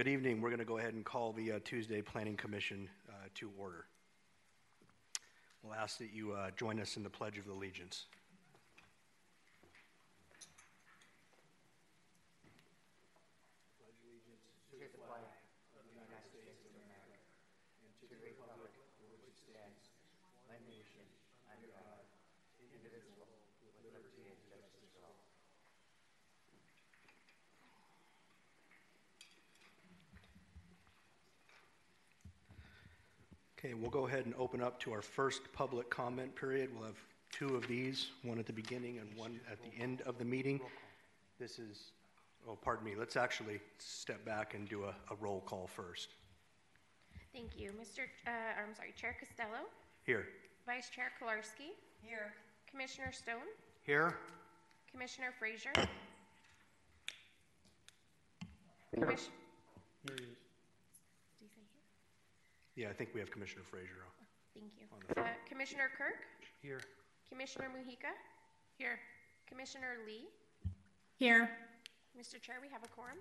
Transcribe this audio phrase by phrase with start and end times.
[0.00, 0.40] Good evening.
[0.40, 3.84] We're going to go ahead and call the uh, Tuesday Planning Commission uh, to order.
[5.62, 8.06] We'll ask that you uh, join us in the Pledge of Allegiance.
[33.62, 36.70] Okay, we'll go ahead and open up to our first public comment period.
[36.74, 36.96] We'll have
[37.30, 40.60] two of these, one at the beginning and one at the end of the meeting.
[41.38, 41.92] This is,
[42.48, 46.08] oh, pardon me, let's actually step back and do a, a roll call first.
[47.34, 47.72] Thank you.
[47.72, 48.04] Mr.
[48.26, 48.30] Uh,
[48.66, 49.66] I'm sorry, Chair Costello,
[50.06, 50.26] Here.
[50.64, 51.72] Vice Chair Kolarski.
[52.02, 52.32] Here.
[52.70, 53.46] Commissioner Stone,
[53.82, 54.16] Here.
[54.90, 55.72] Commissioner Frazier.
[58.96, 59.28] Commis-
[60.06, 60.18] Did
[61.42, 62.69] you say here?
[62.80, 64.06] Yeah, I think we have Commissioner Frazier.
[64.54, 64.86] Thank you.
[64.90, 66.24] On the Uh, Commissioner Kirk,
[66.62, 66.80] Here.
[67.28, 68.08] Commissioner Mujica.
[68.78, 68.98] Here.
[69.46, 70.26] Commissioner Lee.
[71.18, 71.54] Here.
[72.18, 72.40] Mr.
[72.40, 73.18] Chair, we have a quorum.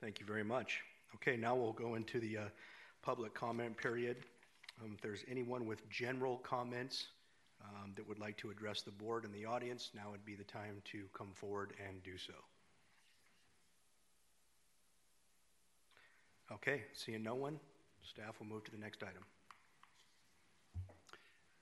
[0.00, 0.82] Thank you very much.
[1.16, 2.48] Okay, now we'll go into the uh,
[3.02, 4.24] public comment period.
[4.82, 7.08] Um, If there's anyone with general comments
[7.62, 10.44] um, that would like to address the board and the audience, now would be the
[10.44, 12.32] time to come forward and do so.
[16.50, 17.60] Okay, seeing no one,
[18.04, 19.24] staff will move to the next item.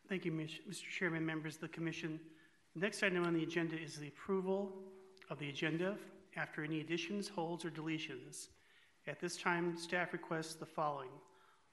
[0.08, 0.82] Thank you, Mr.
[0.98, 2.19] Chairman, members of the commission.
[2.75, 4.72] Next item on the agenda is the approval
[5.31, 5.97] of the agenda
[6.36, 8.48] after any additions, holds, or deletions.
[9.06, 11.10] At this time, staff requests the following.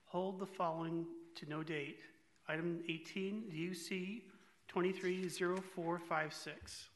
[0.05, 1.99] Hold the following to no date.
[2.47, 4.21] Item 18, UC
[4.67, 6.89] 230456.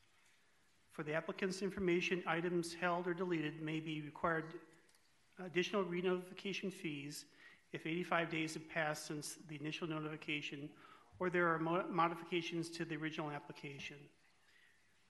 [0.91, 4.45] For the applicant's information, items held or deleted may be required
[5.43, 7.25] additional renotification fees
[7.73, 10.69] if 85 days have passed since the initial notification
[11.19, 13.97] or there are mo- modifications to the original application.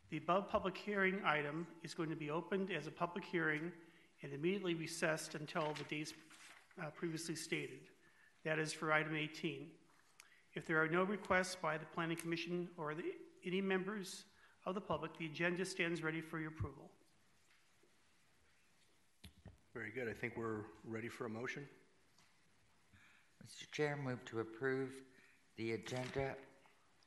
[0.09, 3.71] The above public hearing item is going to be opened as a public hearing
[4.21, 6.13] and immediately recessed until the dates
[6.81, 7.79] uh, previously stated.
[8.45, 9.67] That is for item 18.
[10.53, 13.03] If there are no requests by the Planning Commission or the,
[13.45, 14.25] any members
[14.65, 16.89] of the public, the agenda stands ready for your approval.
[19.73, 20.07] Very good.
[20.07, 21.67] I think we're ready for a motion.
[23.45, 23.69] Mr.
[23.71, 24.89] Chair, move to approve
[25.57, 26.35] the agenda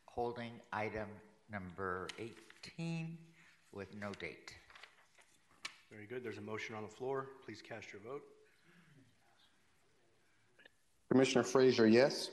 [0.04, 1.08] holding item
[1.50, 3.16] number 18
[3.72, 4.54] with no date.
[5.90, 6.24] Very good.
[6.24, 7.28] There's a motion on the floor.
[7.44, 8.22] Please cast your vote.
[11.10, 12.30] Commissioner Frazier, yes.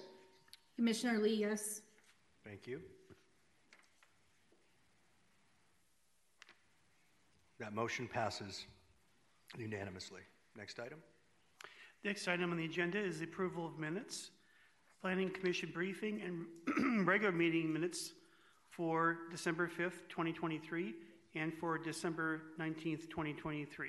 [0.75, 1.81] Commissioner Lee, yes.
[2.43, 2.81] Thank you.
[7.59, 8.65] That motion passes
[9.57, 10.21] unanimously.
[10.57, 10.99] Next item.
[12.03, 14.31] Next item on the agenda is the approval of minutes,
[15.01, 18.11] Planning Commission briefing and regular meeting minutes
[18.69, 20.93] for December 5th, 2023,
[21.35, 23.87] and for December 19th, 2023.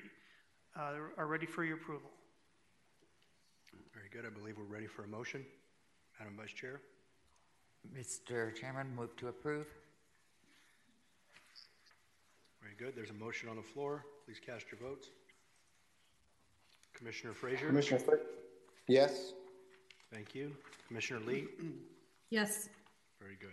[0.76, 0.80] Uh,
[1.18, 2.10] Are ready for your approval.
[3.92, 4.24] Very good.
[4.24, 5.44] I believe we're ready for a motion.
[6.20, 6.80] Madam Vice Chair.
[7.96, 8.54] Mr.
[8.54, 9.66] Chairman, move to approve.
[12.62, 12.94] Very good.
[12.96, 14.04] There's a motion on the floor.
[14.24, 15.08] Please cast your votes.
[17.04, 17.66] Commissioner Frazier.
[17.66, 18.24] Commissioner Frazier,
[18.88, 19.34] yes.
[20.10, 20.56] Thank you.
[20.88, 21.44] Commissioner Lee.
[22.30, 22.70] Yes.
[23.20, 23.50] Very good.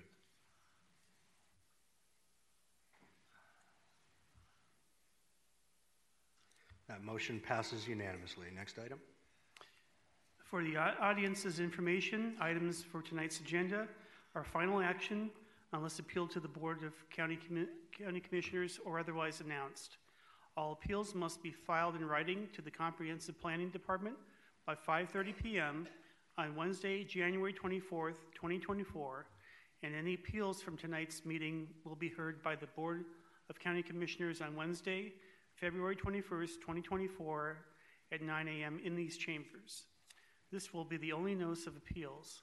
[6.88, 8.48] That motion passes unanimously.
[8.56, 9.00] Next item.
[10.50, 13.86] For the audience's information, items for tonight's agenda
[14.34, 15.30] are final action
[15.74, 19.98] unless appealed to the Board of County, Commi- County Commissioners or otherwise announced.
[20.58, 24.18] All appeals must be filed in writing to the Comprehensive Planning Department
[24.66, 25.88] by 5:30 PM
[26.38, 29.28] on Wednesday, January 24th, 2024,
[29.84, 33.06] and any appeals from tonight's meeting will be heard by the Board
[33.50, 35.14] of County Commissioners on Wednesday,
[35.56, 37.58] February 21st, 2024,
[38.12, 38.80] at 9 a.m.
[38.84, 39.86] in these chambers.
[40.52, 42.42] This will be the only notice of appeals.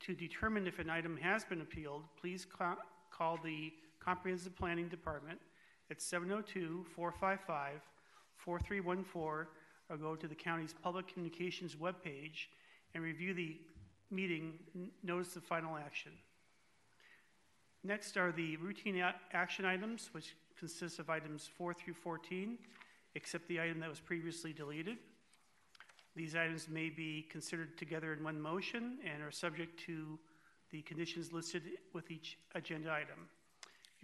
[0.00, 2.76] To determine if an item has been appealed, please ca-
[3.10, 5.38] call the Comprehensive Planning Department
[5.90, 7.80] at 702 455
[8.36, 9.46] 4314
[9.90, 12.48] or go to the county's public communications webpage
[12.94, 13.56] and review the
[14.10, 14.54] meeting
[15.02, 16.12] notice of final action.
[17.82, 19.02] Next are the routine
[19.32, 22.58] action items, which consist of items 4 through 14,
[23.14, 24.96] except the item that was previously deleted.
[26.16, 30.18] These items may be considered together in one motion and are subject to
[30.70, 33.28] the conditions listed with each agenda item.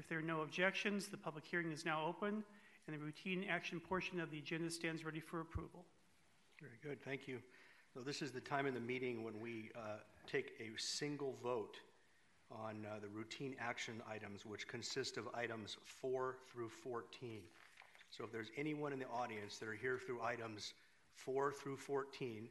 [0.00, 2.42] If there are no objections, the public hearing is now open,
[2.86, 5.84] and the routine action portion of the agenda stands ready for approval.
[6.58, 7.38] Very good, thank you.
[7.92, 11.76] So this is the time in the meeting when we uh, take a single vote
[12.50, 17.42] on uh, the routine action items, which consist of items four through 14.
[18.10, 20.72] So if there's anyone in the audience that are here through items
[21.12, 22.48] four through 14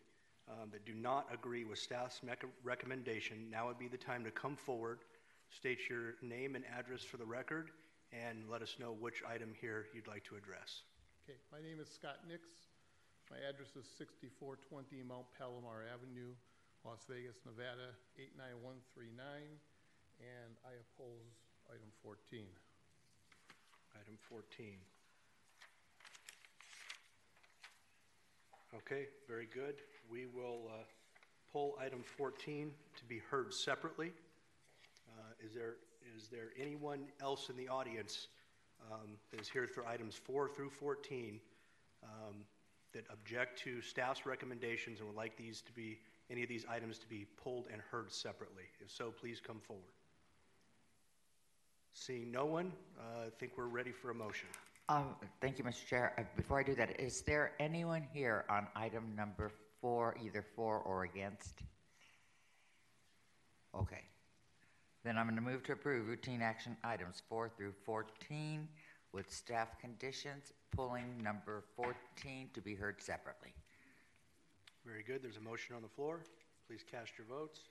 [0.48, 2.22] um, that do not agree with staff's
[2.64, 5.00] recommendation, now would be the time to come forward,
[5.50, 7.72] state your name and address for the record,
[8.14, 10.84] and let us know which item here you'd like to address.
[11.26, 12.42] Okay, my name is Scott Nix.
[13.30, 16.34] My address is 6420 Mount Palomar Avenue,
[16.86, 19.14] Las Vegas, Nevada, 89139,
[20.18, 21.38] and I oppose
[21.70, 22.46] item 14.
[23.94, 24.78] Item 14.
[28.74, 29.82] Okay, very good.
[30.10, 30.86] We will uh,
[31.52, 34.12] pull item 14 to be heard separately.
[35.20, 35.76] Uh, Is there,
[36.16, 38.28] is there anyone else in the audience
[38.92, 41.40] um, that is here for items 4 through 14
[42.04, 42.36] um,
[42.94, 46.00] that object to staff's recommendations and would like these to be,
[46.30, 48.64] any of these items to be pulled and heard separately?
[48.80, 49.84] If so, please come forward.
[51.92, 54.48] Seeing no one, uh, I think we're ready for a motion.
[54.88, 55.86] Um, thank you, Mr.
[55.86, 56.14] Chair.
[56.18, 59.52] Uh, Before I do that, is there anyone here on item number
[59.82, 61.64] four, either for or against?
[63.76, 64.02] Okay.
[65.10, 68.68] Then I'm going to move to approve routine action items four through 14
[69.12, 71.96] with staff conditions, pulling number 14
[72.54, 73.50] to be heard separately.
[74.86, 75.24] Very good.
[75.24, 76.20] There's a motion on the floor.
[76.68, 77.62] Please cast your votes.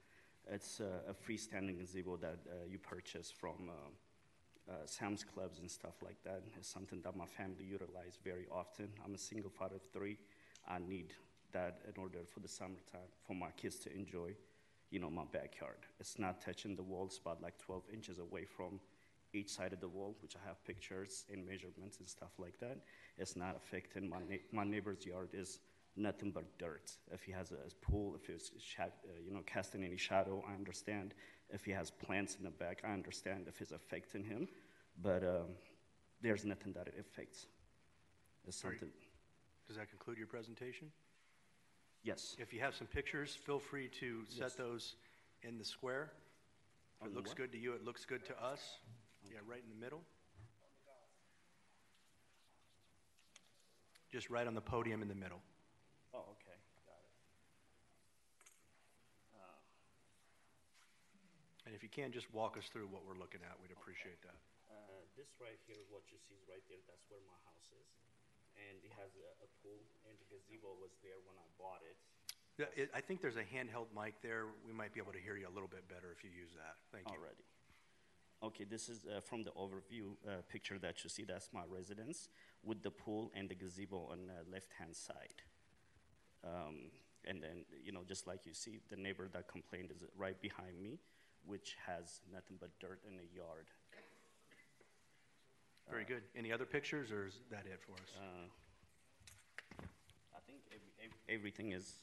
[0.48, 5.68] It's uh, a freestanding gazebo that uh, you purchase from uh, uh, Sam's Clubs and
[5.68, 6.44] stuff like that.
[6.56, 8.90] It's something that my family utilize very often.
[9.04, 10.18] I'm a single father of three.
[10.68, 11.14] I need
[11.50, 14.36] that in order for the summertime for my kids to enjoy,
[14.92, 15.82] you know, my backyard.
[15.98, 18.78] It's not touching the walls, but like 12 inches away from
[19.32, 22.78] each side of the wall, which I have pictures and measurements and stuff like that.
[23.18, 25.60] It's not affecting my na- my neighbor's yard is
[25.96, 26.90] nothing but dirt.
[27.12, 30.54] If he has a pool, if it's sha- uh, you know casting any shadow, I
[30.54, 31.14] understand.
[31.52, 34.48] If he has plants in the back, I understand if it's affecting him.
[35.02, 35.54] But um,
[36.20, 37.46] there's nothing that it affects.
[38.46, 38.90] It's something.
[39.66, 40.90] Does that conclude your presentation?
[42.02, 42.36] Yes.
[42.38, 44.38] If you have some pictures, feel free to Yes.
[44.38, 44.96] set those
[45.42, 46.12] in the square.
[47.00, 47.36] If it looks what?
[47.38, 48.78] good to you, it looks good to us.
[49.30, 50.02] Yeah, right in the middle.
[54.10, 55.38] Just right on the podium in the middle.
[56.10, 56.58] Oh, okay.
[56.82, 57.14] Got it.
[61.62, 64.34] And if you can, just walk us through what we're looking at, we'd appreciate that.
[64.66, 67.86] Uh, this right here, what you see is right there, that's where my house is.
[68.58, 69.78] And it has a, a pool,
[70.10, 71.94] and the gazebo was there when I bought it.
[72.58, 74.50] Yeah, it- I think there's a handheld mic there.
[74.66, 76.82] We might be able to hear you a little bit better if you use that.
[76.90, 77.14] Thank you.
[77.14, 77.46] already.
[78.42, 81.24] Okay, this is uh, from the overview uh, picture that you see.
[81.24, 82.28] That's my residence
[82.64, 85.42] with the pool and the gazebo on the left-hand side.
[86.42, 86.90] Um,
[87.26, 90.80] and then, you know, just like you see, the neighbor that complained is right behind
[90.80, 90.98] me,
[91.44, 93.66] which has nothing but dirt in the yard.
[95.90, 96.22] Very good.
[96.34, 98.10] Any other pictures, or is that it for us?
[98.16, 98.46] Uh,
[100.34, 101.94] I think every, ev- everything is.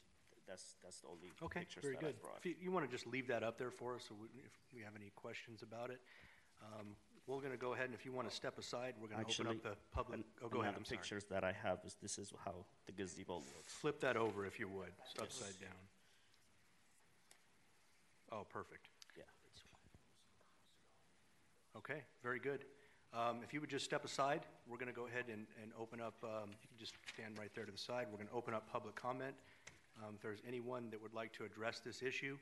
[0.48, 2.15] That's that's the only Okay, pictures very that good.
[2.20, 2.38] I brought.
[2.39, 4.51] If you, you want to just leave that up there for us, so we- if
[4.74, 6.00] we have any questions about it.
[6.62, 6.96] Um,
[7.28, 9.64] we're gonna go ahead, and if you wanna step aside, we're gonna open Actually, up
[9.64, 10.98] the public, oh, go ahead, the I'm sorry.
[10.98, 13.74] pictures that I have is this is how the gazebo looks.
[13.74, 15.76] Flip that over if you would, it's upside down.
[18.32, 18.88] Oh, perfect.
[19.18, 19.24] Yeah.
[21.78, 22.66] Okay, very good.
[23.14, 26.02] Um, If you would just step aside, we're going to go ahead and, and open
[26.02, 28.08] up, um, you can just stand right there to the side.
[28.12, 29.34] We're going to open up public comment.
[30.04, 32.38] Um, If there's anyone that would like to address this issue,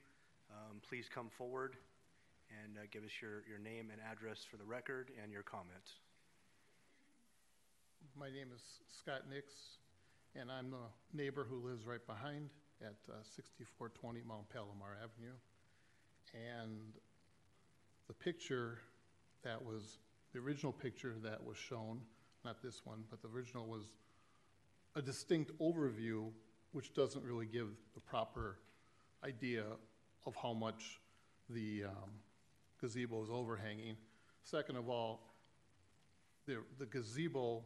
[0.49, 1.77] um, please come forward
[2.63, 5.99] and uh, give us your, your name and address for the record and your comments.
[8.17, 9.53] My name is Scott Nix,
[10.35, 12.49] and I'm the neighbor who lives right behind
[12.81, 15.35] at uh, 6420 Mount Palomar Avenue.
[16.33, 16.93] And
[18.07, 18.79] the picture
[19.43, 19.97] that was,
[20.33, 21.99] the original picture that was shown,
[22.43, 23.83] not this one, but the original was
[24.95, 26.31] a distinct overview,
[26.71, 28.59] which doesn't really give the proper
[29.23, 29.63] idea
[30.25, 30.99] of how much
[31.49, 32.11] the um,
[32.85, 33.97] gazebo is overhanging.
[34.43, 35.21] Second of all,
[36.45, 37.63] the the gazebo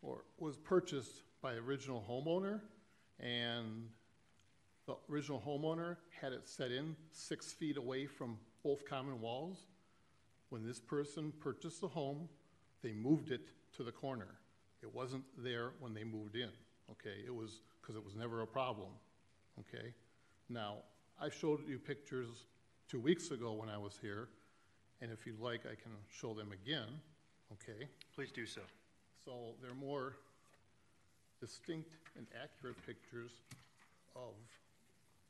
[0.00, 2.60] or was purchased by original homeowner,
[3.20, 3.88] and
[4.86, 9.66] the original homeowner had it set in six feet away from both common walls.
[10.48, 12.28] When this person purchased the home,
[12.82, 13.42] they moved it
[13.76, 14.38] to the corner.
[14.82, 16.50] It wasn't there when they moved in,
[16.90, 17.22] okay?
[17.24, 18.90] It was, because it was never a problem,
[19.60, 19.94] okay?
[20.48, 20.78] Now,
[21.20, 22.28] I showed you pictures
[22.88, 24.28] two weeks ago when I was here,
[25.02, 26.86] and if you'd like, I can show them again,
[27.52, 27.88] okay?
[28.14, 28.60] Please do so.
[29.24, 30.14] So they're more
[31.40, 33.32] distinct and accurate pictures
[34.14, 34.34] of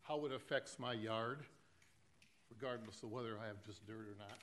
[0.02, 1.38] how it affects my yard,
[2.50, 4.36] regardless of whether I have just dirt or not.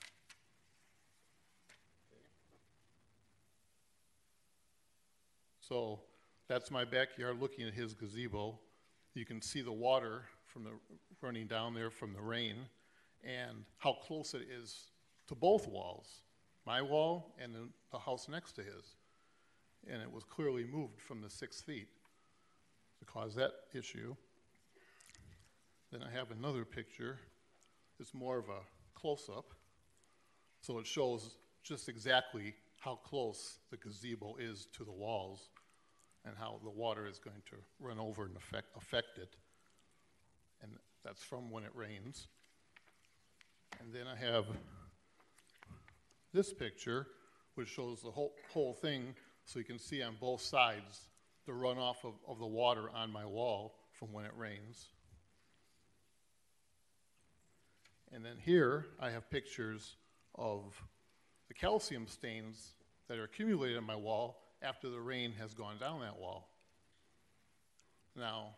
[5.60, 6.00] So
[6.48, 8.58] that's my backyard looking at his gazebo.
[9.14, 10.70] You can see the water from the,
[11.22, 12.56] running down there from the rain
[13.22, 14.90] and how close it is
[15.30, 16.22] to both walls,
[16.66, 18.96] my wall and the, house next to his.
[19.88, 21.86] And it was clearly moved from the six feet
[22.98, 24.16] to cause that issue.
[25.92, 27.16] Then I have another picture.
[28.00, 28.60] It's more of a
[28.94, 29.54] close-up.
[30.62, 35.50] So it shows just exactly how close the gazebo is to the walls
[36.24, 39.36] and how the water is going to run over and affect, affect it.
[40.60, 40.72] And
[41.04, 42.26] that's from when it rains.
[43.78, 44.46] And then I have
[46.32, 47.06] this picture,
[47.54, 51.08] which shows the whole, whole thing, so you can see on both sides
[51.46, 54.88] the runoff of, of the water on my wall from when it rains.
[58.12, 59.96] And then here, I have pictures
[60.34, 60.82] of
[61.48, 62.74] the calcium stains
[63.08, 66.48] that are accumulated on my wall after the rain has gone down that wall.
[68.16, 68.54] Now,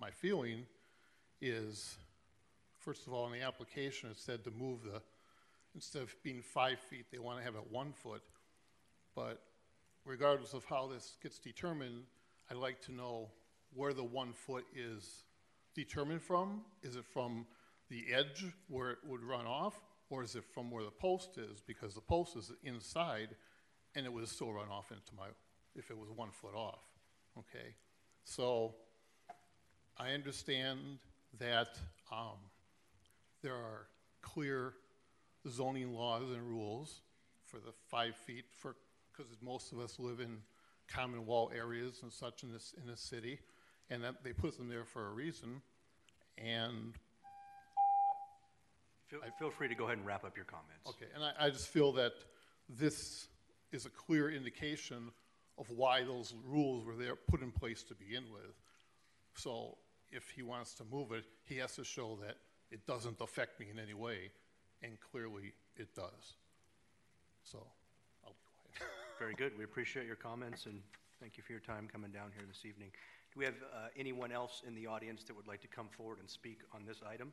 [0.00, 0.66] my feeling
[1.40, 1.96] is,
[2.78, 5.00] first of all, in the application, it said to move the,
[5.74, 8.22] instead of being five feet, they want to have it one foot.
[9.14, 9.40] But
[10.04, 12.04] regardless of how this gets determined,
[12.50, 13.30] I'd like to know
[13.74, 15.24] where the one foot is
[15.74, 16.62] determined from.
[16.82, 17.46] Is it from
[17.90, 21.60] the edge where it would run off, or is it from where the post is?
[21.60, 23.36] Because the post is inside,
[23.94, 25.26] and it would still run off into my,
[25.74, 26.80] if it was one foot off,
[27.38, 27.74] okay?
[28.24, 28.74] So,
[29.98, 30.98] I understand
[31.38, 31.78] that,
[32.12, 32.38] um,
[33.42, 33.86] there are
[34.20, 34.74] clear
[35.46, 37.02] zoning laws and rules
[37.44, 38.76] for the five feet for,
[39.10, 40.38] because most of us live in
[40.88, 43.38] common wall areas and such in this, in this city,
[43.90, 45.62] and that they put them there for a reason,
[46.36, 46.94] and
[49.08, 50.86] Feel, feel free to go ahead and wrap up your comments.
[50.86, 52.12] Okay, and I, I just feel that
[52.68, 53.28] this
[53.72, 55.10] is a clear indication
[55.56, 58.54] of why those rules were there, put in place to begin with.
[59.34, 59.78] So
[60.10, 62.36] if he wants to move it, he has to show that
[62.70, 64.30] it doesn't affect me in any way,
[64.82, 66.34] and clearly it does.
[67.44, 67.66] So,
[68.24, 68.90] I'll be quiet.
[69.18, 69.56] Very good.
[69.56, 70.80] We appreciate your comments and
[71.20, 72.90] thank you for your time coming down here this evening.
[73.32, 76.18] Do we have uh, anyone else in the audience that would like to come forward
[76.20, 77.32] and speak on this item?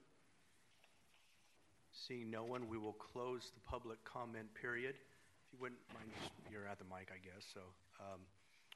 [1.91, 4.95] Seeing no one, we will close the public comment period.
[4.95, 6.09] If you wouldn't mind,
[6.51, 7.61] you're at the mic, I guess, so
[7.99, 8.19] um,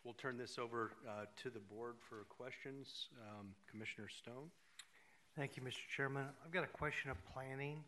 [0.05, 3.07] we'll turn this over uh, to the board for questions.
[3.27, 4.49] Um, Commissioner Stone?
[5.35, 5.79] Thank you, Mr.
[5.95, 6.25] Chairman.
[6.45, 7.83] I've got a question of planning.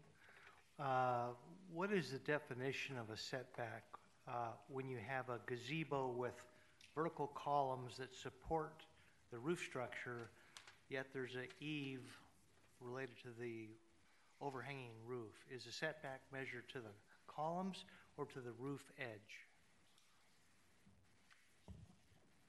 [0.81, 1.27] Uh,
[1.73, 3.83] What is the definition of a setback
[4.27, 6.33] uh, when you have a gazebo with
[6.95, 8.83] vertical columns that support
[9.31, 10.31] the roof structure,
[10.89, 12.01] yet there's an eave
[12.81, 13.69] related to the
[14.41, 15.31] overhanging roof?
[15.49, 16.93] Is the setback measured to the
[17.27, 17.85] columns
[18.17, 19.47] or to the roof edge?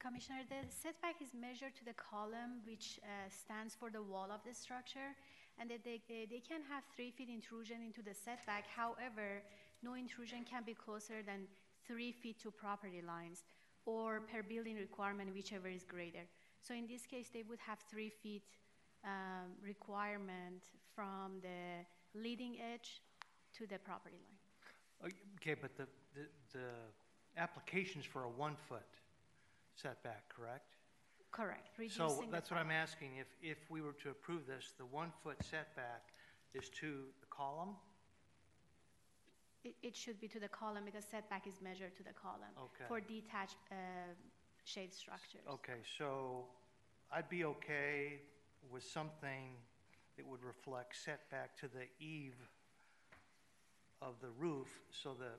[0.01, 4.41] Commissioner, the setback is measured to the column which uh, stands for the wall of
[4.43, 5.15] the structure,
[5.59, 8.64] and that they, they can have three feet intrusion into the setback.
[8.75, 9.42] However,
[9.82, 11.47] no intrusion can be closer than
[11.87, 13.44] three feet to property lines,
[13.85, 16.25] or per building requirement, whichever is greater.
[16.61, 18.44] So in this case, they would have three feet
[19.04, 20.62] um, requirement
[20.94, 23.02] from the leading edge
[23.59, 25.12] to the property line.
[25.40, 28.87] Okay, but the, the, the application's for a one-foot
[29.75, 30.76] setback, correct?
[31.33, 32.33] Correct, So reducing the.
[32.33, 36.12] that's what I'm asking, if, if we were to approve this, the one-foot setback
[36.55, 37.71] is to the column?
[39.65, 42.53] It, it should be to the column because setback is measured to the column.
[42.59, 42.85] Okay.
[42.87, 43.75] For detached uh,
[44.65, 45.41] shade structures.
[45.49, 46.45] Okay, so
[47.11, 48.21] I'd be okay
[48.71, 49.57] with something
[50.17, 52.37] that would reflect setback to the eave
[54.03, 55.33] of the roof, so the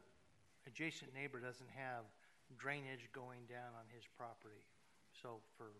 [0.66, 2.06] adjacent neighbor doesn't have
[2.58, 4.66] drainage going down on his property.
[5.24, 5.72] So for,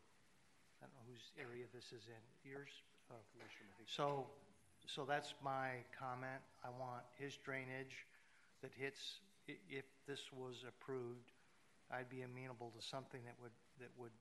[0.80, 2.70] I don't know whose area this is in, yours?
[3.12, 3.16] Oh.
[3.86, 4.26] So,
[4.88, 6.40] so that's my comment.
[6.64, 8.08] I want his drainage
[8.62, 9.20] that hits,
[9.50, 11.32] i- if this was approved,
[11.92, 14.16] I'd be amenable to something that would, that would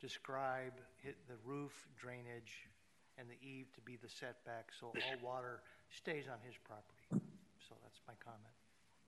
[0.00, 2.68] describe hit the roof drainage
[3.18, 7.26] and the eave to be the setback, so all water stays on his property.
[7.58, 8.54] So that's my comment.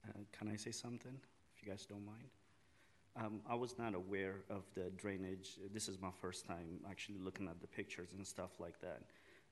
[0.08, 1.14] Uh, Can I say something,
[1.54, 2.28] if you guys don't mind?
[3.16, 5.56] Um, I was not aware of the drainage.
[5.72, 9.02] This is my first time actually looking at the pictures and stuff like that.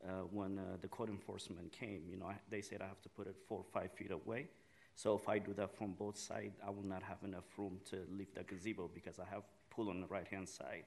[0.04, 3.08] Uh, When uh, the code enforcement came, you know, I- they said I have to
[3.08, 4.48] put it four or five feet away.
[4.96, 7.96] So if I do that from both sides, I will not have enough room to
[8.10, 10.84] leave the gazebo because I have pool on the right-hand side.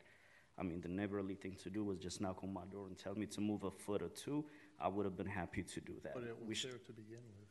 [0.58, 3.16] I mean, the neighborly thing to do was just knock on my door and tell
[3.16, 4.46] me to move a foot or two.
[4.80, 6.14] I would have been happy to do that.
[6.14, 7.45] But it We was should- there to begin with.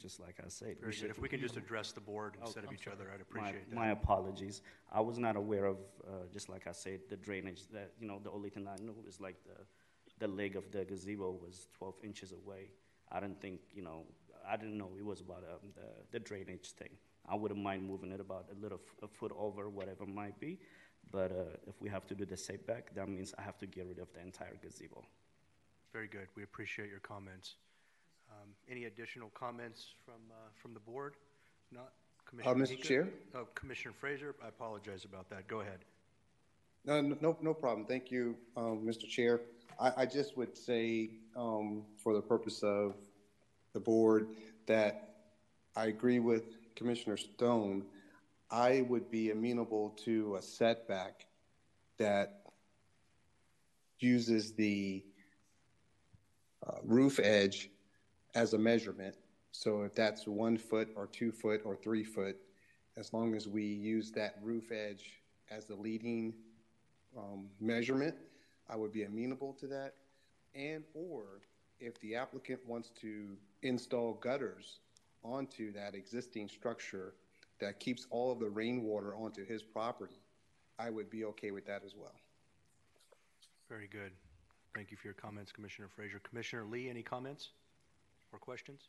[0.00, 0.76] Just like I said.
[0.80, 1.10] Very good.
[1.10, 3.88] If we can just address the board instead of each other, I'd my, appreciate my
[3.88, 4.02] that.
[4.02, 4.62] apologies.
[4.92, 8.20] I was not aware of, uh, just like I said, the drainage, that, you know,
[8.22, 9.58] the only thing I knew is like the,
[10.24, 12.70] the leg of the gazebo was twelve inches away.
[13.10, 14.04] I didn't think, you know,
[14.48, 16.90] I didn't know it was about, um, the, the drainage thing.
[17.28, 20.38] I wouldn't mind moving it about a little, f- a foot over, whatever it might
[20.38, 20.58] be.
[21.10, 23.86] But, uh, if we have to do the setback, that means I have to get
[23.86, 25.04] rid of the entire gazebo.
[25.92, 26.28] Very good.
[26.36, 27.56] We appreciate your comments.
[28.48, 31.14] Um, Any additional comments from, uh, from the board?
[31.72, 31.92] Not?
[32.24, 32.70] Commissioner Mr.
[32.70, 32.82] Mika?
[32.82, 33.08] Chair?
[33.34, 35.46] Oh, Commissioner Frazier, I apologize about that.
[35.48, 35.78] Go ahead.
[36.84, 37.86] No, no, no problem.
[37.86, 39.08] Thank you, um, Mr.
[39.08, 39.40] Chair.
[39.80, 42.94] I, I just would say, um, for the purpose of
[43.72, 44.28] the board,
[44.66, 45.16] that
[45.76, 47.84] I agree with Commissioner Stone.
[48.50, 51.26] I would be amenable to a setback
[51.98, 52.42] that
[54.00, 55.04] uses the
[56.66, 57.70] uh, roof edge
[58.34, 59.14] as a measurement.
[59.52, 62.36] So if that's one foot or two foot or three foot,
[62.96, 66.34] as long as we use that roof edge as the leading
[67.16, 68.14] um, measurement,
[68.68, 69.94] I would be amenable to that.
[70.54, 71.40] And or
[71.80, 74.80] if the applicant wants to install gutters
[75.22, 77.14] onto that existing structure
[77.60, 80.20] that keeps all of the rainwater onto his property,
[80.78, 82.14] I would be okay with that as well.
[83.68, 84.12] Very good.
[84.74, 86.20] Thank you for your comments, Commissioner Frazier.
[86.20, 87.50] Commissioner Lee, any comments
[88.32, 88.88] or questions?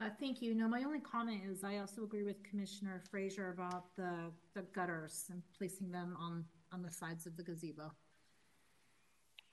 [0.00, 0.54] Uh, thank you.
[0.54, 5.26] No, my only comment is I also agree with Commissioner Frazier about the, the gutters
[5.30, 7.92] and placing them on, on the sides of the gazebo.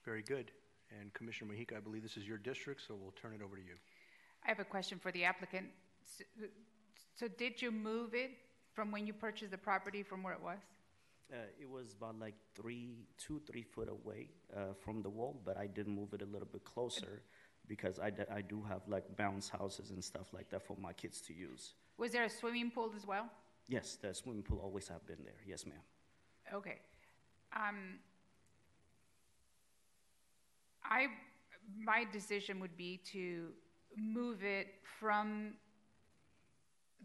[0.03, 0.51] Very good.
[0.99, 3.61] And Commissioner Mojica, I believe this is your district, so we'll turn it over to
[3.61, 3.75] you.
[4.43, 5.67] I have a question for the applicant.
[6.03, 6.25] S-
[7.15, 8.31] So did you move it
[8.73, 10.57] from when you purchased the property from where it was?
[11.31, 14.27] Uh, it was about like three, two, three foot away
[14.57, 17.21] uh, from the wall, but I did move it a little bit closer
[17.71, 21.21] because I, I do have like bounce houses and stuff like that for my kids
[21.21, 21.75] to use.
[21.97, 23.29] Was there a swimming pool as well?
[23.69, 25.39] Yes, the swimming pool always have been there.
[25.47, 25.79] Yes, ma'am.
[26.53, 26.79] Okay.
[27.55, 27.99] Um,
[30.83, 31.07] I,
[31.81, 33.53] my decision would be to
[33.95, 34.67] move it
[34.99, 35.53] from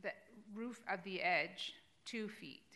[0.02, 0.10] the
[0.52, 1.74] roof of the edge
[2.04, 2.72] two feet.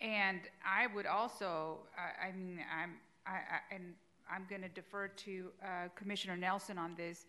[0.00, 3.94] And I would also, I, I mean, I'm, I, I, and
[4.32, 7.26] I'm gonna defer to, uh, Commissioner Nelson on this.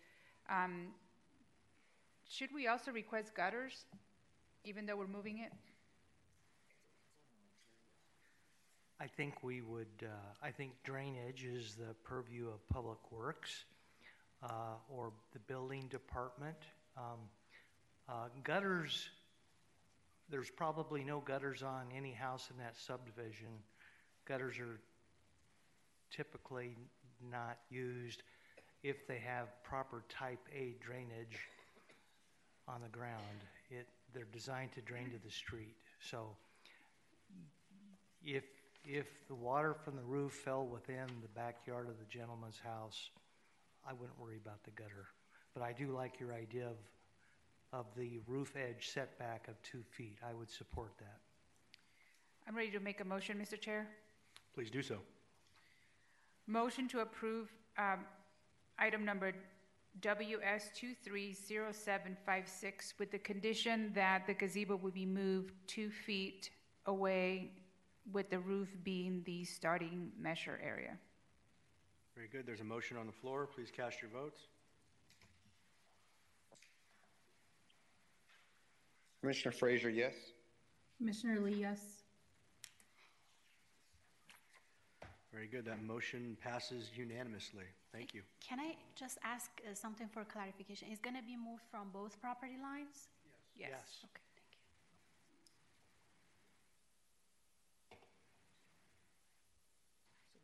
[0.48, 0.94] Um,
[2.26, 3.84] should we also request gutters,
[4.64, 5.52] even though we're moving it?
[8.98, 10.06] I think we would, uh,
[10.42, 13.64] I think drainage is the purview of Public Works
[14.42, 16.56] uh, or the building department.
[16.96, 17.28] Um,
[18.08, 19.10] uh, Gutters,
[20.30, 23.48] there's probably no gutters on any house in that subdivision.
[24.24, 24.80] Gutters are
[26.10, 26.76] typically
[27.30, 28.22] not used
[28.82, 31.38] if they have proper type A drainage
[32.68, 33.44] on the ground.
[33.70, 35.74] It, they're designed to drain to the street.
[36.00, 36.36] So
[38.22, 38.44] if,
[38.84, 43.10] if the water from the roof fell within the backyard of the gentleman's house,
[43.88, 45.06] I wouldn't worry about the gutter.
[45.52, 46.76] but I do like your idea of,
[47.72, 50.18] of the roof edge setback of two feet.
[50.28, 51.18] I would support that.
[52.46, 53.58] I'm ready to make a motion, Mr.
[53.58, 53.86] Chair.
[54.54, 54.98] Please do so.
[56.46, 58.04] Motion to approve um,
[58.78, 59.32] item number
[60.00, 66.50] WS 230756 with the condition that the gazebo will be moved two feet
[66.86, 67.52] away
[68.12, 70.98] with the roof being the starting measure area.
[72.14, 72.44] Very good.
[72.46, 73.46] There's a motion on the floor.
[73.46, 74.40] Please cast your votes.
[79.20, 80.12] Commissioner Frazier, yes.
[80.98, 82.03] Commissioner Lee, yes.
[85.34, 85.64] Very good.
[85.64, 87.64] That motion passes unanimously.
[87.92, 88.22] Thank you.
[88.40, 90.86] Can I just ask uh, something for clarification?
[90.92, 93.08] It's going to be moved from both property lines?
[93.58, 93.72] Yes.
[94.04, 94.52] Okay, thank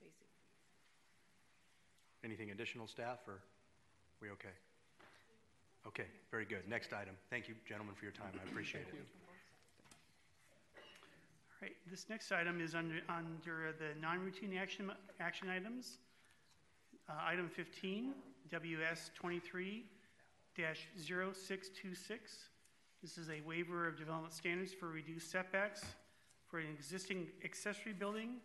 [0.03, 0.17] you.
[2.25, 3.39] Anything additional, staff, or
[4.21, 4.49] we okay?
[5.87, 6.69] Okay, very good.
[6.69, 7.15] Next item.
[7.31, 8.33] Thank you, gentlemen, for your time.
[8.35, 9.07] I appreciate it.
[11.91, 15.99] This next item is under, under the non-routine action, action items.
[17.09, 18.13] Uh, item fifteen,
[18.51, 19.85] WS twenty-three
[20.57, 22.49] dash zero six two six.
[23.03, 25.85] This is a waiver of development standards for reduced setbacks
[26.49, 28.37] for an existing accessory building,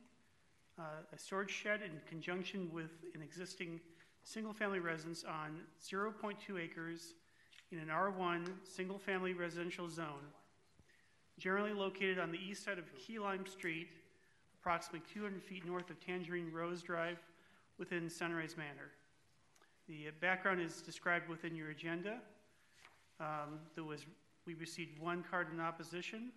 [0.80, 3.80] uh, a storage shed in conjunction with an existing
[4.24, 7.14] single-family residence on zero point two acres
[7.72, 10.26] in an R one, single-family residential zone
[11.40, 13.88] generally located on the east side of Key Lime Street,
[14.62, 17.18] approximately 200 feet north of Tangerine Rose Drive,
[17.78, 18.92] within Sunrise Manor.
[19.88, 22.18] The background is described within your agenda.
[23.20, 24.06] Um, there was,
[24.48, 26.32] we received one card in opposition.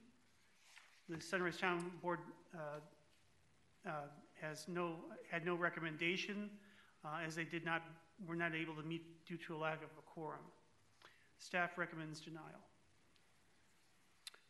[1.08, 2.18] The Sunrise Town Board
[2.54, 2.58] uh,
[3.88, 3.92] uh,
[4.40, 4.96] has no,
[5.30, 6.50] had no recommendation,
[7.04, 7.82] uh, as they did not,
[8.26, 10.40] were not able to meet due to a lack of a quorum.
[11.38, 12.67] Staff recommends denial.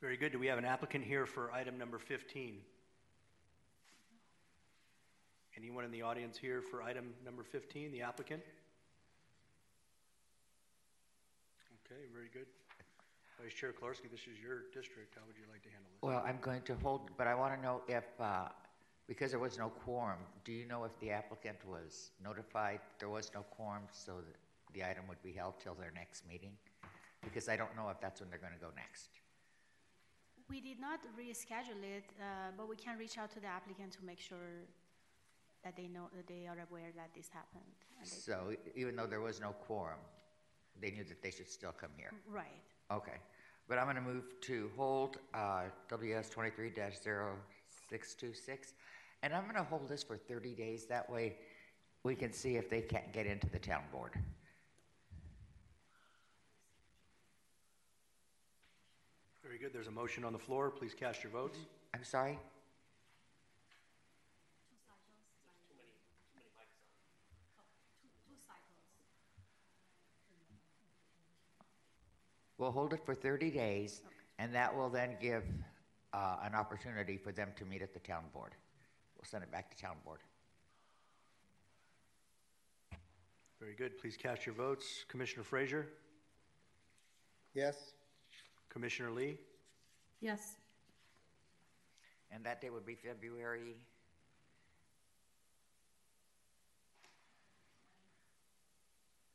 [0.01, 0.31] Very good.
[0.31, 2.59] Do we have an applicant here for item number 15?
[5.57, 8.43] Anyone in the audience here for item number 15, the applicant?
[11.85, 12.47] Okay, very good.
[13.43, 15.17] Vice Chair Kolarski, this is your district.
[15.17, 16.03] How would you like to handle this?
[16.03, 18.49] Well, I'm going to hold, but I want to know if, uh,
[19.09, 23.33] because there was no quorum, do you know if the applicant was notified there was
[23.35, 24.37] no quorum so that
[24.75, 26.53] the item would be held till their next meeting?
[27.25, 29.11] Because I don't know if that's when they're going to go next.
[30.49, 34.05] We did not reschedule it, uh, but we can reach out to the applicant to
[34.05, 34.65] make sure
[35.63, 37.65] that they know, that they are aware that this happened.
[37.99, 40.01] and they- So e- even though there was no quorum,
[40.81, 42.13] they knew that they should still come here.
[42.27, 42.63] Right.
[42.91, 43.19] Okay,
[43.67, 48.75] but I'm going to move to hold uh, WS 23-0626,
[49.23, 50.87] and I'm going to hold this for 30 days.
[50.87, 51.39] That way,
[52.05, 54.15] we can see if they can't get into the town board.
[59.49, 59.73] Very good.
[59.73, 60.69] There's a motion on the floor.
[60.69, 61.59] Please cast your votes.
[61.95, 62.39] I'm sorry?
[72.59, 74.03] We'll hold it for 30 days,
[74.39, 75.45] and that will then give
[76.13, 78.55] uh, an opportunity for them to meet at the town board.
[79.17, 80.21] We'll send it back to town board.
[83.59, 83.97] Very good.
[83.97, 85.07] Please cast your votes.
[85.09, 85.89] Commissioner Frazier?
[87.55, 87.95] Yes.
[88.79, 89.37] Commissioner Lee?
[90.21, 90.55] Yes.
[92.31, 93.75] And that day would be February,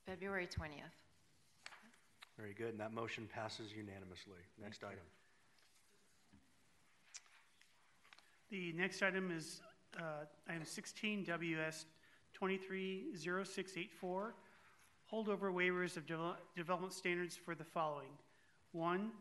[0.06, 0.96] February 20th.
[2.38, 2.70] Very good.
[2.70, 4.40] And that motion passes unanimously.
[4.62, 5.00] Next item.
[8.50, 9.60] The next item is
[10.00, 11.86] uh, item 16, WS
[12.34, 14.36] 230684,
[15.12, 18.12] holdover waivers of devel- development standards for the following.
[18.72, 19.12] One,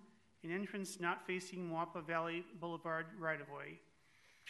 [0.45, 3.79] an entrance not facing Moapa Valley Boulevard right-of-way.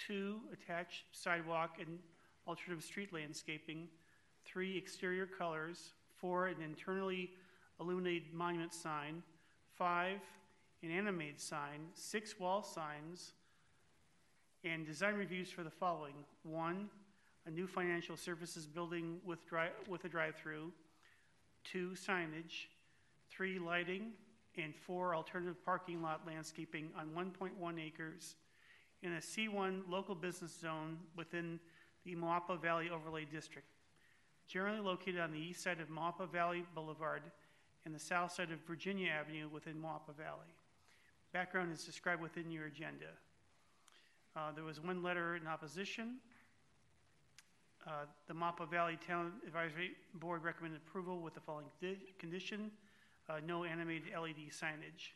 [0.07, 1.99] Two, attached sidewalk and
[2.47, 3.89] alternative street landscaping.
[4.45, 5.91] Three, exterior colors.
[6.17, 7.31] Four, an internally
[7.79, 9.23] illuminated monument sign.
[9.77, 10.19] Five,
[10.83, 11.81] an animated sign.
[11.95, 13.33] Six, wall signs.
[14.65, 16.15] And design reviews for the following.
[16.43, 16.89] One,
[17.47, 19.41] a new financial services building with
[19.89, 20.73] with a drive-through.
[21.65, 22.69] Two, signage.
[23.29, 24.13] Three, lighting.
[24.59, 28.37] And four, alternative parking lot landscaping on 1.1 acres
[29.03, 31.59] in a C1 local business zone within
[32.05, 33.67] the Moapa Valley Overlay District,
[34.47, 37.23] generally located on the east side of Moapa Valley Boulevard
[37.85, 40.55] and the south side of Virginia Avenue within Moapa Valley.
[41.33, 43.07] Background is described within your agenda.
[44.37, 46.17] Uh, there was one letter in opposition.
[47.87, 52.71] Uh, The Moapa Valley Town Advisory Board recommended approval with the following di- condition,
[53.29, 55.11] uh, no animated LED signage.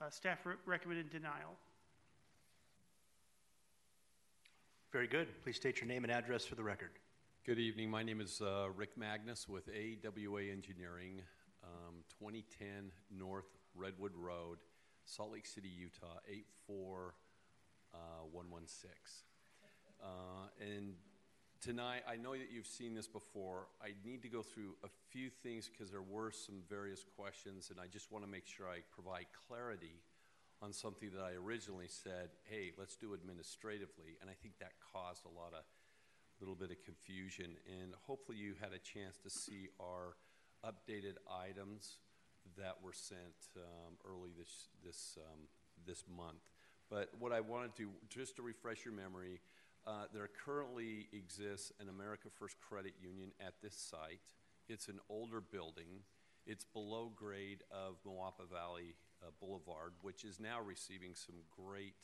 [0.00, 1.56] Uh, Staff re- recommended denial.
[4.92, 5.28] Very good.
[5.42, 6.90] Please state your name and address for the record.
[7.46, 7.90] Good evening.
[7.90, 11.22] My name is uh, Rick Magnus with AWA Engineering,
[11.64, 14.58] um, 2010 North Redwood Road,
[15.06, 18.90] Salt Lake City, Utah, 84116.
[20.02, 20.06] Uh,
[20.60, 20.94] and
[21.62, 23.68] tonight, I know that you've seen this before.
[23.80, 27.78] I need to go through a few things because there were some various questions, and
[27.78, 30.02] I just want to make sure I provide clarity
[30.60, 34.18] on something that I originally said, hey, let's do administratively.
[34.20, 37.54] And I think that caused a lot of a little bit of confusion.
[37.80, 40.16] And hopefully you had a chance to see our
[40.66, 41.98] updated items
[42.58, 45.46] that were sent um, early this this um,
[45.86, 46.42] this month.
[46.90, 49.40] But what I wanted to just to refresh your memory,
[49.86, 54.20] uh, there currently exists an America First Credit Union at this site.
[54.68, 56.04] It's an older building.
[56.46, 61.94] It's below grade of Moapa Valley uh, Boulevard, which is now receiving some great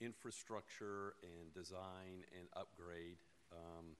[0.00, 3.16] infrastructure and design and upgrade.
[3.52, 3.96] Um,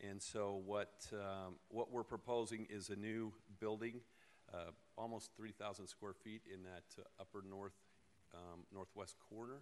[0.00, 4.00] and so what, um, what we're proposing is a new building,
[4.52, 7.76] uh, almost 3,000 square feet in that uh, upper north,
[8.34, 9.60] um, northwest corner,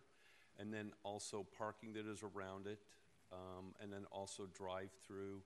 [0.59, 2.79] and then also parking that is around it,
[3.33, 5.43] um, and then also drive-through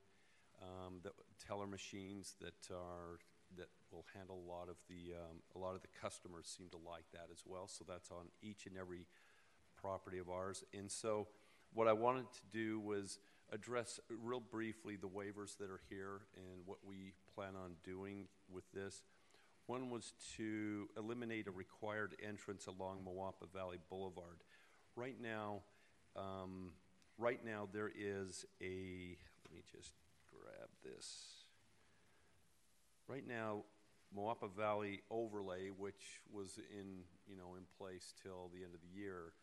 [0.62, 1.10] um, the
[1.46, 3.18] teller machines that are
[3.56, 6.76] that will handle a lot of the um, a lot of the customers seem to
[6.76, 7.66] like that as well.
[7.68, 9.06] So that's on each and every
[9.80, 10.64] property of ours.
[10.74, 11.28] And so
[11.72, 13.18] what I wanted to do was
[13.52, 18.64] address real briefly the waivers that are here and what we plan on doing with
[18.72, 19.02] this.
[19.66, 24.38] One was to eliminate a required entrance along Moapa Valley Boulevard.
[24.98, 25.60] Right now,
[26.16, 26.72] um,
[27.18, 29.16] right now there is a.
[29.44, 29.92] Let me just
[30.28, 31.44] grab this.
[33.06, 33.62] Right now,
[34.16, 39.00] Moapa Valley overlay, which was in you know in place till the end of the
[39.00, 39.34] year,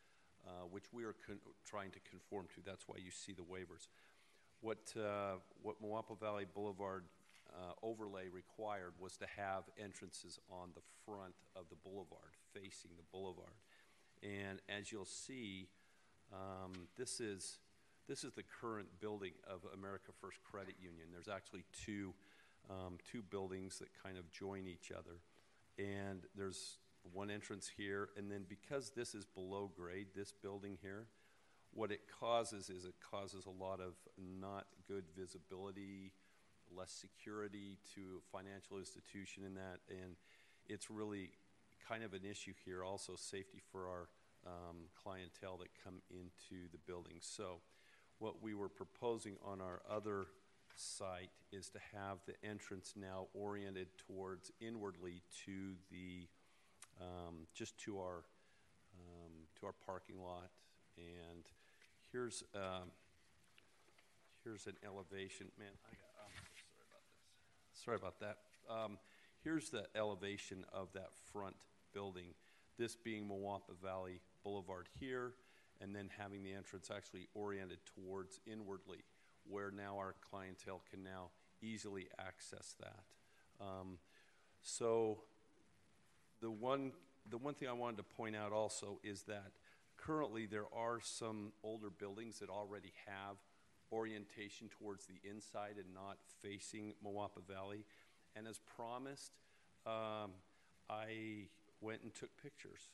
[0.45, 2.61] uh, which we are con- trying to conform to.
[2.65, 3.87] That's why you see the waivers.
[4.59, 7.05] What uh, what Moapa Valley Boulevard
[7.55, 13.07] uh, overlay required was to have entrances on the front of the boulevard, facing the
[13.13, 13.55] boulevard.
[14.25, 15.67] And as you'll see,
[16.33, 17.59] um, this is
[18.07, 21.07] this is the current building of America First Credit Union.
[21.11, 22.13] There's actually two
[22.69, 25.19] um, two buildings that kind of join each other,
[25.77, 26.79] and there's
[27.13, 28.09] one entrance here.
[28.17, 31.05] And then because this is below grade, this building here,
[31.71, 36.13] what it causes is it causes a lot of not good visibility,
[36.75, 40.15] less security to a financial institution in that, and
[40.67, 41.29] it's really
[41.87, 42.83] kind of an issue here.
[42.83, 44.07] Also, safety for our
[44.45, 47.17] um, clientele that come into the building.
[47.19, 47.61] So,
[48.19, 50.27] what we were proposing on our other
[50.75, 56.27] site is to have the entrance now oriented towards inwardly to the
[57.01, 58.23] um, just to our
[58.97, 60.49] um, to our parking lot.
[60.97, 61.43] And
[62.11, 62.91] here's um,
[64.43, 65.47] here's an elevation.
[65.59, 66.31] Man I got, I'm
[66.63, 67.83] sorry about this.
[67.83, 68.37] Sorry about that.
[68.69, 68.97] Um,
[69.43, 71.55] here's the elevation of that front
[71.93, 72.33] building
[72.77, 75.33] this being Moapa Valley Boulevard here
[75.81, 79.03] and then having the entrance actually oriented towards inwardly
[79.49, 81.29] where now our clientele can now
[81.61, 83.03] easily access that.
[83.59, 83.97] Um,
[84.61, 85.19] so
[86.41, 86.91] the one
[87.29, 89.51] the one thing I wanted to point out also is that
[89.97, 93.37] currently there are some older buildings that already have
[93.91, 97.85] orientation towards the inside and not facing Moapa Valley.
[98.35, 99.31] And as promised,
[99.87, 100.31] um,
[100.89, 101.47] I
[101.81, 102.89] went and took pictures.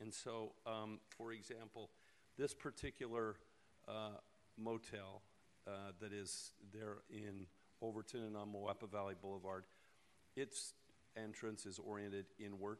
[0.00, 1.90] And so, um, for example,
[2.38, 3.36] this particular
[3.88, 4.18] uh,
[4.58, 5.22] motel
[5.66, 7.46] uh, that is there in
[7.82, 9.64] Overton and on Moapa Valley Boulevard.
[10.36, 10.74] Its
[11.16, 12.78] entrance is oriented inward,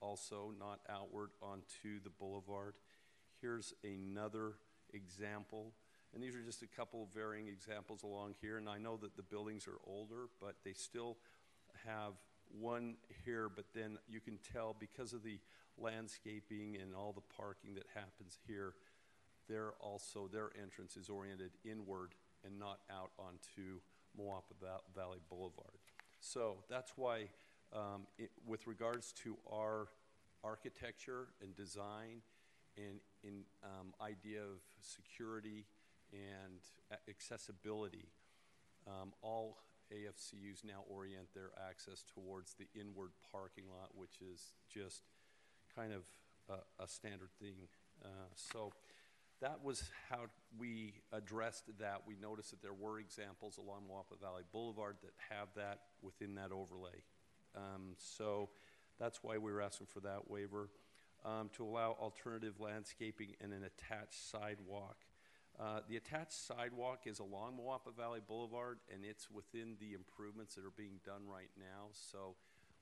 [0.00, 2.74] also not outward onto the boulevard.
[3.40, 4.54] Here's another
[4.92, 5.72] example,
[6.14, 8.56] and these are just a couple of varying examples along here.
[8.58, 11.18] And I know that the buildings are older, but they still
[11.86, 12.14] have
[12.60, 15.38] one here, but then you can tell because of the
[15.78, 18.74] landscaping and all the parking that happens here,
[19.48, 22.14] they're also their entrance is oriented inward
[22.44, 23.80] and not out onto
[24.18, 24.54] Moapa
[24.94, 25.78] Valley Boulevard.
[26.20, 27.28] So that's why,
[27.74, 29.88] um, it, with regards to our
[30.42, 32.22] architecture and design
[32.76, 35.66] and in um, idea of security
[36.12, 36.60] and
[37.08, 38.06] accessibility,
[38.86, 39.58] um, all
[39.94, 45.02] AFCUs now orient their access towards the inward parking lot, which is just
[45.74, 46.02] kind of
[46.48, 47.68] a, a standard thing.
[48.04, 48.72] Uh, so
[49.40, 50.26] that was how
[50.58, 55.48] we addressed that, we noticed that there were examples along Moapa Valley Boulevard that have
[55.56, 57.02] that within that overlay.
[57.56, 58.50] Um, so
[58.98, 60.70] that's why we were asking for that waiver.
[61.24, 64.96] Um, to allow alternative landscaping and an attached sidewalk.
[65.58, 70.64] Uh, the attached sidewalk is along Moapa Valley Boulevard, and it's within the improvements that
[70.64, 71.90] are being done right now.
[71.92, 72.34] So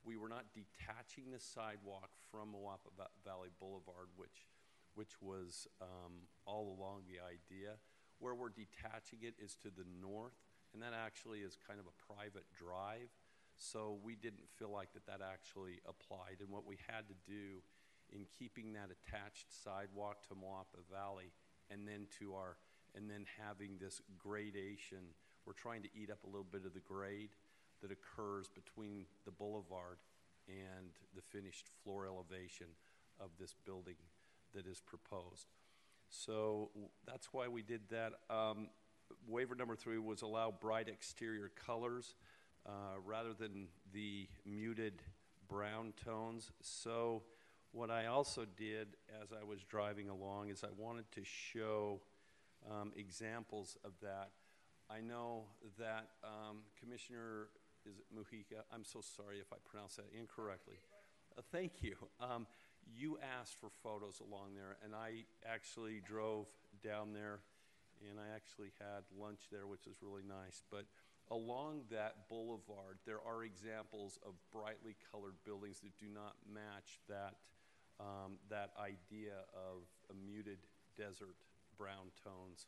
[0.04, 4.48] we were not detaching the sidewalk from Moapa Va- Valley Boulevard, which,
[4.94, 7.76] which was um, all along the idea.
[8.18, 10.40] Where we're detaching it is to the north,
[10.72, 13.12] and that actually is kind of a private drive.
[13.58, 16.40] So we didn't feel like that that actually applied.
[16.40, 17.60] And what we had to do
[18.08, 21.32] in keeping that attached sidewalk to Moapa Valley
[21.72, 22.56] and then to our,
[22.94, 25.14] and then having this gradation,
[25.46, 27.30] we're trying to eat up a little bit of the grade
[27.80, 29.98] that occurs between the boulevard
[30.48, 32.66] and the finished floor elevation
[33.20, 33.96] of this building
[34.54, 35.46] that is proposed.
[36.08, 36.70] So
[37.06, 38.12] that's why we did that.
[38.28, 38.68] Um,
[39.26, 42.14] waiver number three was allow bright exterior colors
[42.66, 45.02] uh, rather than the muted
[45.48, 46.50] brown tones.
[46.60, 47.22] So
[47.72, 48.88] what I also did
[49.22, 52.00] as I was driving along is I wanted to show
[52.70, 54.30] um, examples of that.
[54.90, 55.44] I know
[55.78, 57.48] that um, Commissioner,
[57.86, 58.60] is it Mujica?
[58.72, 60.76] I'm so sorry if I pronounce that incorrectly.
[61.36, 61.96] Uh, thank you.
[62.20, 62.46] Um,
[62.94, 66.46] you asked for photos along there, and I actually drove
[66.84, 67.40] down there,
[68.10, 70.62] and I actually had lunch there, which was really nice.
[70.70, 70.84] But
[71.30, 77.36] along that boulevard, there are examples of brightly colored buildings that do not match that
[78.00, 80.58] um, that idea of a muted
[80.96, 81.36] desert
[81.78, 82.66] brown tones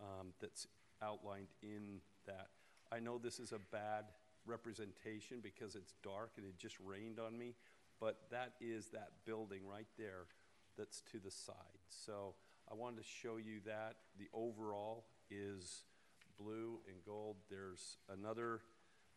[0.00, 0.66] um, that's
[1.02, 2.48] outlined in that.
[2.92, 4.04] I know this is a bad
[4.46, 7.54] representation because it's dark and it just rained on me,
[8.00, 10.26] but that is that building right there
[10.76, 11.54] that's to the side.
[11.88, 12.34] So
[12.70, 13.96] I wanted to show you that.
[14.18, 15.84] The overall is
[16.38, 17.36] blue and gold.
[17.50, 18.60] There's another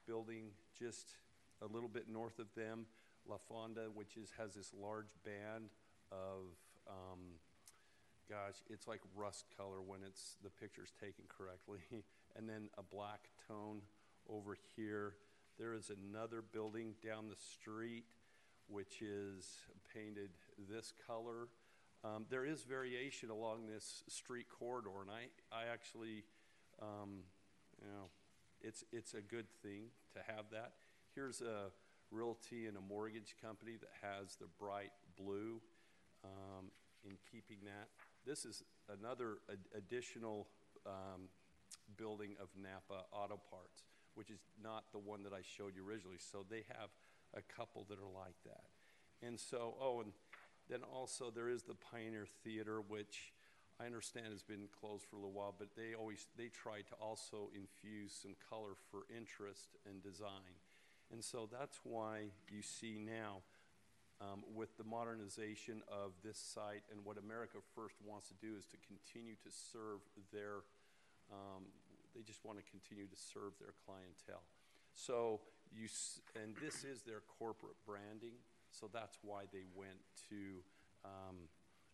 [0.08, 1.16] building just
[1.62, 2.86] a little bit north of them
[3.28, 5.70] La Fonda, which is, has this large band
[6.12, 6.56] of,
[6.88, 7.20] um,
[8.30, 11.80] gosh, it's like rust color when it's, the picture's taken correctly.
[12.36, 13.82] and then a black tone
[14.30, 15.16] over here.
[15.58, 18.06] There is another building down the street
[18.68, 19.58] which is
[19.94, 20.32] painted
[20.70, 21.48] this color.
[22.04, 26.24] Um, there is variation along this street corridor, and I, I actually,
[26.82, 27.24] um,
[27.82, 28.10] you know,
[28.62, 30.74] it's, it's a good thing to have that.
[31.14, 31.70] Here's a
[32.12, 35.62] realty and a mortgage company that has the bright blue
[36.24, 36.72] um,
[37.04, 37.90] in keeping that.
[38.26, 40.48] This is another ad- additional
[40.86, 41.30] um,
[41.98, 43.84] building of Napa Auto Parts,
[44.16, 46.18] which is not the one that I showed you originally.
[46.20, 46.90] So they have
[47.34, 48.66] a couple that are like that.
[49.22, 50.12] And so, oh, and
[50.70, 53.34] then also there is the Pioneer Theater, which
[53.80, 56.96] I understand has been closed for a little while, but they always they try to
[57.02, 60.56] also infuse some color for interest and design.
[61.12, 63.42] And so that's why you see now,
[64.22, 68.66] um, with the modernization of this site and what America First wants to do is
[68.68, 70.00] to continue to serve
[70.34, 70.64] their,
[71.32, 71.64] um,
[72.16, 74.44] they just want to continue to serve their clientele.
[74.94, 75.42] So
[75.72, 78.40] you, s- and this is their corporate branding,
[78.72, 80.64] so that's why they went to,
[81.04, 81.36] um,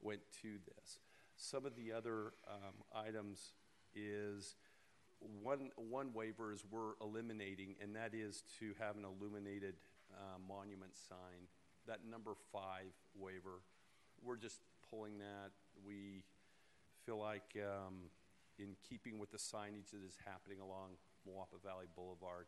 [0.01, 0.99] went to this.
[1.35, 3.53] Some of the other um, items
[3.95, 4.55] is
[5.41, 9.75] one, one waiver is we're eliminating, and that is to have an illuminated
[10.13, 11.47] uh, monument sign.
[11.87, 13.61] That number five waiver,
[14.23, 15.51] we're just pulling that.
[15.85, 16.23] We
[17.05, 18.09] feel like, um,
[18.59, 20.97] in keeping with the signage that is happening along
[21.27, 22.45] Moapa Valley Boulevard,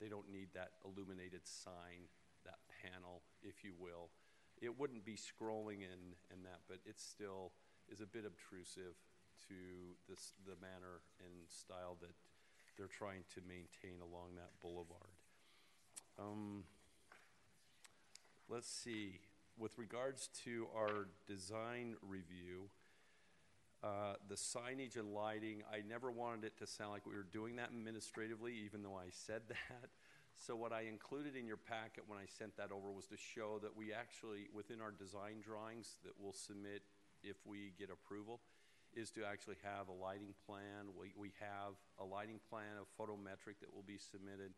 [0.00, 2.08] they don't need that illuminated sign,
[2.44, 4.10] that panel, if you will.
[4.60, 7.52] It wouldn't be scrolling in and that, but it still
[7.88, 8.96] is a bit obtrusive
[9.48, 9.54] to
[10.08, 12.14] this, the manner and style that
[12.76, 15.14] they're trying to maintain along that boulevard.
[16.18, 16.64] Um,
[18.48, 19.20] let's see.
[19.56, 22.70] With regards to our design review,
[23.82, 27.56] uh, the signage and lighting, I never wanted it to sound like we were doing
[27.56, 29.90] that administratively, even though I said that.
[30.34, 33.60] So what I included in your packet when I sent that over was to show
[33.62, 36.82] that we actually, within our design drawings that we'll submit
[37.22, 38.40] if we get approval,
[38.96, 40.94] is to actually have a lighting plan.
[40.98, 44.52] We, we have a lighting plan, a photometric that will be submitted.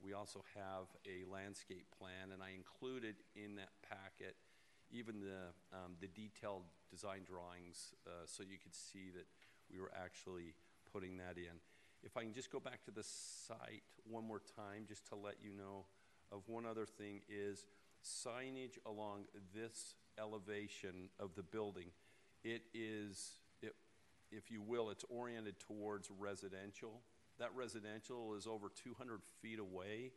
[0.00, 4.36] We also have a landscape plan, and I included in that packet
[4.90, 9.26] even the, um, the detailed design drawings uh, so you could see that
[9.70, 10.54] we were actually
[10.92, 11.60] putting that in.
[12.02, 15.36] If I can just go back to the site one more time, just to let
[15.42, 15.86] you know
[16.32, 17.66] of one other thing is
[18.04, 19.24] signage along
[19.54, 21.90] this elevation of the building.
[22.44, 23.32] It is,
[24.30, 27.00] if you will, it's oriented towards residential.
[27.38, 30.12] That residential is over 200 feet away.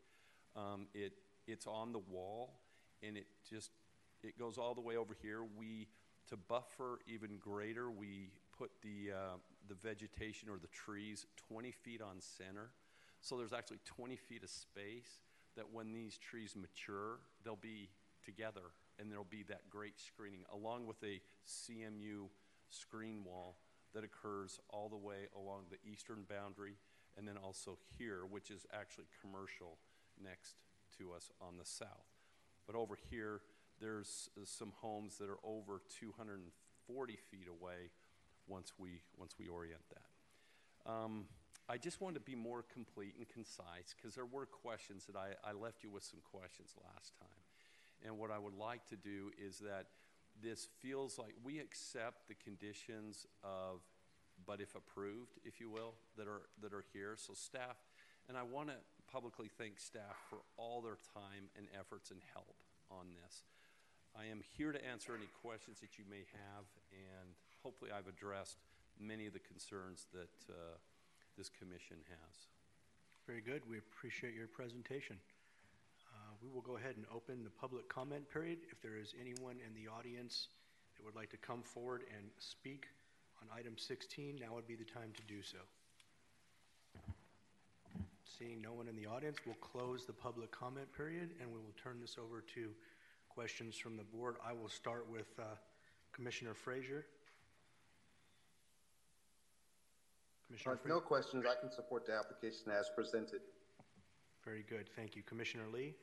[0.55, 1.13] Um, it,
[1.47, 2.59] it's on the wall,
[3.03, 3.71] and it just,
[4.23, 5.43] it goes all the way over here.
[5.43, 5.87] We,
[6.29, 9.37] to buffer even greater, we put the, uh,
[9.67, 12.71] the vegetation or the trees 20 feet on center.
[13.21, 15.21] So there's actually 20 feet of space
[15.55, 17.89] that when these trees mature, they'll be
[18.25, 22.29] together and there'll be that great screening along with a CMU
[22.69, 23.57] screen wall
[23.93, 26.75] that occurs all the way along the eastern boundary
[27.17, 29.77] and then also here, which is actually commercial
[30.23, 30.55] next
[30.97, 32.07] to us on the south.
[32.65, 33.41] But over here,
[33.79, 37.91] there's uh, some homes that are over 240 feet away
[38.47, 40.91] once we, once we orient that.
[40.91, 41.25] Um,
[41.67, 45.35] I just wanted to be more complete and concise because there were questions that I,
[45.47, 47.27] I left you with some questions last time.
[48.03, 49.87] And what I would like to do is that
[50.43, 53.81] this feels like we accept the conditions of,
[54.45, 57.15] but if approved, if you will, that are, that are here.
[57.17, 57.77] So staff,
[58.27, 58.75] and I want to
[59.11, 62.55] publicly thank staff for all their time and efforts and help
[62.89, 63.43] on this.
[64.15, 67.31] I am here to answer any questions that you may have, and
[67.63, 68.57] hopefully I've addressed
[68.99, 70.77] many of the concerns that uh,
[71.37, 72.35] this commission has.
[73.25, 73.61] Very good.
[73.69, 75.17] We appreciate your presentation.
[76.41, 78.59] We will go ahead and open the public comment period.
[78.71, 80.47] If there is anyone in the audience
[80.97, 82.87] that would like to come forward and speak
[83.41, 85.59] on item 16, now would be the time to do so.
[88.25, 91.75] Seeing no one in the audience, we'll close the public comment period and we will
[91.81, 92.69] turn this over to
[93.29, 94.37] questions from the board.
[94.43, 95.43] I will start with uh,
[96.11, 97.03] Commissioner Frasier.
[100.47, 100.89] Commissioner Uh, Frasier.
[100.89, 101.45] No questions.
[101.45, 103.41] I can support the application as presented.
[104.43, 105.21] Very good, thank you.
[105.21, 105.93] Commissioner Lee?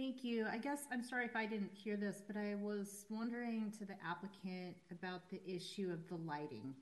[0.00, 0.46] Thank you.
[0.50, 3.96] I guess, I'm sorry if I didn't hear this, but I was wondering to the
[4.02, 6.74] applicant about the issue of the lighting.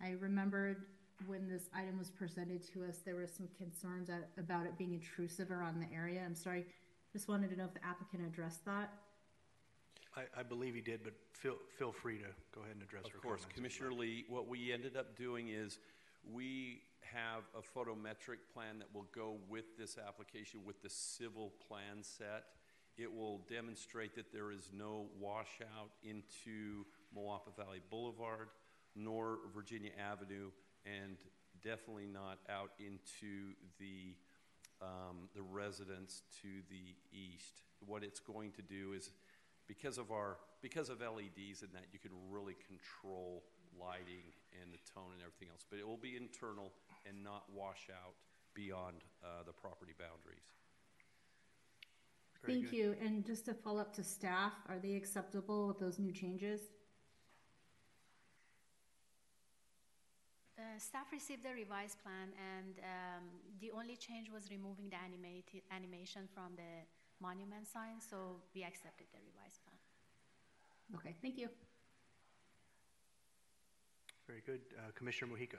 [0.00, 0.84] I remembered
[1.26, 5.50] when this item was presented to us, there were some concerns about it being intrusive
[5.50, 6.22] around the area.
[6.24, 6.64] I'm sorry,
[7.12, 8.92] just wanted to know if the applicant addressed that.
[10.16, 13.16] I, I believe he did, but feel, feel free to go ahead and address her
[13.16, 13.44] Of course.
[13.52, 15.80] Commissioner Lee, what we ended up doing is
[16.30, 22.02] we have a photometric plan that will go with this application with the civil plan
[22.02, 22.44] set.
[22.96, 26.84] It will demonstrate that there is no washout into
[27.16, 28.48] Moapa Valley Boulevard
[28.94, 30.50] nor Virginia Avenue
[30.84, 31.16] and
[31.62, 34.14] definitely not out into the,
[34.80, 37.62] um, the residence to the east.
[37.86, 39.10] What it's going to do is
[39.66, 43.42] because of our because of LEDs and that you can really control
[43.78, 44.26] lighting
[44.60, 45.64] and the tone and everything else.
[45.68, 46.72] But it will be internal
[47.06, 48.14] and not wash out
[48.54, 50.44] beyond uh, the property boundaries.
[52.44, 52.76] Very Thank good.
[52.76, 52.96] you.
[53.00, 56.60] And just to follow up to staff, are they acceptable with those new changes?
[60.58, 63.24] Uh, staff received the revised plan, and um,
[63.60, 66.86] the only change was removing the animated animation from the
[67.20, 67.98] monument sign.
[67.98, 69.78] So we accepted the revised plan.
[70.94, 71.48] Okay, thank you.
[74.32, 74.60] Very good.
[74.78, 75.58] Uh, Commissioner Mojica?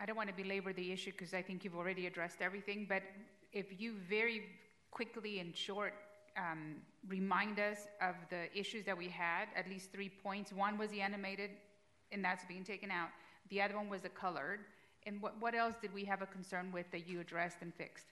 [0.00, 3.02] I don't want to belabor the issue because I think you've already addressed everything, but
[3.52, 4.44] if you very
[4.90, 5.92] quickly and short
[6.38, 10.54] um, remind us of the issues that we had, at least three points.
[10.54, 11.50] One was the animated,
[12.12, 13.08] and that's being taken out.
[13.50, 14.60] The other one was the colored.
[15.04, 18.06] And what, what else did we have a concern with that you addressed and fixed?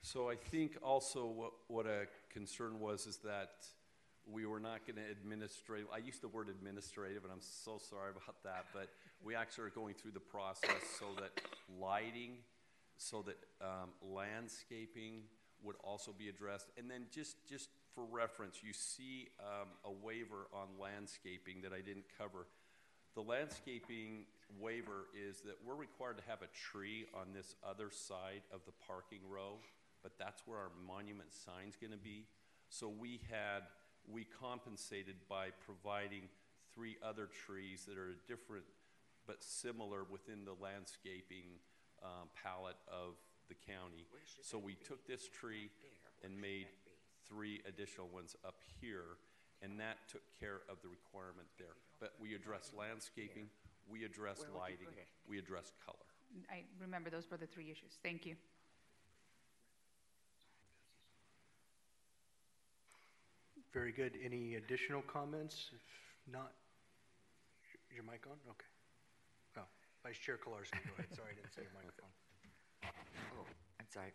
[0.00, 3.66] So I think also what, what a concern was is that
[4.30, 5.84] we were not going to administrate.
[5.94, 8.66] I used the word administrative, and I'm so sorry about that.
[8.72, 8.88] But
[9.22, 11.40] we actually are going through the process so that
[11.80, 12.38] lighting,
[12.96, 15.22] so that um, landscaping
[15.62, 16.66] would also be addressed.
[16.76, 21.80] And then just just for reference, you see um, a waiver on landscaping that I
[21.80, 22.46] didn't cover.
[23.14, 24.26] The landscaping
[24.60, 28.72] waiver is that we're required to have a tree on this other side of the
[28.86, 29.56] parking row,
[30.02, 32.26] but that's where our monument sign's going to be.
[32.68, 33.62] So we had
[34.12, 36.28] we compensated by providing
[36.74, 38.64] three other trees that are different
[39.26, 41.58] but similar within the landscaping
[42.02, 44.06] um, palette of the county.
[44.42, 45.70] So we took this tree
[46.22, 46.66] and made
[47.28, 49.18] three additional ones up here,
[49.62, 51.74] and that took care of the requirement there.
[51.98, 53.48] But we addressed landscaping,
[53.90, 54.94] we addressed lighting,
[55.28, 56.06] we addressed color.
[56.50, 57.98] I remember those were the three issues.
[58.02, 58.36] Thank you.
[63.76, 64.12] Very good.
[64.24, 65.68] Any additional comments?
[65.70, 66.50] If not,
[67.90, 68.38] is your mic on?
[68.48, 69.58] Okay.
[69.58, 69.68] Oh,
[70.02, 71.14] Vice Chair Kilarski, go ahead.
[71.14, 72.08] Sorry, I didn't see your microphone.
[73.38, 73.44] Oh,
[73.78, 74.14] I'm sorry.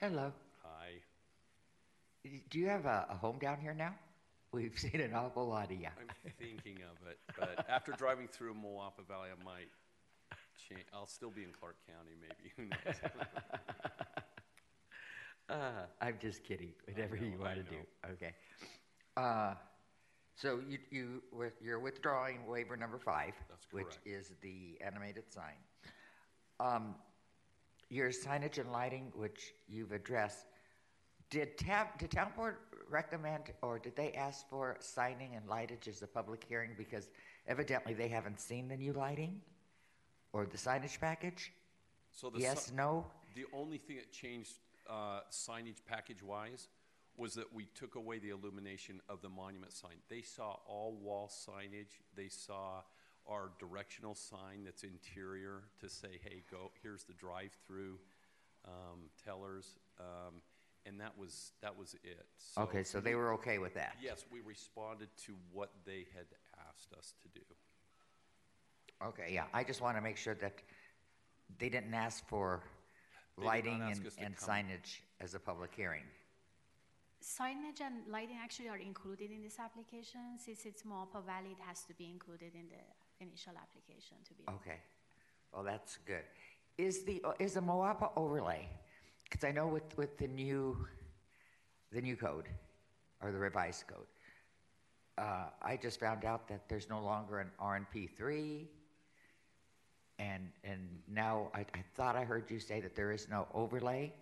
[0.00, 0.32] Hello.
[0.62, 0.92] Hi.
[2.48, 3.94] Do you have a, a home down here now?
[4.52, 5.88] We've seen an awful lot of you.
[6.00, 9.68] I'm thinking of it, but after driving through Moapa Valley, I might
[10.56, 12.96] change, I'll still be in Clark County, maybe, who knows?
[15.48, 15.70] Uh,
[16.00, 17.76] I'm just kidding, whatever know, you want to do,
[18.12, 18.34] okay.
[19.16, 19.54] Uh,
[20.36, 23.32] so you, you, with- you're withdrawing waiver number five,
[23.72, 25.56] which is the animated sign.
[26.60, 26.94] Um,
[27.88, 30.44] your signage and lighting, which you've addressed,
[31.30, 32.56] did town, did town board
[32.90, 36.72] recommend, or did they ask for signing and lightage as a public hearing?
[36.76, 37.08] Because
[37.46, 39.40] evidently they haven't seen the new lighting
[40.32, 41.52] or the signage package?
[42.12, 43.06] So the Yes, si- no?
[43.34, 44.52] The only thing that changed
[44.88, 46.68] uh, signage package-wise
[47.16, 49.96] was that we took away the illumination of the monument sign.
[50.08, 52.00] They saw all wall signage.
[52.16, 52.82] They saw
[53.26, 57.98] our directional sign that's interior to say, "Hey, go here's the drive-through
[58.64, 60.40] um, tellers," um,
[60.86, 62.26] and that was that was it.
[62.38, 63.96] So Okay, so they were okay with that?
[64.00, 66.26] Yes, we responded to what they had
[66.68, 67.44] asked us to do.
[69.04, 70.54] Okay, yeah, I just want to make sure that
[71.58, 72.77] they didn't ask for They did not
[73.42, 76.04] lighting and, and signage as a public hearing.
[77.22, 80.20] Signage and lighting actually are included in this application.
[80.38, 84.44] Since it's Moapa Valley, it has to be included in the initial application to be.
[84.48, 84.78] Okay,
[85.52, 86.22] well, that's good.
[86.76, 88.68] Is the, is the Moapa overlay,
[89.24, 90.86] because I know with, with the new,
[91.92, 92.48] the new code,
[93.20, 94.06] or the revised code,
[95.18, 98.68] uh, I just found out that there's no longer an RNP three,
[100.18, 104.12] and, and now I, I thought I heard you say that there is no overlay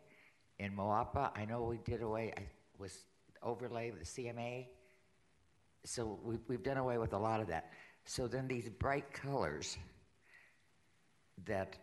[0.58, 1.30] in Moapa.
[1.36, 2.42] I know we did away, I
[2.78, 3.04] was
[3.42, 4.66] overlay with the CMA,
[5.84, 7.70] so we've, we've done away with a lot of that.
[8.04, 9.76] So then these bright colors
[11.46, 11.76] that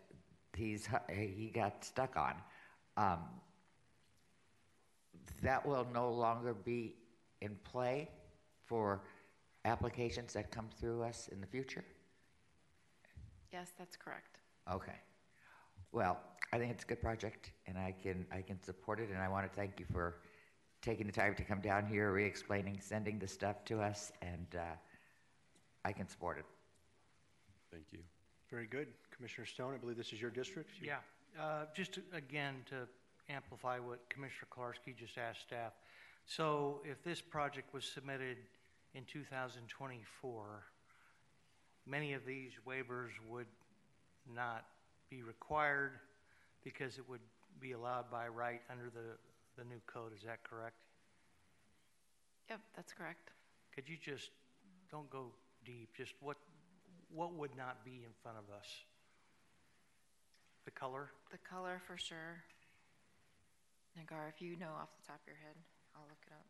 [0.56, 2.36] he's, he got stuck on,
[2.98, 3.20] um,
[5.42, 6.96] that will no longer be
[7.42, 8.10] in play
[8.66, 9.02] for
[9.66, 11.84] applications that come through us in the future?
[13.54, 14.40] Yes, that's correct.
[14.74, 14.96] Okay.
[15.92, 16.20] Well,
[16.52, 19.30] I think it's a good project, and I can, I can support it, and I
[19.30, 20.16] want to thank you for
[20.82, 24.62] taking the time to come down here, re-explaining, sending the stuff to us, and uh,
[25.86, 26.46] I can support it.
[27.72, 28.00] Thank you.
[28.50, 28.88] Very good.
[29.16, 30.72] Commissioner Stone, I believe this is your district?
[30.82, 32.88] You- Yeah, uh, just to- again, to
[33.30, 35.74] amplify what Commissioner Kilarski just asked staff.
[36.26, 38.38] So if this project was submitted
[38.96, 40.64] in 2024,
[41.86, 43.48] many of these waivers would
[44.34, 44.66] not
[45.10, 45.92] be required
[46.64, 47.22] because it would
[47.60, 49.18] be allowed by right under the,
[49.58, 50.76] the new code, is that correct?
[52.50, 53.32] Yep, that's correct.
[53.74, 54.32] Could you just,
[54.92, 55.32] don't go
[55.66, 56.38] deep, just what,
[57.14, 58.68] what would not be in front of us?
[60.66, 61.12] The color?
[61.32, 62.44] The color for sure.
[63.98, 65.56] Nagar, if you know off the top of your head,
[65.96, 66.48] I'll look it up.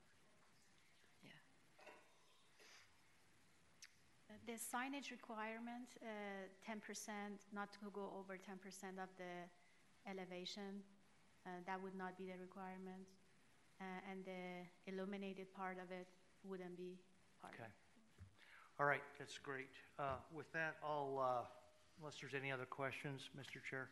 [1.24, 1.30] Yeah.
[4.32, 6.06] Uh, The signage requirement, uh,
[6.66, 9.48] ten percent, not to go over ten percent of the
[10.10, 10.84] elevation,
[11.46, 13.08] uh, that would not be the requirement.
[13.80, 16.08] Uh, And the illuminated part of it
[16.44, 17.00] wouldn't be
[17.42, 17.70] part of Okay.
[17.70, 17.74] it.
[18.80, 19.70] All right, that's great.
[19.98, 21.46] Uh, With that, I'll, uh,
[22.00, 23.64] unless there's any other questions, Mr.
[23.64, 23.90] Chair,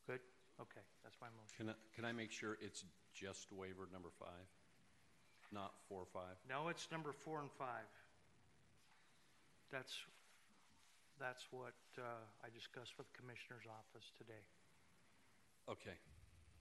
[0.06, 0.22] Good?
[0.62, 1.58] Okay, that's my motion.
[1.58, 4.46] Can I, can I make sure it's just waiver number five,
[5.52, 6.38] not four or five?
[6.48, 7.90] No, it's number four and five.
[9.72, 9.98] That's,
[11.20, 14.46] that's what uh, I discussed with the Commissioner's office today.
[15.70, 15.96] Okay,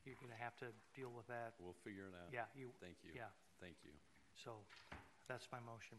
[0.06, 1.54] You're going to have to deal with that.
[1.58, 2.30] we'll figure it out.
[2.32, 3.10] Yeah, you, Thank you.
[3.14, 3.30] yeah.
[3.60, 3.90] Thank you.
[4.34, 4.52] so
[5.28, 5.96] that's my motion.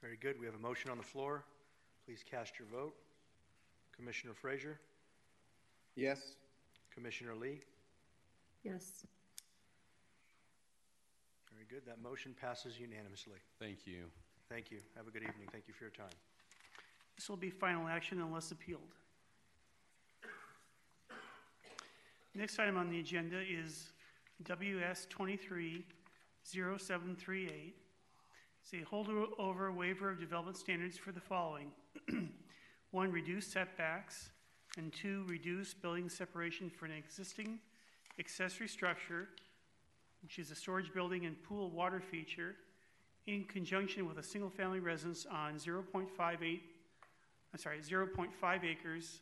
[0.00, 0.38] Very good.
[0.40, 1.44] We have a motion on the floor.
[2.06, 2.94] Please cast your vote.
[3.96, 4.76] Commissioner Frasier,
[5.96, 6.36] Yes?
[6.94, 7.60] Commissioner Lee.
[8.62, 9.04] Yes.
[11.52, 11.82] Very good.
[11.86, 13.38] That motion passes unanimously.
[13.58, 14.04] Thank you.
[14.48, 14.78] Thank you.
[14.96, 15.48] Have a good evening.
[15.50, 16.14] Thank you for your time.
[17.16, 18.94] This will be final action unless appealed.
[22.34, 23.92] Next item on the agenda is
[24.44, 27.74] WS 230738.
[28.62, 31.72] It's a holdover waiver of development standards for the following.
[32.90, 34.30] One, reduce setbacks,
[34.76, 37.58] and two, reduce building separation for an existing
[38.18, 39.28] accessory structure,
[40.22, 42.56] which is a storage building and pool water feature,
[43.26, 46.60] in conjunction with a single-family residence on 0.58
[47.52, 49.20] I'm sorry, 0.5 acres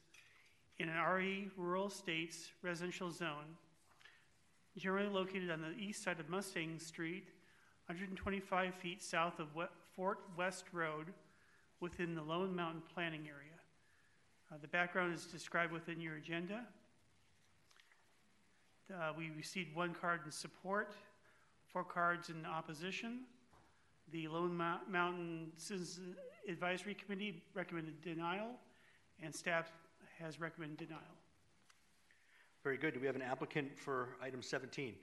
[0.79, 3.57] in an RE rural estates residential zone,
[4.77, 7.25] generally located on the east side of Mustang Street,
[7.87, 9.49] 125 feet south of
[9.95, 11.07] Fort West Road,
[11.81, 13.53] within the Lone Mountain Planning Area.
[14.51, 16.67] Uh, The background is described within your agenda.
[18.93, 20.95] Uh, We received one card in support,
[21.69, 23.21] four cards in opposition.
[24.13, 26.17] The Lone Mou- Mountain Citizens
[26.49, 28.51] Advisory Committee recommended denial,
[29.23, 29.71] and staff
[30.19, 31.03] has recommended denial.
[32.65, 32.95] Very good.
[32.95, 34.95] Do we have an applicant for item 17?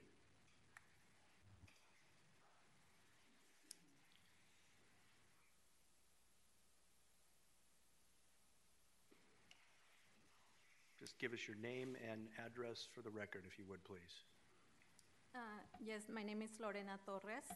[10.99, 14.23] Just give us your name and address for the record, if you would, please.
[15.35, 15.39] Uh,
[15.83, 17.49] Yes, my name is Lorena Torres.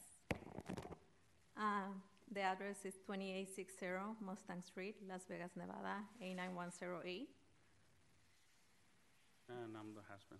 [1.55, 1.88] Uh,
[2.34, 7.30] The address is 2860 Mustang Street, Las Vegas, Nevada, 89108.
[9.49, 10.39] And I'm the husband.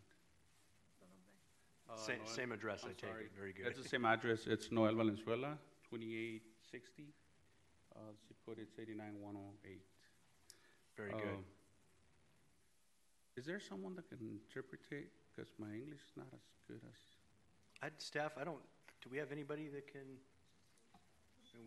[1.90, 3.32] Uh, Sa- Noel- same address, I I'm take it.
[3.38, 3.68] Very good.
[3.68, 4.46] It's the same address.
[4.46, 5.58] It's Noel Valenzuela,
[5.90, 7.14] 2860.
[7.96, 9.82] Uh, zip code it's 89108.
[10.98, 11.40] Very good.
[11.40, 11.46] Um,
[13.38, 15.12] Is there someone that can interpret it?
[15.32, 16.98] Because my English is not as good as.
[17.82, 18.60] I, staff, I don't,
[19.02, 20.18] do we have anybody that can,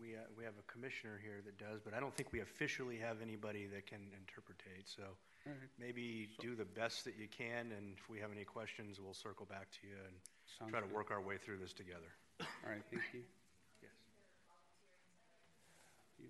[0.03, 2.99] we, uh, we have a commissioner here that does, but I don't think we officially
[2.99, 5.03] have anybody that can interpretate, so
[5.47, 5.71] All right.
[5.79, 9.47] maybe do the best that you can, and if we have any questions, we'll circle
[9.47, 10.15] back to you and
[10.59, 10.95] Sounds try to good.
[10.95, 12.13] work our way through this together.
[12.41, 13.23] All right, thank you.
[13.83, 13.91] Yes.
[16.19, 16.29] You-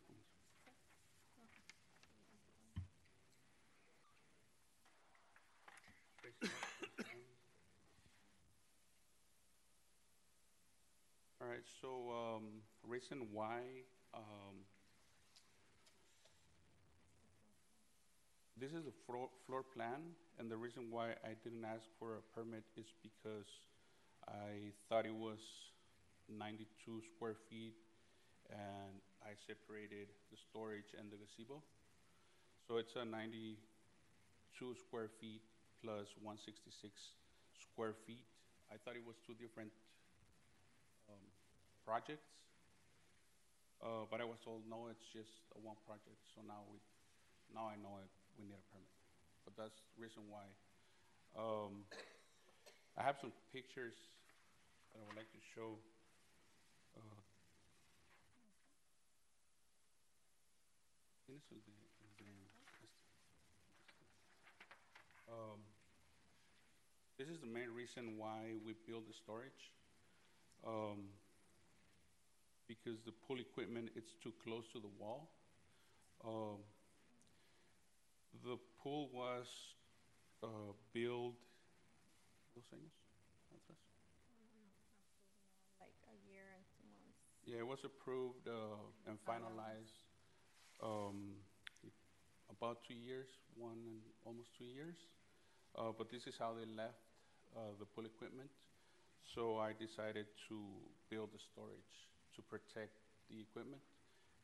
[11.41, 12.45] All right, so, um,
[12.87, 13.61] reason why,
[14.15, 14.61] um,
[18.61, 22.23] this is a floor, floor plan, and the reason why I didn't ask for a
[22.37, 23.49] permit is because
[24.29, 25.41] I thought it was
[26.29, 27.73] ninety-two square feet,
[28.53, 31.63] and I separated the storage and the gazebo.
[32.69, 35.41] So it's a ninety-two square feet
[35.83, 36.93] plus one sixty-six
[37.57, 38.29] square feet.
[38.69, 39.73] I thought it was two different,
[41.09, 41.25] um,
[41.85, 42.29] projects.
[43.81, 46.77] Uh, but I was told, no, it's just one project, so now we,
[47.49, 48.89] now I know it, we need a permit.
[49.45, 50.49] But that's the reason why.
[51.37, 51.85] Um,
[52.97, 53.95] I have some pictures
[54.93, 55.77] that I would like to show.
[56.97, 57.21] Uh.
[65.31, 65.61] Um,
[67.21, 69.71] This is the main reason why we build the storage.
[70.67, 71.13] Um,
[72.67, 75.29] because the pool equipment, it's too close to the wall.
[76.25, 76.65] Um,
[78.45, 79.47] the pool was,
[80.43, 81.37] uh, built,
[82.55, 82.93] dos años
[83.55, 83.79] atrás?
[85.81, 87.19] Like a year and two months.
[87.45, 88.77] Yeah, it was approved uh,
[89.07, 89.97] and finalized
[90.83, 91.35] um,
[92.51, 94.97] about two years, one and almost two years.
[95.77, 97.01] Uh, But this is how they left
[97.57, 98.51] uh, the pool equipment.
[99.35, 100.57] So I decided to
[101.11, 101.95] build the storage
[102.37, 102.99] to protect
[103.31, 103.83] the equipment.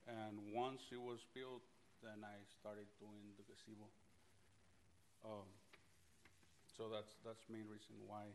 [0.06, 1.62] And once it was built,
[2.06, 3.90] then I started doing the gazebo.
[5.26, 5.48] Um,
[6.76, 8.28] So that's, that's main reason why.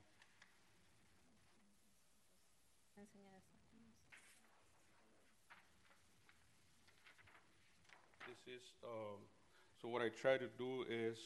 [8.28, 9.20] This is, um,
[9.82, 11.18] so what I try to do is,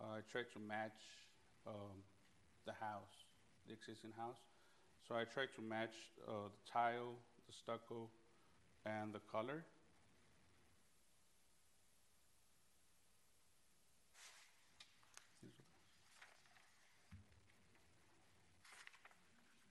[0.00, 1.00] uh, I try to match,
[1.66, 1.96] um,
[2.66, 3.16] the house,
[3.66, 4.38] the existing house.
[5.06, 5.96] So I try to match,
[6.26, 8.08] uh, the tile, the stucco,
[8.86, 9.64] and the color.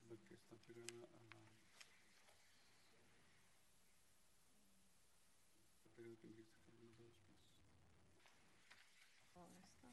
[0.10, 1.52] Lo que está pegado a la-
[5.76, 7.40] está pegado que me dijiste que eran dos, pues.
[9.34, 9.88] Todo esto.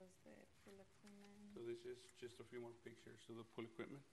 [0.00, 1.54] Los de pool equipment.
[1.54, 4.04] So this is just a few more pictures of the pool equipment.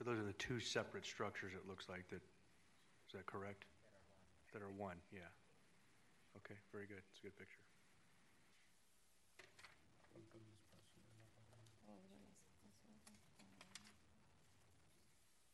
[0.00, 3.66] So those are the two separate structures, it looks like, that is that correct?
[4.54, 5.28] That are one, yeah.
[6.38, 7.60] Okay, very good, it's a good picture.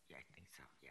[0.09, 0.90] Yeah, I think so, yeah.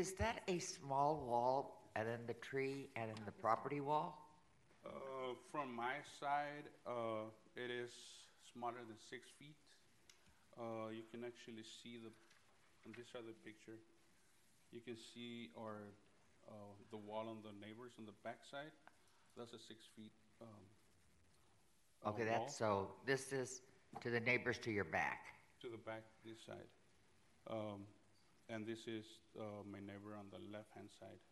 [0.00, 4.24] Is that a small wall and then the tree and then the property wall?
[4.86, 7.26] Uh, from my side, uh,
[7.56, 7.90] it is
[8.52, 9.56] smaller than six feet.
[10.58, 12.10] Uh, you can actually see the,
[12.82, 13.78] on this other picture,
[14.72, 15.94] you can see our,
[16.50, 18.74] uh, the wall on the neighbors on the back side.
[19.36, 20.10] That's a six feet,
[20.42, 20.48] um,
[22.04, 23.62] uh, Okay, wall that's, so this is
[24.02, 25.26] to the neighbors to your back.
[25.62, 26.68] To the back, this side.
[27.48, 27.86] Um,
[28.50, 29.04] and this is,
[29.38, 31.22] uh, my neighbor on the left-hand side.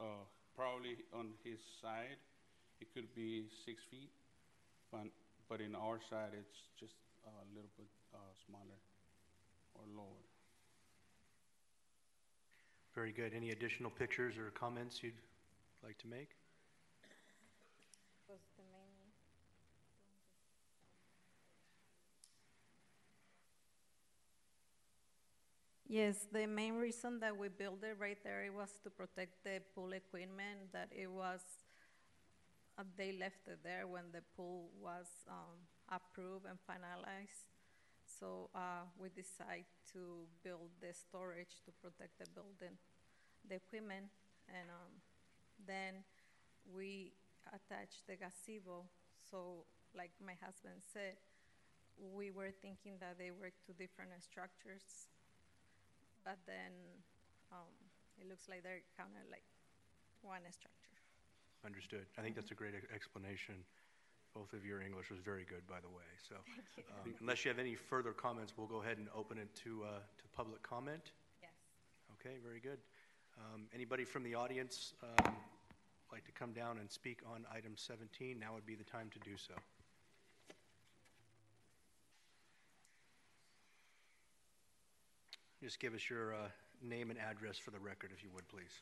[0.00, 0.26] Uh,
[0.56, 2.18] probably on his side,
[2.80, 4.10] it could be six feet,
[4.90, 5.06] but,
[5.48, 6.94] but in our side, it's just
[7.28, 8.78] a little bit, uh, smaller
[9.74, 10.22] or lower.
[12.94, 13.32] Very good.
[13.34, 15.14] Any additional pictures or comments you'd
[15.84, 16.30] like to make?
[25.90, 29.62] Yes, the main reason that we built it right there, it was to protect the
[29.74, 31.40] pool equipment, that it was,
[32.76, 35.56] uh, they left it there when the pool was, um,
[35.90, 37.46] approved and finalize.
[38.06, 42.76] So, uh, we decide to build the storage to protect the building,
[43.48, 44.08] the equipment,
[44.48, 44.92] and, um,
[45.66, 46.04] then
[46.74, 47.12] we
[47.52, 48.84] attach the gazebo.
[49.30, 49.64] So,
[49.94, 51.16] like my husband said,
[51.98, 55.08] we were thinking that they were two different structures
[56.28, 56.76] but then
[57.48, 57.72] um,
[58.20, 59.48] it looks like they're kind of like
[60.20, 61.00] one structure.
[61.64, 62.04] Understood.
[62.18, 63.64] I think that's a great explanation.
[64.34, 66.36] Both of your English was very good, by the way, so.
[66.76, 67.14] Thank um.
[67.20, 70.24] Unless you have any further comments, we'll go ahead and open it to, uh, to
[70.36, 71.12] public comment.
[71.42, 71.50] Yes.
[72.20, 72.78] Okay, very good.
[73.38, 75.34] Um, Anybody from the audience um,
[76.12, 78.38] like to come down and speak on item 17?
[78.38, 79.54] Now would be the time to do so.
[85.62, 86.38] Just give us your uh,
[86.82, 88.80] name and address for the record, if you would, please.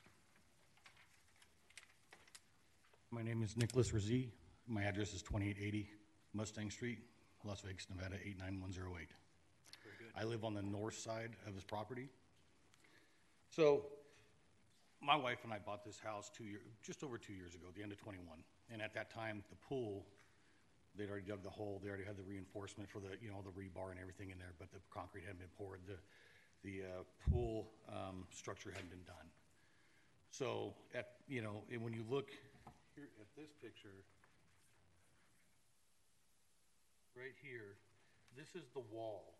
[3.10, 4.28] My name is Nicholas Razi.
[4.68, 5.88] My address is 2880
[6.34, 6.98] Mustang Street,
[7.44, 9.08] Las Vegas, Nevada 89108.
[9.84, 10.10] Very good.
[10.18, 12.08] I live on the north side of his property.
[13.50, 13.86] So,
[15.00, 17.82] my wife and I bought this house two year, just over two years ago, the
[17.82, 18.26] end of 21.
[18.72, 20.04] And at that time, the pool,
[20.98, 21.80] they'd already dug the hole.
[21.82, 24.52] They already had the reinforcement for the, you know, the rebar and everything in there,
[24.58, 25.80] but the concrete hadn't been poured.
[25.86, 25.98] The,
[26.68, 29.30] the uh, pool um, structure hadn't been done.
[30.30, 32.30] So, at, you know, and when you look
[32.96, 34.02] here at this picture,
[37.16, 37.76] right here,
[38.36, 39.34] this is the wall.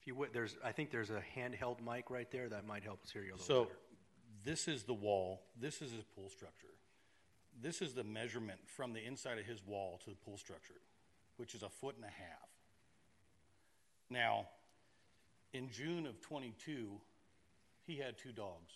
[0.00, 3.02] If you would, there's, I think there's a handheld mic right there that might help
[3.04, 3.76] us hear you a little So, better.
[4.44, 6.66] this is the wall, this is his pool structure.
[7.60, 10.80] This is the measurement from the inside of his wall to the pool structure,
[11.36, 12.48] which is a foot and a half.
[14.10, 14.48] Now,
[15.52, 16.88] in June of '22,
[17.86, 18.72] he had two dogs.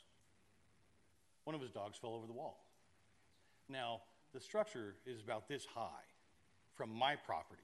[1.44, 2.64] One of his dogs fell over the wall.
[3.68, 4.02] Now,
[4.34, 6.04] the structure is about this high
[6.74, 7.62] from my property.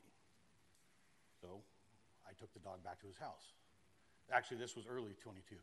[1.43, 1.61] So
[2.25, 3.59] I took the dog back to his house.
[4.31, 5.57] Actually, this was early '22.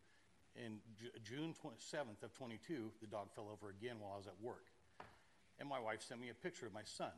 [0.56, 4.36] In Ju- June 27th of '22, the dog fell over again while I was at
[4.42, 4.68] work.
[5.60, 7.16] And my wife sent me a picture of my son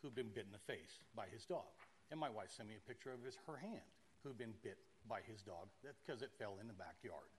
[0.00, 1.72] who'd been bit in the face by his dog.
[2.10, 3.88] And my wife sent me a picture of his, her hand
[4.22, 5.68] who'd been bit by his dog
[6.04, 7.30] because it fell in the backyard.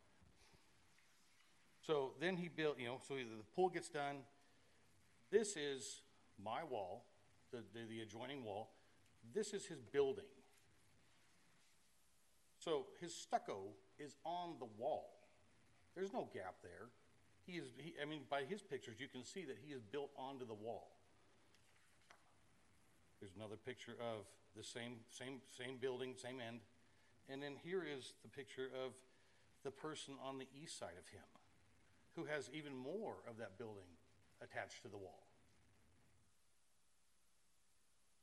[1.82, 4.24] So then he built, you know, so either the pool gets done.
[5.32, 6.02] This is
[6.42, 7.06] my wall,
[7.52, 8.72] the, the, the adjoining wall.
[9.34, 10.26] This is his building.
[12.60, 15.10] So his stucco is on the wall.
[15.96, 16.90] There's no gap there.
[17.46, 20.10] He is, he, I mean, by his pictures, you can see that he is built
[20.18, 20.92] onto the wall.
[23.20, 26.60] There's another picture of the same, same, same building, same end.
[27.30, 28.94] And then here is the picture of
[29.64, 31.24] the person on the east side of him,
[32.16, 33.88] who has even more of that building
[34.42, 35.24] attached to the wall.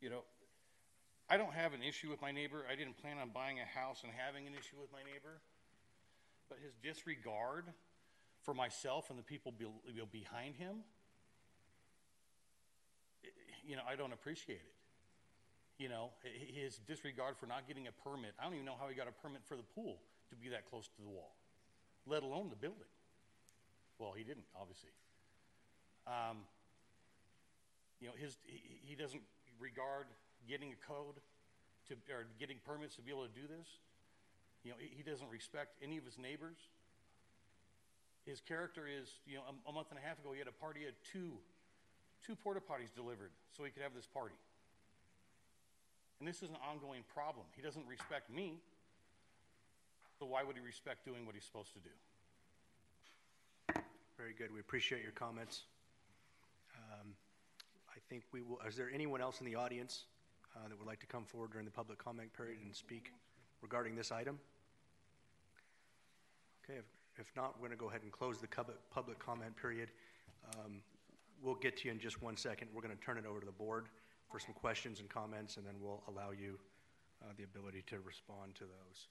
[0.00, 0.22] You know,
[1.30, 2.64] I don't have an issue with my neighbor.
[2.70, 5.38] I didn't plan on buying a house and having an issue with my neighbor.
[6.48, 7.66] But his disregard
[8.42, 9.66] for myself and the people be,
[10.10, 10.82] behind him,
[13.64, 14.74] you know, I don't appreciate it.
[15.78, 16.10] You know,
[16.52, 18.34] his disregard for not getting a permit.
[18.38, 20.00] I don't even know how he got a permit for the pool
[20.30, 21.36] to be that close to the wall,
[22.06, 22.90] let alone the building.
[23.98, 24.90] Well, he didn't, obviously.
[26.08, 26.38] Um,
[28.00, 29.22] you know, his, he, he doesn't
[29.60, 30.06] regard
[30.48, 31.20] getting a code
[31.88, 33.66] to, or getting permits to be able to do this.
[34.64, 36.58] You know, he, doesn't respect any of his neighbors.
[38.26, 40.84] His character is, you know, a, month and a half ago, he had a party,
[40.84, 41.32] had two,
[42.24, 44.36] two porta potties delivered so he could have this party.
[46.18, 47.46] And this is an ongoing problem.
[47.56, 48.60] He doesn't respect me,
[50.18, 51.88] so why would he respect doing what he's supposed to do?
[54.18, 54.52] Very good.
[54.52, 55.62] We appreciate your comments.
[56.76, 57.14] Um,
[57.88, 60.04] I think we will, is there anyone else in the audience
[60.56, 63.12] uh, that would like to come forward during the public comment period and speak
[63.62, 64.38] regarding this item?
[66.64, 66.84] Okay, if,
[67.18, 68.48] if not, we're going to go ahead and close the
[68.90, 69.90] public comment period.
[70.54, 70.82] Um,
[71.42, 72.68] We'll get to you in just one second.
[72.74, 73.86] We're going to turn it over to the board
[74.30, 76.58] for some questions and comments, and then we'll allow you
[77.22, 79.08] uh, the ability to respond to those.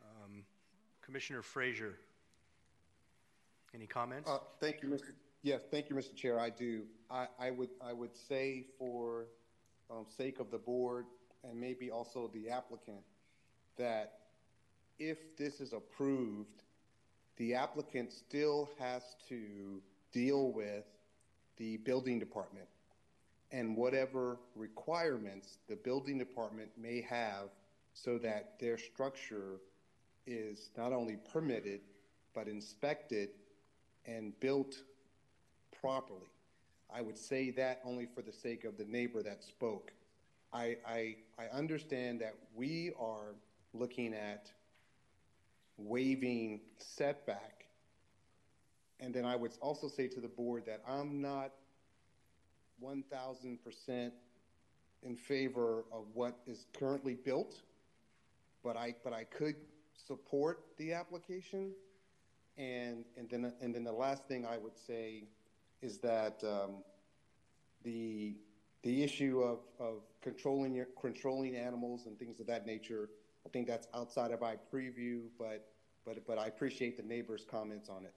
[0.00, 0.44] Um,
[1.02, 1.94] Commissioner Frasier,
[3.74, 4.30] any comments?
[4.30, 5.10] Uh, Thank you, Mr.
[5.42, 6.14] Yes, thank you, Mr.
[6.14, 6.38] Chair.
[6.38, 6.82] I do.
[7.10, 9.26] I, I would, I would say for
[9.90, 11.06] um, sake of the board
[11.44, 13.02] and maybe also the applicant,
[13.76, 14.20] that
[14.98, 16.62] if this is approved,
[17.36, 19.80] the applicant still has to
[20.12, 20.84] deal with
[21.58, 22.66] the building department
[23.52, 27.48] and whatever requirements the building department may have
[27.92, 29.60] so that their structure
[30.26, 31.80] is not only permitted,
[32.34, 33.30] but inspected
[34.06, 34.76] and built
[35.80, 36.20] properly.
[36.94, 39.92] I would say that only for the sake of the neighbor that spoke.
[40.52, 43.34] I, I, I understand that we are
[43.74, 44.50] looking at
[45.76, 47.66] waiving setback.
[49.00, 51.52] And then I would also say to the board that I'm not
[52.82, 54.10] 1,000%
[55.02, 57.60] in favor of what is currently built,
[58.64, 59.56] but I, but I could
[60.06, 61.72] support the application.
[62.56, 65.24] And, and then, and then the last thing I would say
[65.82, 66.82] is that um,
[67.82, 68.36] the,
[68.82, 73.10] the issue of, of controlling your, controlling animals and things of that nature,
[73.44, 75.68] I think that's outside of my preview, but,
[76.04, 78.14] but, but I appreciate the neighbors' comments on it.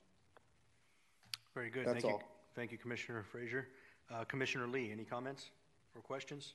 [1.54, 1.86] Very good.
[1.86, 2.12] That's Thank you.
[2.12, 2.24] all.
[2.56, 3.66] Thank you, Commissioner Frasier.
[4.12, 5.52] Uh, Commissioner Lee, any comments
[5.96, 6.54] or questions?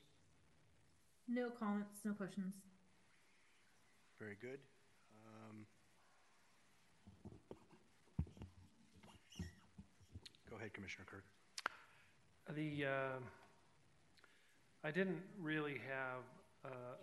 [1.28, 2.54] No comments, no questions.
[4.18, 4.58] Very good.
[5.26, 5.66] Um,
[10.50, 11.24] Go ahead, Commissioner Kirk.
[12.56, 13.20] The, uh,
[14.82, 16.24] I didn't really have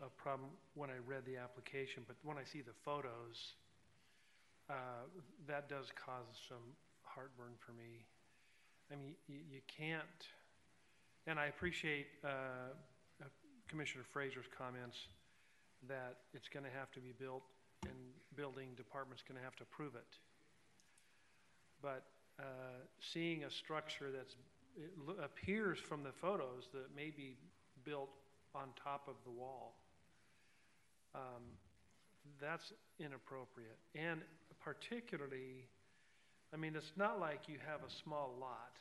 [0.02, 3.54] a problem when I read the application, but when I see the photos,
[4.68, 4.74] uh,
[5.48, 8.02] that does cause some heartburn for me.
[8.92, 10.26] I mean, you, you can't,
[11.28, 12.28] and I appreciate uh,
[13.22, 13.26] uh,
[13.68, 14.98] Commissioner Frasier's comments
[15.88, 17.44] that it's going to have to be built
[17.84, 17.94] and
[18.36, 20.18] building department's going to have to approve it.
[21.84, 22.04] But
[22.42, 22.44] uh,
[23.00, 24.36] seeing a structure that's,
[24.76, 24.92] it
[25.24, 27.36] appears from the photos that may be
[27.84, 28.10] built
[28.56, 29.76] on top of the wall,
[31.14, 31.44] um,
[32.40, 33.78] that's inappropriate.
[33.96, 34.22] And
[34.60, 35.68] particularly,
[36.54, 38.76] I mean, it's not like you have a small lot.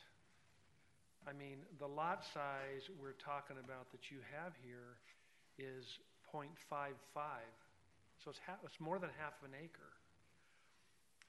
[1.28, 4.96] I mean, the lot size we're talking about that you have here
[5.58, 5.84] is
[6.32, 6.48] 0.55.
[8.24, 9.99] So it's, it's more than half of an acre.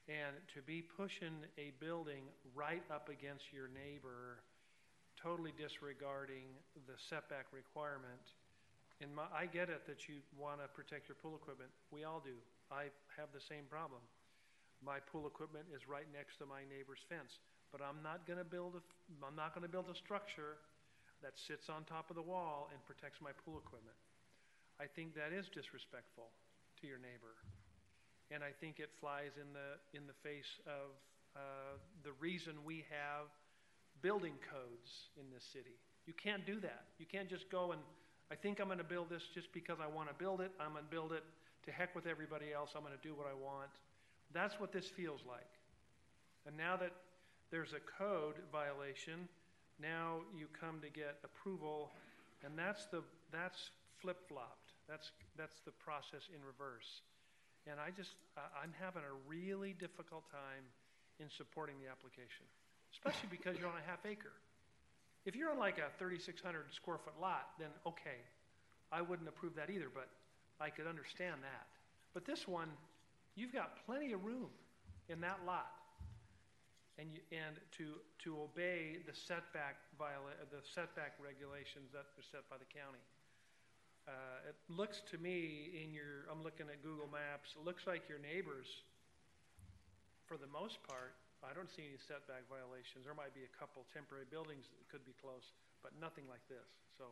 [0.10, 2.26] And to be pushing a building
[2.56, 4.41] right up against your neighbor,
[5.16, 6.49] totally disregarding
[6.88, 8.34] the setback requirement,
[9.02, 11.70] and my, I get it that you want to protect your pool equipment.
[11.89, 12.38] We all do.
[12.70, 14.02] I have the same problem.
[14.82, 17.41] My pool equipment is right next to my neighbor's fence,
[17.74, 18.84] but I'm not going to build a,
[19.26, 20.58] I'm not going to build a structure
[21.22, 23.97] that sits on top of the wall and protects my pool equipment.
[24.82, 26.34] I think that is disrespectful
[26.82, 27.38] to your neighbor.
[28.34, 30.95] And I think it flies in the, in the face of
[31.36, 33.27] uh, the reason we have
[34.01, 35.75] building codes in this city.
[36.07, 36.86] You can't do that.
[36.97, 37.82] You can't just go and,
[38.32, 40.51] I think I'm going to build this just because I want to build it.
[40.59, 41.23] I'm going to build it
[41.65, 42.71] to heck with everybody else.
[42.75, 43.69] I'm going to do what I want.
[44.34, 45.51] That's what this feels like.
[46.47, 46.91] And now that
[47.51, 49.27] there's a code violation,
[49.82, 51.91] now you come to get approval,
[52.43, 53.69] and that's the that's
[53.99, 54.71] flip-flopped.
[54.88, 57.01] That's that's the process in reverse.
[57.70, 60.66] And I just I'm having a really difficult time
[61.20, 62.45] in supporting the application,
[62.93, 64.34] especially because you're on a half acre.
[65.26, 66.41] If you're on like a 3,600
[66.74, 68.26] square foot lot, then okay,
[68.91, 70.09] I wouldn't approve that either, but
[70.59, 71.68] I could understand that.
[72.14, 72.70] But this one,
[73.36, 74.49] you've got plenty of room
[75.09, 75.72] in that lot.
[76.99, 77.97] And you, and to,
[78.28, 83.01] to obey the setback viola, the setback regulations that are set by the county.
[84.10, 88.10] Uh, it looks to me in your, I'm looking at Google Maps, it looks like
[88.10, 88.66] your neighbors,
[90.26, 93.06] for the most part, I don't see any setback violations.
[93.06, 96.66] There might be a couple temporary buildings that could be close, but nothing like this.
[96.97, 97.10] So,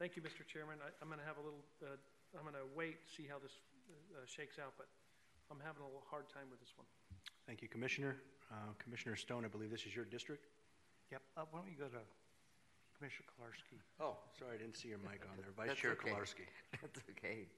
[0.00, 0.44] thank you, Mr.
[0.48, 0.80] Chairman.
[0.80, 2.00] I, I'm going to have a little, uh,
[2.32, 3.52] I'm going to wait, see how this
[4.16, 4.88] uh, shakes out, but
[5.52, 6.88] I'm having a little hard time with this one.
[7.44, 8.16] Thank you, Commissioner.
[8.48, 10.48] Uh, Commissioner Stone, I believe this is your district?
[11.12, 12.00] Yep, uh, why don't we go to
[13.02, 13.80] Commissioner Kilarski?
[14.00, 15.46] Oh, sorry, I didn't see your mic on there.
[15.56, 16.10] Vice That's Chair okay.
[16.10, 16.46] Kilarski.
[16.80, 17.48] That's okay.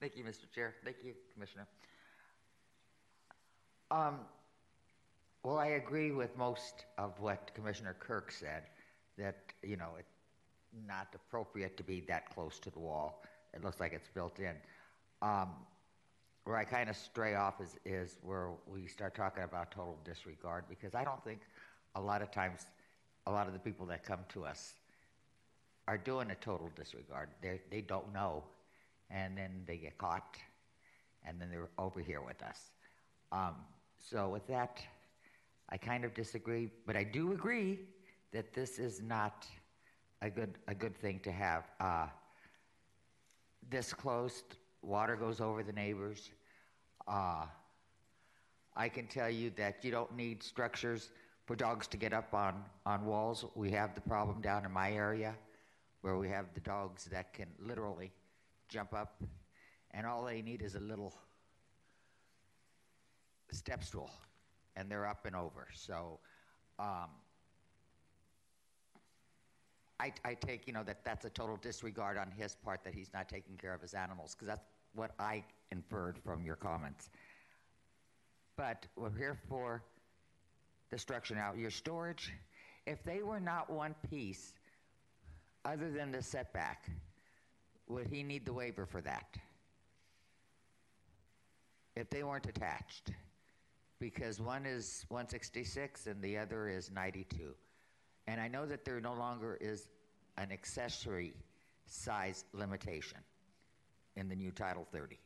[0.00, 0.50] Thank you, Mr.
[0.54, 0.74] Chair.
[0.84, 1.66] Thank you, Commissioner.
[3.90, 4.20] Um,
[5.42, 8.62] well, I agree with most of what Commissioner Kirk said,
[9.18, 10.14] that, you know, it's
[10.88, 13.22] not appropriate to be that close to the wall.
[13.52, 14.54] It looks like it's built in.
[15.20, 15.50] Um,
[16.44, 20.64] where I kind of stray off is, is where we start talking about total disregard,
[20.70, 21.40] because I don't think
[21.96, 22.64] a lot of times,
[23.26, 24.72] a lot of the people that come to us
[25.88, 27.28] are doing a total disregard.
[27.42, 28.44] They, they don't know,
[29.10, 30.36] and then they get caught,
[31.24, 32.70] and then they're over here with us.
[33.32, 33.54] Um,
[33.98, 34.80] so with that,
[35.70, 37.80] I kind of disagree, but I do agree
[38.32, 39.46] that this is not
[40.22, 41.64] a good a good thing to have.
[41.80, 42.06] Uh,
[43.68, 44.42] this close,
[44.82, 46.30] water goes over the neighbors.
[47.08, 47.46] Uh,
[48.76, 51.10] I can tell you that you don't need structures
[51.46, 53.44] for dogs to get up on, on walls.
[53.54, 55.34] We have the problem down in my area
[56.06, 58.12] where we have the dogs that can literally
[58.68, 59.20] jump up,
[59.90, 61.12] and all they need is a little
[63.50, 64.08] step stool,
[64.76, 65.66] and they're up and over.
[65.74, 66.20] So,
[66.78, 67.10] um,
[69.98, 73.10] I, I take, you know, that that's a total disregard on his part that he's
[73.12, 75.42] not taking care of his animals, because that's what I
[75.72, 77.10] inferred from your comments.
[78.56, 79.82] But we're here for
[80.90, 81.52] the structure now.
[81.54, 82.32] Your storage,
[82.86, 84.52] if they were not one piece,
[85.66, 86.88] other than the setback,
[87.88, 89.36] would he need the waiver for that?
[91.94, 93.10] If they weren't attached?
[93.98, 97.54] Because one is 166 and the other is 92.
[98.26, 99.88] And I know that there no longer is
[100.36, 101.34] an accessory
[101.86, 103.18] size limitation
[104.16, 105.18] in the new Title 30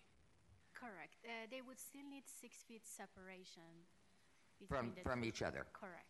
[0.74, 1.16] Correct.
[1.24, 3.62] Uh, they would still need six feet separation
[4.68, 5.28] from, from two.
[5.28, 5.66] each other.
[5.72, 6.06] Correct.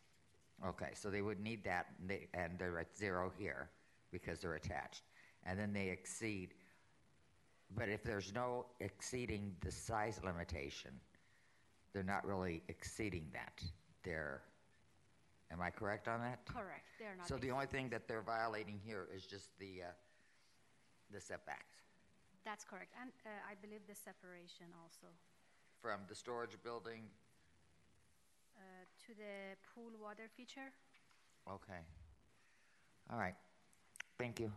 [0.64, 3.70] Okay, so they would need that, and, they, and they're at zero here
[4.11, 5.03] because they're attached.
[5.45, 6.55] And then they exceed.
[7.77, 10.91] But if there's no exceeding the size limitation,
[11.93, 13.63] they're not really exceeding that.
[14.03, 14.43] They're,
[15.53, 16.45] am I correct on that?
[16.47, 16.85] Correct.
[16.99, 17.29] They are not.
[17.29, 19.93] So the only thing that they're violating here is just the, uh,
[21.13, 21.77] the setbacks
[22.45, 22.93] That's correct.
[23.01, 25.09] And uh, I believe the separation also
[25.81, 27.03] from the storage building.
[28.57, 30.73] uh, to the pool water feature.
[31.49, 31.81] Okay.
[33.11, 33.35] All right.
[34.21, 34.53] Thank you.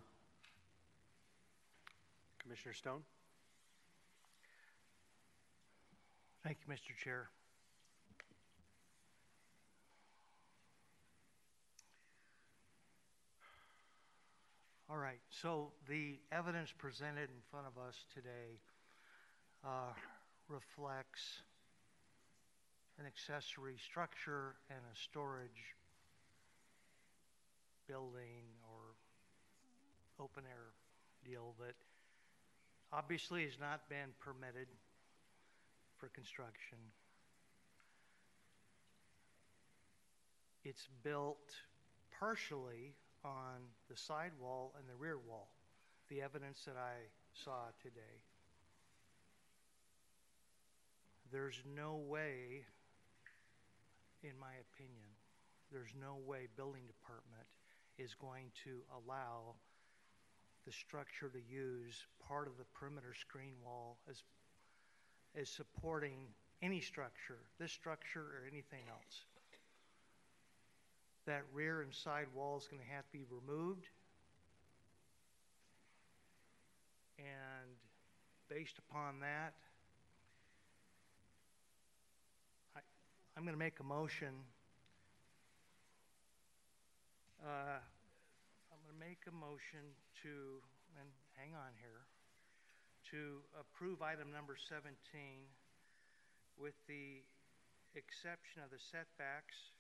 [2.42, 3.00] Commissioner Stone?
[6.44, 6.94] Thank you, Mr.
[7.02, 7.30] Chair.
[14.90, 18.60] All right, so the evidence presented in front of us today
[19.64, 19.94] uh,
[20.50, 21.42] reflects
[23.00, 25.78] an accessory structure and a storage
[27.88, 28.63] building or
[30.20, 30.74] open air
[31.26, 31.76] deal that
[32.92, 34.68] obviously has not been permitted
[35.98, 36.78] for construction.
[40.64, 41.54] It's built
[42.20, 42.94] partially
[43.26, 45.50] on the side wall and the rear wall,
[46.10, 48.22] the evidence that I saw today.
[51.32, 52.64] There's no way,
[54.22, 55.10] in my opinion,
[55.72, 57.48] there's no way building department
[57.98, 59.56] is going to allow
[60.66, 64.24] the structure to use part of the perimeter screen wall as,
[65.40, 66.28] as supporting
[66.62, 69.26] any structure, this structure or anything else.
[71.26, 73.88] That rear and side wall is going to have to be removed.
[77.18, 77.76] And
[78.50, 79.54] based upon that,
[82.76, 82.80] I,
[83.38, 84.34] I'm going to make a motion.
[87.46, 87.80] Uh,
[89.04, 89.84] make a motion
[90.24, 90.64] to,
[90.96, 92.08] and hang on here,
[93.12, 94.96] to approve item number 17
[96.56, 97.20] with the
[98.00, 99.76] exception of the setbacks.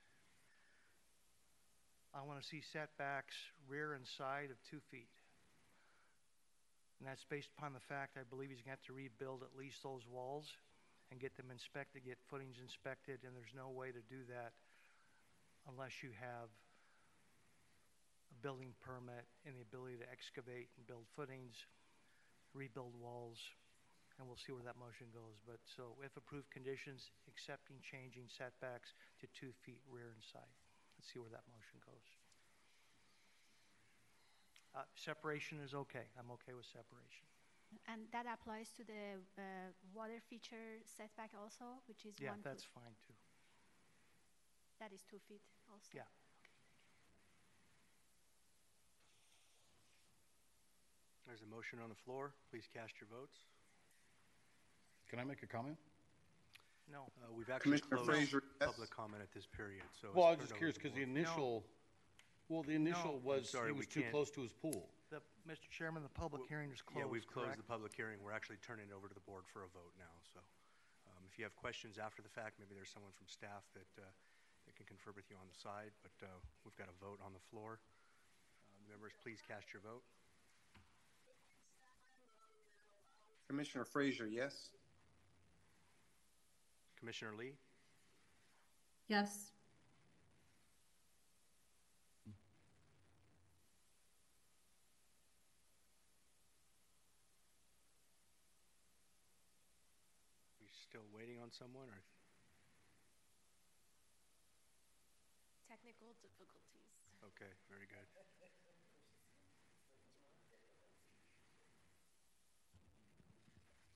[2.12, 3.32] I want to see setbacks
[3.72, 5.16] rear and side of two feet.
[7.00, 9.56] And that's based upon the fact I believe he's going to have to rebuild at
[9.56, 10.52] least those walls
[11.16, 14.52] and get them inspected, get footings inspected, and there's no way to do that
[15.64, 16.52] unless you have
[18.44, 21.56] building permit and the ability to excavate and build footings,
[22.54, 23.40] rebuild walls,
[24.20, 25.40] and we'll see where that motion goes.
[25.48, 30.54] But so if approved conditions, accepting changing setbacks to two feet rear and side.
[31.00, 32.06] Let's see where that motion goes.
[34.76, 36.10] Uh, separation is okay.
[36.20, 37.26] I'm okay with separation.
[37.88, 42.64] And that applies to the uh, water feature setback also, which is Yeah, one that's
[42.64, 42.64] foot.
[42.64, 43.14] fine too.
[44.80, 45.90] That is two feet also.
[45.96, 46.04] Yeah.
[51.34, 52.30] There's a motion on the floor.
[52.54, 53.34] Please cast your votes.
[55.10, 55.82] Can I make a comment?
[56.86, 57.10] No.
[57.18, 58.70] Uh, We've actually Commissioner closed Frasier, yes.
[58.70, 60.14] public comment at this period, so.
[60.14, 61.18] Well, I it's was just turned over curious because the board.
[61.18, 61.66] initial,
[62.54, 64.94] well, the initial I'm was, sorry, he we was too can't- close to his pool.
[65.10, 65.66] The, Mr.
[65.74, 67.66] Chairman, the public hearing is closed, Yeah, we've closed correct?
[67.66, 68.22] the public hearing.
[68.22, 70.38] We're actually turning it over to the board for a vote now, so.
[71.18, 74.06] um, If you have questions after the fact, maybe there's someone from staff that, uh,
[74.70, 76.30] that can confer with you on the side, but uh,
[76.62, 77.82] we've got a vote on the floor.
[78.70, 80.06] Uh, Members, please cast your vote.
[83.54, 84.72] Commissioner Frasier, yes.
[86.98, 87.54] Commissioner Lee?
[89.08, 89.52] Yes.
[100.60, 102.02] We still waiting on someone, or?
[105.70, 106.90] Technical difficulties.
[107.24, 108.10] Okay, very good.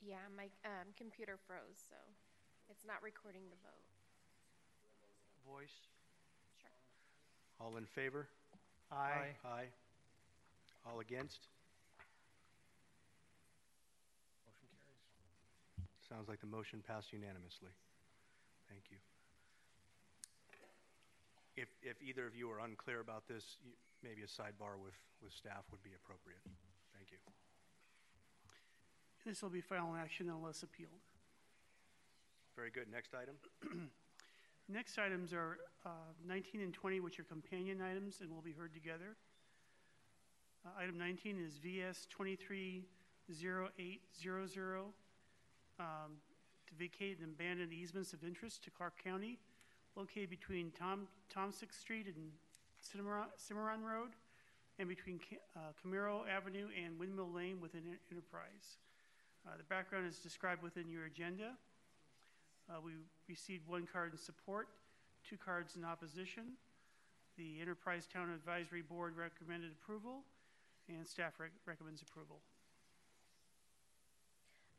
[0.07, 1.99] Yeah, my um, computer froze, so
[2.71, 3.83] it's not recording the vote.
[5.43, 5.83] Voice?
[6.55, 6.71] Sure.
[7.59, 8.27] All in favor?
[8.87, 9.35] Aye.
[9.43, 9.67] Aye.
[10.87, 11.51] All against?
[14.47, 15.03] Motion carries.
[16.07, 17.75] Sounds like the motion passed unanimously.
[18.71, 18.99] Thank you.
[21.59, 25.33] If, if either of you are unclear about this, you- maybe a sidebar with, with
[25.33, 26.39] staff would be appropriate.
[29.27, 31.01] This will be final action unless appealed.
[32.55, 32.89] Very good.
[32.89, 33.35] Next item?
[34.69, 35.89] Next items are uh,
[36.25, 39.17] 19 and 20, which are companion items and will be heard together.
[40.65, 44.79] Uh, Item 19 is VS 230800,
[45.77, 46.21] um,
[46.65, 49.39] to vacate and abandon easements of interest to Clark County
[49.97, 52.31] located between Tom, Tomsik Street and
[52.79, 54.11] Cimarron, Cimarron Road
[54.79, 55.19] and between
[55.57, 58.77] uh, Camero Avenue and Windmill Lane within En- Enterprise.
[59.47, 61.53] Uh, The background is described within your agenda.
[62.69, 62.91] Uh, We
[63.29, 64.67] received one card in support,
[65.23, 66.53] two cards in opposition.
[67.37, 70.23] The Enterprise Town Advisory Board recommended approval,
[70.89, 72.41] and staff rec- recommends approval.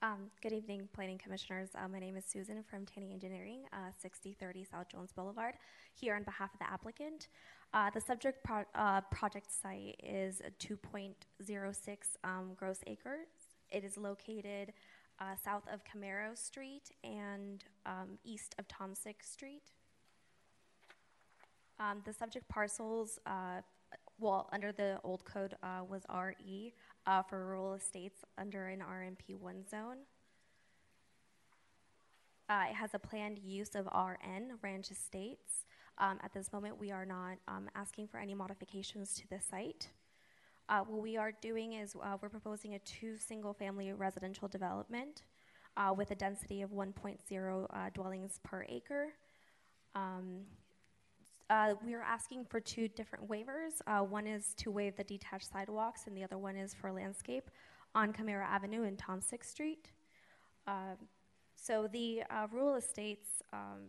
[0.03, 1.71] Um, good evening, Planning Commissioners.
[1.75, 5.55] Uh, my name is Susan from Taney Engineering, uh, 6030 South Jones Boulevard,
[5.95, 7.29] here on behalf of the applicant.
[7.73, 13.27] Uh, the subject pro- uh, project site is a 2.06 um, gross acres.
[13.70, 14.73] It is located
[15.20, 19.73] uh, south of Camero Street and um, east of Tomsik Street.
[21.81, 23.61] Um, the subject parcels, uh,
[24.19, 26.74] well, under the old code uh, was RE
[27.07, 29.99] uh, for rural estates under an RNP1 zone.
[32.49, 35.66] Uh, it has a planned use of RN, Ranch Estates.
[35.99, 39.89] Um, at this moment, we are not um, asking for any modifications to the site.
[40.69, 45.23] Uh, what we are doing is uh, we're proposing a two single family residential development
[45.78, 49.09] uh, with a density of 1.0 uh, dwellings per acre.
[49.95, 50.43] Um,
[51.49, 53.81] uh, we are asking for two different waivers.
[53.86, 57.51] Uh, one is to waive the detached sidewalks, and the other one is for landscape
[57.95, 59.90] on Camero Avenue and Tom Sixth Street.
[60.66, 60.97] Um,
[61.57, 62.23] so the
[62.53, 63.89] rural estates, um,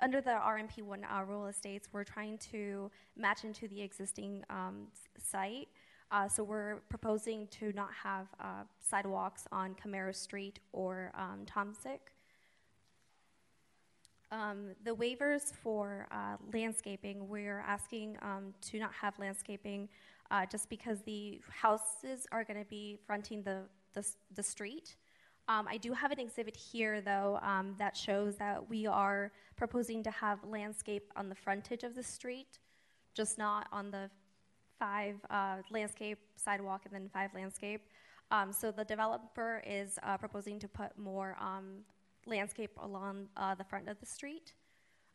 [0.00, 4.86] under the RNP1 uh, rural estates, we're trying to match into the existing um,
[5.18, 5.68] site.
[6.10, 11.98] Uh, so we're proposing to not have uh, sidewalks on Camero Street or um, Tomsik.
[14.30, 19.88] Um, the waivers for uh, landscaping, we're asking um, to not have landscaping
[20.30, 23.62] uh, just because the houses are going to be fronting the,
[23.94, 24.96] the, the street.
[25.48, 30.02] Um, I do have an exhibit here, though, um, that shows that we are proposing
[30.02, 32.58] to have landscape on the frontage of the street,
[33.14, 34.10] just not on the
[34.78, 37.82] five uh, landscape sidewalk and then five landscape.
[38.30, 41.84] Um, so the developer is uh, proposing to put more um,
[42.26, 44.52] landscape along uh, the front of the street.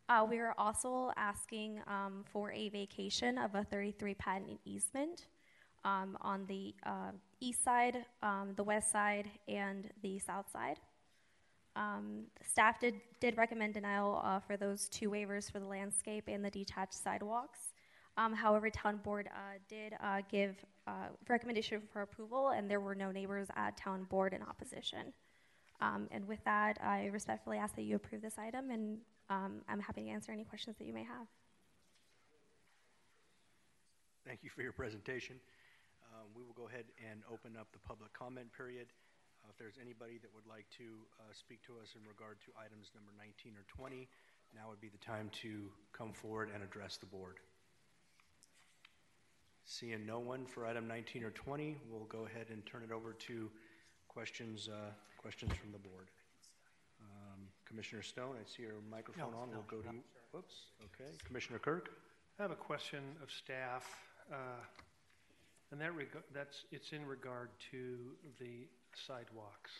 [0.08, 5.26] Uh, we are also asking um, for a vacation of a 33 patent easement
[5.84, 10.78] um, on the uh, east side, um, the west side, and the south side.
[11.76, 16.44] Um, staff did, did recommend denial uh, for those two waivers for the landscape and
[16.44, 17.73] the detached sidewalks.
[18.16, 20.54] Um, however, town board uh, did uh, give
[20.86, 25.12] uh, recommendation for approval, and there were no neighbors at town board in opposition.
[25.80, 29.80] Um, and with that, I respectfully ask that you approve this item, and um, I'm
[29.80, 31.26] happy to answer any questions that you may have.
[34.24, 35.36] Thank you for your presentation.
[36.14, 38.86] Um, We will go ahead and open up the public comment period.
[39.42, 42.52] Uh, If there's anybody that would like to uh, speak to us in regard to
[42.54, 44.08] items number 19 or 20,
[44.54, 47.40] now would be the time to come forward and address the board.
[49.66, 53.12] Seeing no one for item 19 or 20, we'll go ahead and turn it over
[53.14, 53.50] to
[54.08, 56.08] questions, uh, questions from the board.
[57.00, 59.48] Um, Commissioner Stone, I see your microphone No, on.
[59.48, 59.92] We'll no, go to no.
[59.92, 60.00] you.
[60.32, 60.54] Whoops,
[60.84, 61.10] okay.
[61.24, 61.90] Commissioner Kirk?
[62.38, 63.88] I have a question of staff,
[64.30, 64.60] uh,
[65.72, 67.96] and that reg- that's, it's in regard to
[68.38, 68.66] the
[69.06, 69.70] sidewalks.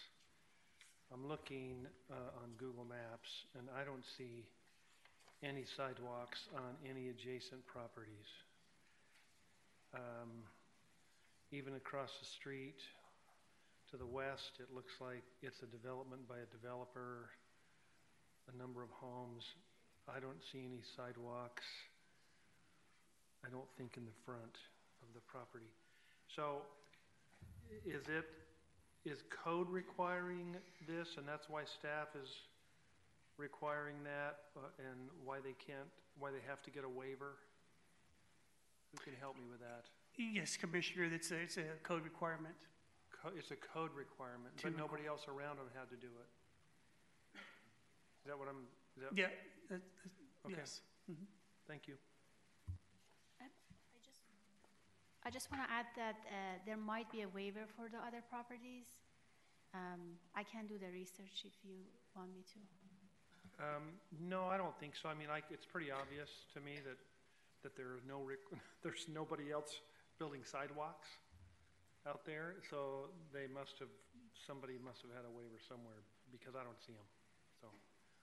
[1.13, 4.45] I'm looking uh, on Google Maps, and I don't see
[5.43, 8.31] any sidewalks on any adjacent properties.
[9.95, 10.31] Um,
[11.53, 12.83] Even across the street
[13.91, 17.31] to the west, it looks like it's a development by a developer,
[18.53, 19.45] a number of homes.
[20.11, 21.63] I don't see any sidewalks.
[23.47, 24.59] I don't think in the front
[25.03, 25.71] of the property.
[26.35, 26.67] So
[27.87, 28.27] is it,
[29.07, 30.57] is code requiring
[30.89, 32.29] this, and that's why staff is
[33.39, 35.87] requiring that, uh, and why they can't,
[36.19, 37.39] why they have to get a waiver?
[38.95, 39.91] Who can help me with that?
[40.17, 42.55] Yes, Commissioner, it's a, it's a code requirement.
[43.11, 46.07] Co- It's a code requirement, To but requ- nobody else around them had to do
[46.07, 46.29] it.
[47.35, 48.63] Is that what I'm,
[48.97, 49.19] is that?
[49.19, 49.27] Yeah,
[49.69, 49.83] that- that-
[50.47, 50.55] Okay.
[50.59, 50.83] yes.
[51.11, 51.27] Mhm.
[51.67, 51.97] Thank you.
[55.27, 58.21] I just want to add that uh, there might be a waiver for the other
[58.29, 58.85] properties.
[59.73, 61.81] Um, I can do the research if you
[62.15, 63.65] want me to.
[63.65, 65.09] Um, no, I don't think so.
[65.09, 66.99] I mean, like, it's pretty obvious to me that,
[67.65, 69.81] that there is no, rec- there's nobody else
[70.21, 71.09] building sidewalks
[72.07, 73.89] out there, so they must have,
[74.47, 77.09] somebody must have had a waiver somewhere, because I don't see them.
[77.61, 77.67] So,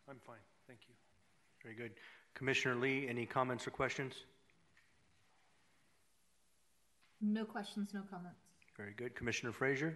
[0.07, 0.95] I'm fine, thank you.
[1.61, 1.91] Very good.
[2.33, 4.13] Commissioner Lee, any comments or questions?
[7.19, 8.39] No questions, no comments.
[8.77, 9.15] Very good.
[9.15, 9.95] Commissioner Frasier?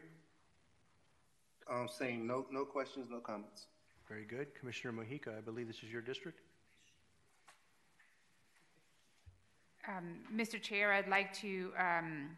[1.72, 3.67] Um, saying no, no questions, no comments.
[4.07, 4.53] Very good.
[4.53, 6.41] Commissioner Mojica, I believe this is your district?
[9.87, 10.59] Um, Mr.
[10.59, 12.29] Chair, I'd like to um,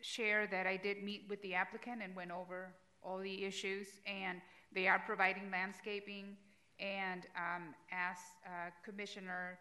[0.00, 2.72] share that I did meet with the applicant and went over
[3.02, 4.40] all the issues, and
[4.72, 6.36] they are providing landscaping,
[6.78, 8.16] and um, as
[8.46, 9.58] uh, Commissioner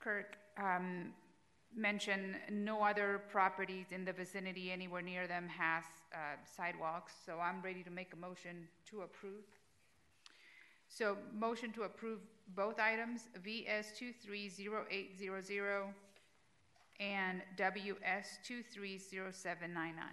[0.00, 1.14] Kirk um,
[1.74, 7.62] mentioned, no other properties in the vicinity anywhere near them has uh, sidewalks, so I'm
[7.62, 9.44] ready to make a motion to approve.
[10.88, 12.20] So, motion to approve
[12.54, 15.94] both items, VS 230800
[17.00, 20.04] and WS 230799.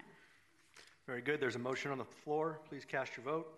[1.06, 1.40] Very good.
[1.40, 2.60] There's a motion on the floor.
[2.68, 3.48] Please cast your vote.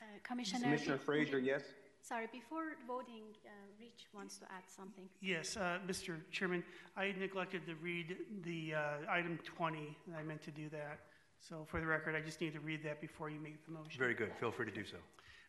[0.00, 0.64] Uh, Commissioner.
[0.64, 1.62] Commissioner Frasier, yes?
[2.02, 3.50] Sorry, before voting, uh,
[3.80, 5.08] Rich wants to add something.
[5.22, 6.16] Yes, uh, Mr.
[6.30, 6.62] Chairman,
[6.98, 11.00] I neglected to read the uh, item 20, and I meant to do that.
[11.40, 13.98] So for the record, I just need to read that before you make the motion.
[13.98, 14.32] Very good.
[14.38, 14.96] Feel free to do so.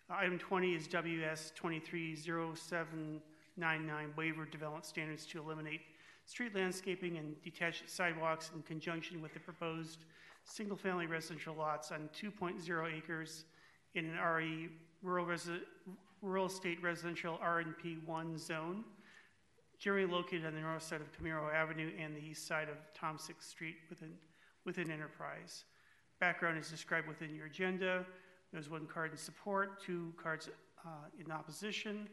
[0.10, 5.82] Item 20 is WS 230799, waiver development standards to eliminate
[6.28, 10.06] street landscaping and detached sidewalks in conjunction with the proposed
[10.44, 13.46] single-family residential lots on 2.0 acres
[13.96, 14.70] in an RE
[15.02, 15.62] rural, resi-
[16.22, 18.84] rural estate residential RNP1 zone,
[19.80, 23.18] generally located on the north side of Camero Avenue and the east side of Tom
[23.18, 24.12] Six Street within,
[24.66, 25.64] within Enterprise.
[26.20, 28.06] Background is described within your agenda.
[28.56, 30.50] There's one card in support, two cards
[30.86, 32.08] uh, in opposition.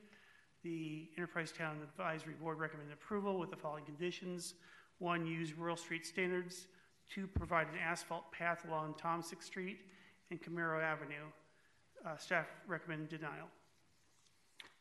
[0.64, 4.55] The Enterprise Town Advisory Board recommended approval with the following conditions.
[4.98, 6.66] One, use rural street standards.
[7.09, 9.82] Two, provide an asphalt path along Tom Six Street
[10.32, 11.31] and Camero Avenue.
[12.05, 13.47] Uh, Staff recommend denial.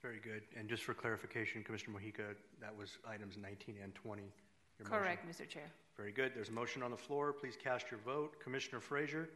[0.01, 0.41] Very good.
[0.57, 4.23] And just for clarification, Commissioner Mojica, that was items 19 and 20.
[4.23, 4.99] your motion.
[4.99, 5.47] Correct, Mr.
[5.47, 5.69] Chair.
[5.95, 6.31] Very good.
[6.33, 7.31] There's a motion on the floor.
[7.31, 8.39] Please cast your vote.
[8.43, 9.27] Commissioner Frasier?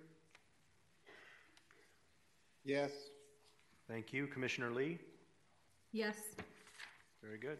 [2.65, 2.91] Yes.
[3.87, 4.27] Thank you.
[4.27, 4.97] Commissioner Lee?
[5.91, 6.17] Yes.
[7.23, 7.59] Very good.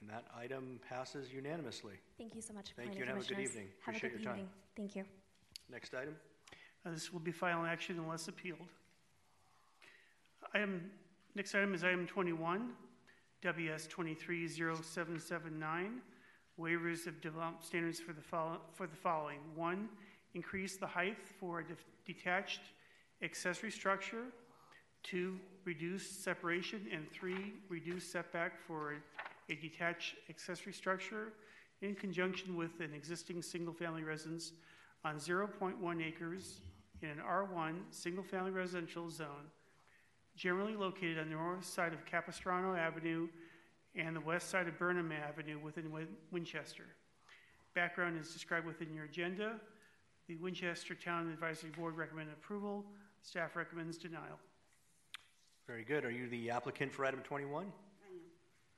[0.00, 1.94] And that item passes unanimously.
[2.18, 3.66] Thank you so much, Thank you and have a good evening.
[3.84, 4.30] Have a good your time.
[4.34, 4.48] evening.
[4.76, 5.04] Thank you.
[5.70, 6.14] Next item?
[6.86, 8.60] Uh, This will be final action unless appealed.
[10.54, 10.82] Item,
[11.34, 12.70] next item is item 21,
[13.42, 16.00] WS 230779,
[16.58, 19.40] waivers of development standards for the follow- for the following.
[19.56, 19.88] One,
[20.34, 21.74] increase the height for a de-
[22.06, 22.60] detached
[23.22, 24.24] accessory structure.
[25.02, 26.86] Two, reduce separation.
[26.92, 28.94] And three, reduce setback for
[29.48, 31.32] a detached accessory structure
[31.80, 34.52] in conjunction with an existing single-family residence
[35.04, 36.60] on 0.1 acres
[37.02, 39.46] in an R1 single-family residential zone,
[40.36, 43.28] generally located on the north side of Capistrano Avenue
[43.94, 46.84] and the west side of Burnham Avenue within Win- Winchester.
[47.74, 49.60] Background is described within your agenda.
[50.26, 52.84] The Winchester Town Advisory Board recommended approval.
[53.22, 54.38] Staff recommends denial.
[55.66, 56.04] Very good.
[56.04, 57.64] Are you the applicant for item 21?
[57.64, 57.70] I am.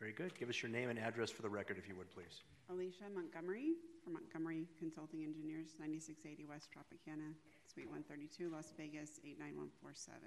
[0.01, 0.37] Very good.
[0.39, 2.43] Give us your name and address for the record, if you would, please.
[2.69, 7.31] Alicia Montgomery for Montgomery Consulting Engineers, 9680 West Tropicana,
[7.67, 10.19] Suite 132, Las Vegas, 89147,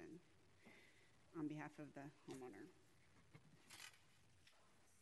[1.40, 2.68] on behalf of the homeowner.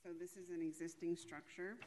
[0.02, 1.78] So this is an existing structure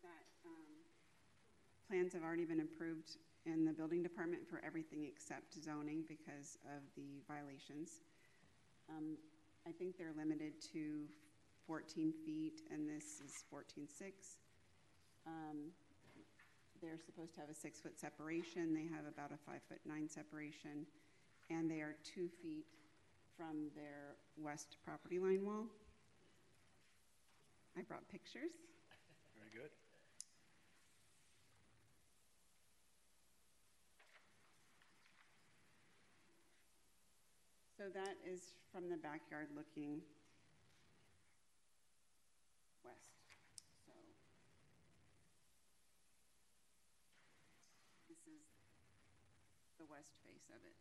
[0.00, 0.72] that um,
[1.88, 3.16] plans have already been approved
[3.46, 8.02] in the building department for everything except zoning because of the violations.
[8.88, 9.16] Um,
[9.66, 11.06] I think they're limited to
[11.66, 13.86] 14 feet, and this is 14.6.
[15.26, 15.70] Um,
[16.80, 18.74] they're supposed to have a six-foot separation.
[18.74, 20.86] They have about a five-foot nine separation,
[21.50, 22.66] and they are two feet
[23.36, 25.66] from their west property line wall.
[27.78, 28.52] I brought pictures.
[29.38, 29.70] Very good.
[37.82, 40.06] So that is from the backyard looking
[42.86, 43.10] west.
[43.82, 43.90] So
[48.06, 48.46] this is
[49.82, 50.78] the west face of it.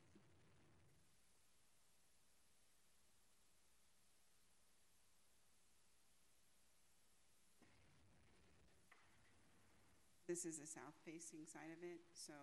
[10.30, 12.38] This is the south facing side of it, so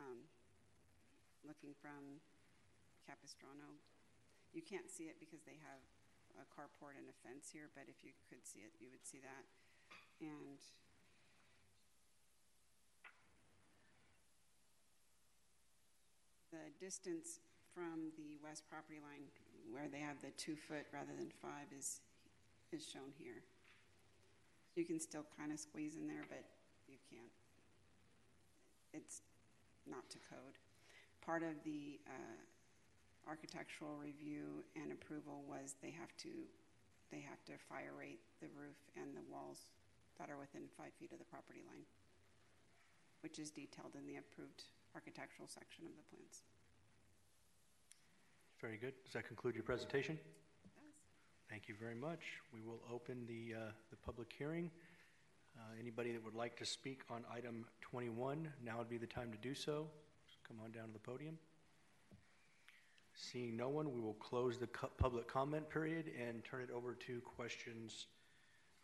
[0.00, 0.24] um,
[1.44, 2.24] looking from
[3.06, 3.78] Capistrano,
[4.52, 5.80] you can't see it because they have
[6.36, 9.22] a carport and a fence here, but if you could see it, you would see
[9.22, 9.44] that.
[10.20, 10.60] And
[16.50, 17.40] the distance
[17.74, 19.28] from the west property line,
[19.70, 22.00] where they have the two foot rather than five, is
[22.72, 23.44] is shown here.
[24.74, 26.44] You can still kind of squeeze in there, but
[26.88, 27.32] you can't.
[28.92, 29.22] It's
[29.86, 30.56] not to code.
[31.24, 32.40] Part of the uh,
[33.28, 36.46] architectural review and approval was they have to
[37.10, 39.70] they have to fire rate the roof and the walls
[40.18, 41.86] that are within five feet of the property line,
[43.22, 46.42] which is detailed in the approved architectural section of the plans.
[48.60, 48.94] Very good.
[49.04, 50.18] Does that conclude your presentation?
[51.48, 52.42] Thank you very much.
[52.52, 54.70] We will open the, uh, the public hearing.
[55.56, 59.30] Uh, Anybody that would like to speak on item 21, now would be the time
[59.30, 59.86] to do so.
[60.26, 61.38] Just come on down to the podium.
[63.16, 66.94] Seeing no one, we will close the cu- public comment period and turn it over
[67.06, 68.06] to questions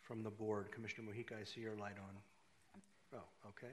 [0.01, 0.71] from the board.
[0.71, 2.81] Commissioner Mojica, I see your light on.
[3.19, 3.71] Oh, okay.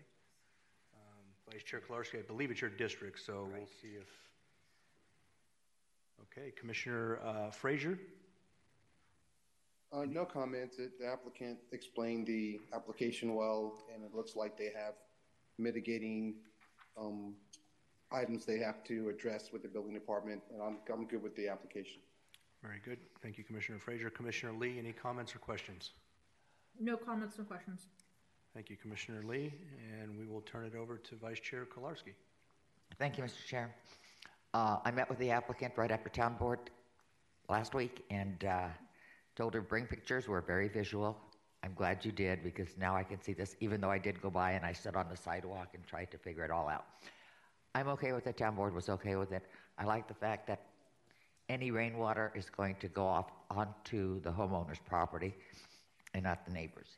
[0.95, 4.07] Um, Vice Chair Kilarski, I believe it's your district, so we'll see if.
[6.31, 7.99] Okay, Commissioner uh, Frasier?
[9.93, 10.77] Uh, no comments.
[10.77, 14.93] The applicant explained the application well, and it looks like they have
[15.59, 16.35] mitigating
[16.99, 17.35] um,
[18.12, 21.49] items they have to address with the building department, and I'm, I'm good with the
[21.49, 22.01] application.
[22.62, 22.99] Very good.
[23.23, 24.12] Thank you, Commissioner Frasier.
[24.12, 25.93] Commissioner Lee, any comments or questions?
[26.78, 27.87] No comments, no questions.
[28.55, 29.53] Thank you, Commissioner Lee,
[30.01, 32.15] and we will turn it over to Vice Chair Kilarski.
[32.99, 33.45] Thank you, Mr.
[33.47, 33.74] Chair.
[34.53, 36.59] Uh, I met with the applicant right after town board
[37.49, 38.66] last week and uh,
[39.37, 40.28] told her bring pictures.
[40.28, 41.16] We're very visual.
[41.62, 44.31] I'm glad you did because now I can see this, even though I did go
[44.31, 46.87] by and I stood on the sidewalk and tried to figure it all out.
[47.74, 48.36] I'm okay with it.
[48.36, 49.44] Town board was okay with it.
[49.78, 50.62] I like the fact that
[51.48, 55.34] any rainwater is going to go off onto the homeowner's property
[56.14, 56.88] and not the neighbors.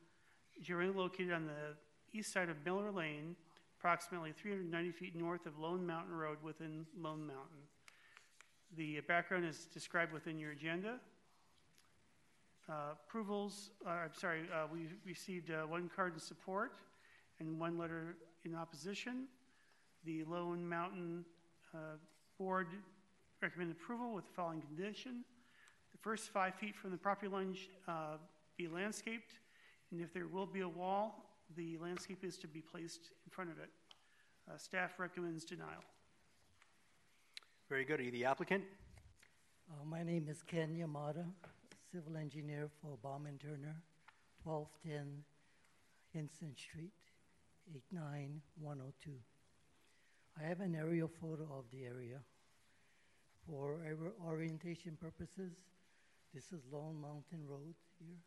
[0.61, 3.37] generally located on the east side of Miller Lane,
[3.79, 7.63] approximately 390 feet north of Lone Mountain Road within Lone Mountain.
[8.77, 11.01] The background is described within your agenda.
[12.71, 16.71] Uh, Approvals, uh, I'm sorry, uh, we received uh, one card in support
[17.41, 18.15] and one letter
[18.45, 19.25] in opposition.
[20.05, 21.25] The Lone Mountain
[21.75, 21.79] uh,
[22.39, 22.69] Board
[23.43, 25.25] recommended approval with the following condition.
[25.91, 28.19] The first five feet from the property line sh- uh,
[28.57, 29.33] be landscaped,
[29.91, 31.25] and if there will be a wall,
[31.57, 33.71] the landscape is to be placed in front of it.
[34.49, 35.83] Uh, Staff recommends denial.
[37.69, 37.99] Very good.
[37.99, 38.63] Are you the applicant?
[39.69, 41.25] Uh, my name is Ken Yamada,
[41.93, 43.77] civil engineer for Baughman Turner,
[44.45, 45.25] 1210
[46.13, 46.93] Hinson Street,
[47.75, 49.11] 89102.
[50.39, 52.21] I have an aerial photo of the area.
[53.47, 53.81] For
[54.25, 55.53] orientation purposes,
[56.33, 58.19] this is Lone Mountain Road here,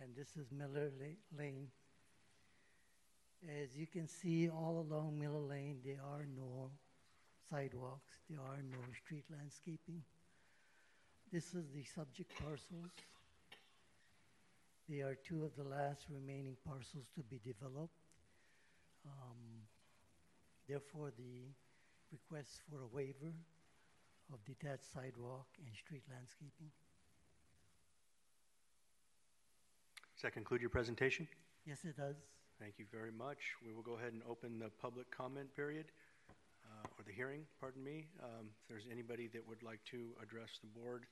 [0.00, 1.68] and this is Miller La- Lane.
[3.62, 6.70] As you can see, all along Miller Lane, there are no
[7.50, 10.02] sidewalks, there are no street landscaping.
[11.34, 12.94] This is the subject parcels.
[14.88, 17.98] They are two of the last remaining parcels to be developed.
[19.04, 19.66] Um,
[20.68, 21.50] Therefore, the
[22.12, 23.34] request for a waiver
[24.32, 26.70] of detached sidewalk and street landscaping.
[30.14, 31.26] Does that conclude your presentation?
[31.66, 32.14] Yes, it does.
[32.60, 33.38] Thank you very much.
[33.66, 35.86] We will go ahead and open the public comment period,
[36.64, 38.06] uh, or the hearing, pardon me.
[38.22, 41.06] Um, If there's anybody that would like to address the board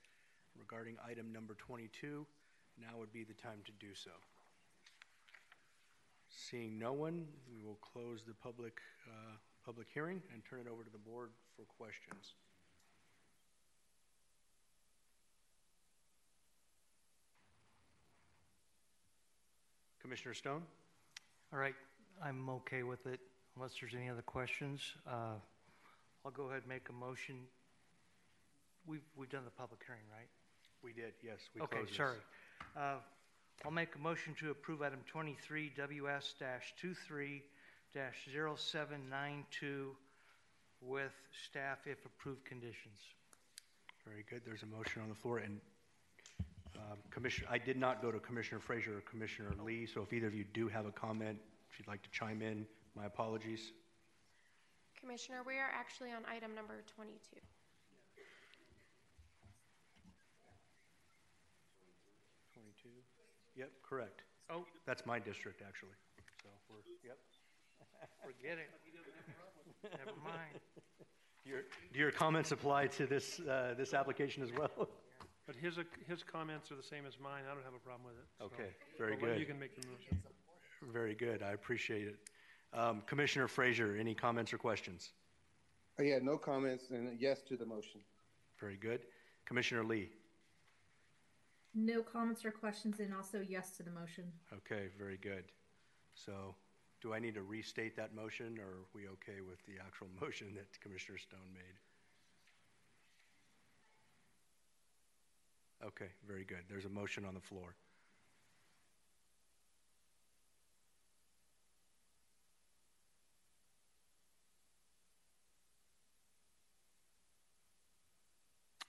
[0.58, 2.26] regarding item number 22,
[2.80, 4.10] now would be the time to do so.
[6.28, 10.82] Seeing no one, we will close the public, uh, public hearing and turn it over
[10.82, 12.34] to the board for questions.
[20.00, 20.62] Commissioner Stone?
[21.52, 21.74] All right,
[22.22, 23.20] I'm okay with it
[23.56, 24.80] unless there's any other questions.
[25.06, 25.36] Uh,
[26.24, 27.36] I'll go ahead and make a motion.
[28.86, 30.28] We've, we've done the public hearing, right?
[30.82, 31.38] We did, yes.
[31.54, 31.96] We Okay, closed this.
[31.96, 32.16] sorry.
[32.76, 32.96] Uh,
[33.64, 37.42] I'll make a motion to approve item twenty-three WS dash two-three
[37.94, 39.94] dash zero-seven-nine-two
[40.80, 41.12] with
[41.48, 42.98] staff if approved conditions.
[44.04, 44.42] Very good.
[44.44, 45.60] There's a motion on the floor, and
[46.76, 50.26] um, Commissioner, I did not go to Commissioner Frasier or Commissioner Lee, so if either
[50.26, 51.38] of you do have a comment,
[51.70, 53.72] if you'd like to chime in, my apologies.
[54.98, 57.36] Commissioner, we are actually on item number 22.
[63.56, 64.22] Yep, correct.
[64.50, 64.64] Oh.
[64.86, 65.96] That's my district, actually.
[66.42, 67.18] So we're, yep.
[68.24, 68.70] Forget it.
[69.84, 70.60] Never mind.
[71.44, 71.60] Your,
[71.92, 74.88] do your comments apply to this, uh, this application as well?
[75.44, 77.42] But his, uh, his comments are the same as mine.
[77.50, 78.26] I don't have a problem with it.
[78.38, 79.40] so- Okay, very But when good.
[79.40, 80.22] You can make the motion.
[80.92, 81.42] Very good.
[81.42, 82.16] I appreciate it.
[82.72, 85.10] Um, Commissioner Frasier, any comments or questions?
[85.98, 88.00] Uh, yeah, no comments and a yes to the motion.
[88.60, 89.00] Very good.
[89.44, 90.10] Commissioner Lee?
[91.74, 94.24] No comments or questions, and also yes to the motion.
[94.52, 95.44] Okay, very good.
[96.14, 96.54] So,
[97.00, 100.54] do I need to restate that motion, or are we okay with the actual motion
[100.54, 101.78] that Commissioner Stone made?
[105.84, 106.62] Okay, very good.
[106.68, 107.74] There's a motion on the floor.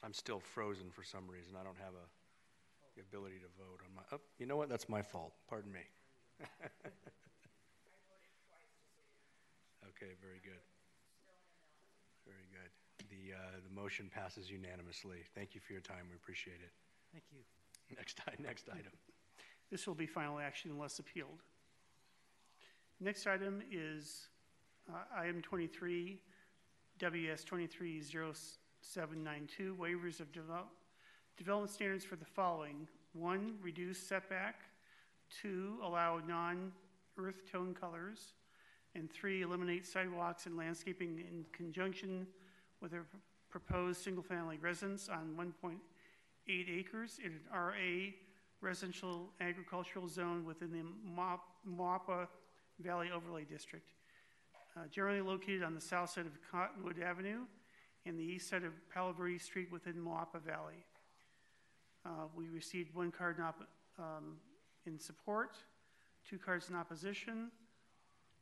[0.04, 1.54] I'm still frozen for some reason.
[1.60, 2.06] I don't have a,
[2.96, 4.70] the ability to vote on my, oh, you know what?
[4.70, 5.34] That's my fault.
[5.50, 5.82] Pardon me.
[10.04, 10.60] Okay, very good.
[12.26, 12.70] Very good.
[13.10, 15.20] The, uh, the motion passes unanimously.
[15.36, 16.06] Thank you for your time.
[16.10, 16.72] We appreciate it.
[17.14, 17.40] Thank you.
[17.96, 18.92] Next, next item.
[19.72, 21.42] This will be final action unless appealed.
[23.00, 24.28] Next item is
[24.92, 26.20] uh, item 23,
[27.00, 30.70] WS 230792, waivers of develop-
[31.38, 32.88] development standards for the following.
[33.14, 34.62] One, reduce setback.
[35.42, 38.34] Two, allow non-earth tone colors.
[38.96, 42.28] And three, eliminate sidewalks and landscaping in conjunction
[42.82, 43.02] with a
[43.50, 45.78] proposed single-family residence on 1.8
[46.50, 48.12] acres in an RA
[48.62, 52.28] residential agricultural zone within the Mo- Moapa
[52.80, 53.86] Valley Overlay District,
[54.76, 57.42] uh, generally located on the south side of Cottonwood Avenue
[58.06, 60.84] and the east side of Palo Verde Street within Moapa Valley.
[62.14, 63.68] Uh, We received one card in op-
[63.98, 64.38] um,
[64.86, 65.58] in support,
[66.30, 67.50] two cards in opposition,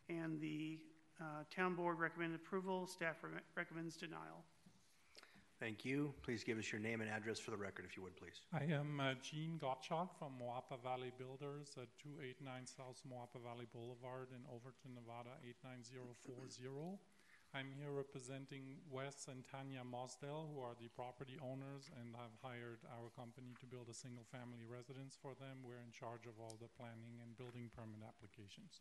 [0.10, 0.80] and the
[1.22, 4.44] uh, town board recommended approval, staff re- recommends denial.
[5.60, 6.12] Thank you.
[6.24, 8.42] Please give us your name and address for the record, if you would, please.
[8.52, 14.30] I am uh, Gene Gottschalk from Moapa Valley Builders at 289 South Moapa Valley Boulevard
[14.34, 16.98] in Overton, Nevada 89040.
[17.52, 22.80] I'm here representing Wes and Tanya Mosdell, who are the property owners, and I've hired
[22.96, 25.60] our company to build a single-family residence for them.
[25.60, 28.80] We're in charge of all the planning and building permit applications.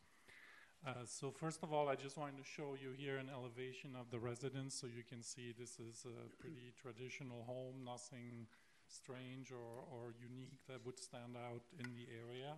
[0.87, 4.07] Uh, so first of all, I just wanted to show you here an elevation of
[4.15, 8.47] the residence, so you can see this is a pretty traditional home, nothing
[8.87, 12.55] strange or, or unique that would stand out in the area.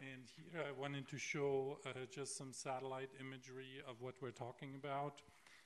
[0.00, 4.74] And here I wanted to show uh, just some satellite imagery of what we're talking
[4.74, 5.22] about.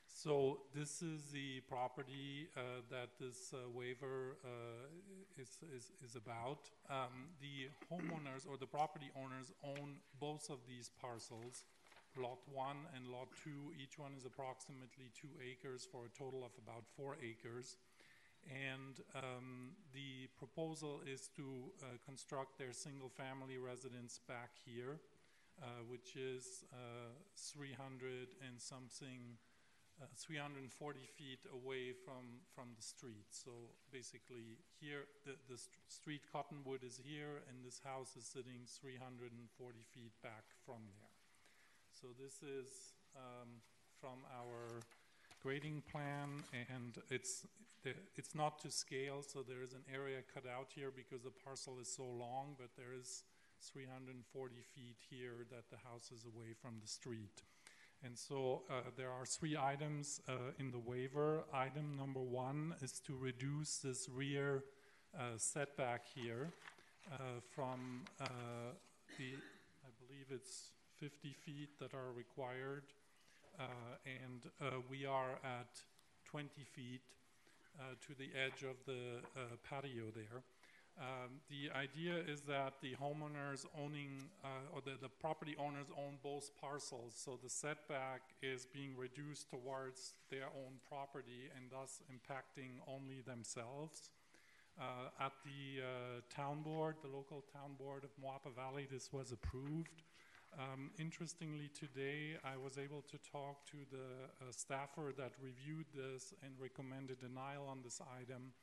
[0.07, 4.49] So this is the property uh, that this uh, waiver uh,
[5.37, 6.69] is, is, is about.
[6.89, 11.63] Um, the homeowners or the property owners own both of these parcels,
[12.17, 13.73] lot one and lot two.
[13.81, 17.77] Each one is approximately two acres for a total of about four acres.
[18.47, 21.43] And um, the proposal is to
[21.81, 24.99] uh, construct their single family residence back here,
[25.61, 29.37] uh, which is uh, 300 and something,
[30.01, 33.27] uh, 340 feet away from, from the street.
[33.29, 33.51] So
[33.91, 39.35] basically, here, the, the st- street Cottonwood is here, and this house is sitting 340
[39.93, 41.19] feet back from there.
[41.91, 43.59] So this is um,
[43.99, 44.79] from our
[45.43, 47.45] grading plan, and it's
[47.83, 51.31] the, it's not to scale, so there is an area cut out here because the
[51.31, 53.23] parcel is so long, but there is
[53.61, 57.43] 340 feet here that the house is away from the street.
[58.03, 61.43] And so uh, there are three items uh, in the waiver.
[61.53, 64.63] Item number one is to reduce this rear
[65.17, 66.53] uh, setback here
[67.11, 67.17] uh,
[67.53, 68.25] from uh,
[69.17, 69.33] the,
[69.83, 70.69] I believe it's
[70.99, 72.83] 50 feet that are required,
[73.59, 73.63] uh,
[74.05, 75.81] and we are at
[76.25, 77.01] 20 feet
[78.07, 80.43] to the edge of the uh, patio there.
[80.99, 86.17] Um, the idea is that the homeowners owning, uh, or the, the property owners own
[86.21, 92.83] both parcels, so the setback is being reduced towards their own property and thus impacting
[92.85, 94.11] only themselves.
[94.77, 95.87] Uh, at the uh,
[96.33, 100.03] town board, the local town board of Moapa Valley, this was approved.
[100.57, 106.33] Um, interestingly, today I was able to talk to the uh, staffer that reviewed this
[106.43, 108.53] and recommended denial on this item.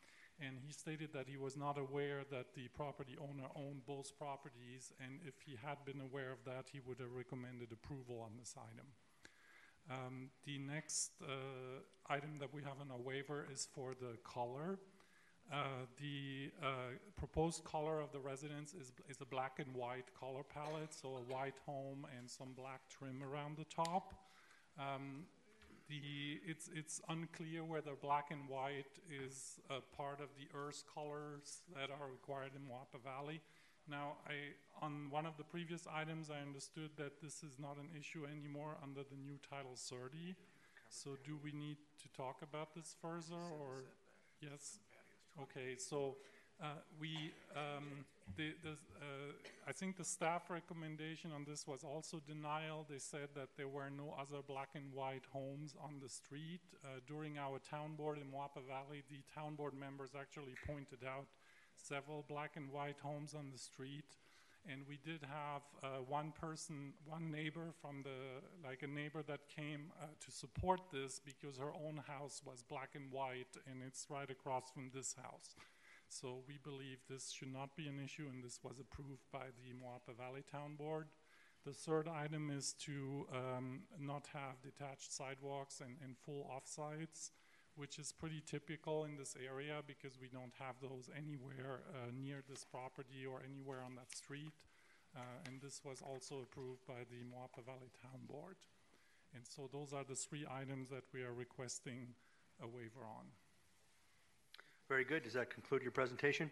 [0.41, 4.93] And he stated that he was not aware that the property owner owned both properties,
[5.03, 8.55] and if he had been aware of that, he would have recommended approval on this
[8.59, 8.87] item.
[9.89, 11.81] Um, the next uh,
[12.11, 14.79] item that we have on our waiver is for the color.
[15.52, 16.66] Uh, the uh,
[17.16, 21.32] proposed color of the residence is, is a black and white color palette, so a
[21.32, 24.14] white home and some black trim around the top.
[24.78, 25.24] Um,
[25.89, 31.62] the, it's, it's unclear whether black and white is a part of the earth colors
[31.74, 33.40] that are required in Moapa Valley.
[33.89, 37.89] Now, I, on one of the previous items, I understood that this is not an
[37.98, 40.35] issue anymore under the new Title 30.
[40.89, 43.85] So do we need to talk about this further, or
[44.40, 44.81] yes?
[45.43, 46.17] Okay, so
[46.63, 48.07] uh, we, um,
[48.37, 49.33] the, the, uh,
[49.69, 52.87] I think the staff recommendation on this was also denial.
[52.89, 56.63] They said that there were no other black and white homes on the street.
[56.83, 61.27] Uh, during our town board in Moapa Valley, the town board members actually pointed out
[61.77, 64.17] several black and white homes on the street.
[64.70, 69.48] And we did have uh, one person, one neighbor from the, like a neighbor that
[69.48, 74.06] came uh, to support this because her own house was black and white and it's
[74.10, 75.55] right across from this house.
[76.09, 79.72] So we believe this should not be an issue and this was approved by the
[79.72, 81.06] Moapa Valley Town Board.
[81.64, 87.30] The third item is to um, not have detached sidewalks and, and full offsites
[87.77, 92.43] which is pretty typical in this area because we don't have those anywhere uh, near
[92.48, 94.53] this property or anywhere on that street.
[95.15, 98.57] Uh, and this was also approved by the Moapa Valley Town Board.
[99.35, 102.09] And so those are the three items that we are requesting
[102.62, 103.27] a waiver on.
[104.89, 105.23] Very good.
[105.23, 106.51] Does that conclude your presentation?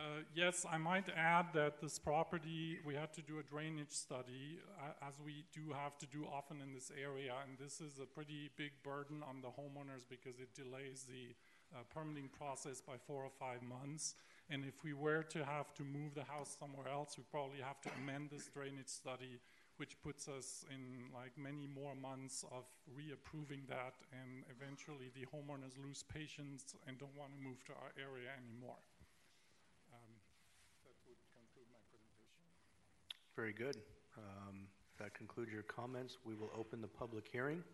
[0.00, 4.56] Uh, yes, I might add that this property, we had to do a drainage study,
[4.80, 8.06] uh, as we do have to do often in this area, and this is a
[8.06, 11.36] pretty big burden on the homeowners because it delays the
[11.76, 14.14] uh, permitting process by four or five months.
[14.48, 17.82] And if we were to have to move the house somewhere else, we probably have
[17.82, 19.36] to amend this drainage study,
[19.76, 25.76] which puts us in like many more months of reapproving that, and eventually the homeowners
[25.76, 28.80] lose patience and don't want to move to our area anymore.
[33.40, 33.76] Very good.
[34.18, 34.66] Um,
[34.98, 36.18] that concludes your comments.
[36.26, 37.64] We will open the public hearing.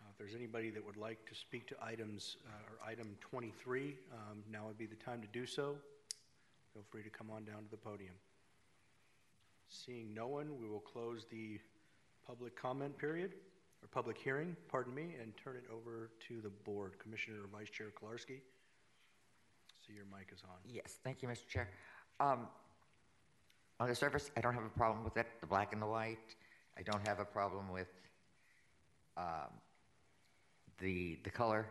[0.00, 3.94] Uh, if there's anybody that would like to speak to items uh, or item 23,
[4.10, 5.76] um, now would be the time to do so.
[6.72, 8.14] Feel free to come on down to the podium.
[9.68, 11.60] Seeing no one, we will close the
[12.26, 13.34] public comment period.
[13.82, 16.98] or public hearing, pardon me, and turn it over to the board.
[16.98, 18.40] Commissioner or Vice Chair Kilarski?
[19.86, 20.56] See your mic is on.
[20.66, 21.46] Yes, thank you, Mr.
[21.46, 21.68] Chair.
[22.18, 22.48] Um,
[23.80, 26.34] on the surface, I don't have a problem with it, the black and the white.
[26.76, 27.88] I don't have a problem with
[29.16, 29.50] um,
[30.78, 31.66] the the color.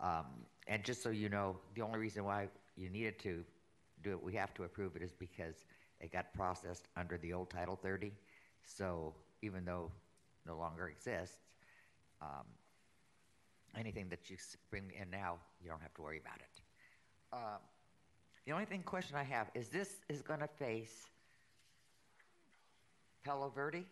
[0.00, 0.26] Um,
[0.66, 3.44] and just so you know, the only reason why you needed to
[4.02, 5.64] do it, we have to approve it, is because
[6.00, 8.12] it got processed under the old Title 30.
[8.64, 9.90] So even though
[10.46, 11.36] no longer exists,
[12.20, 12.44] um,
[13.78, 14.36] anything that you
[14.70, 16.60] bring in now, you don't have to worry about it.
[17.32, 17.60] Um,
[18.46, 21.08] the only thing question I have is this is going to face
[23.24, 23.84] Palo Verde.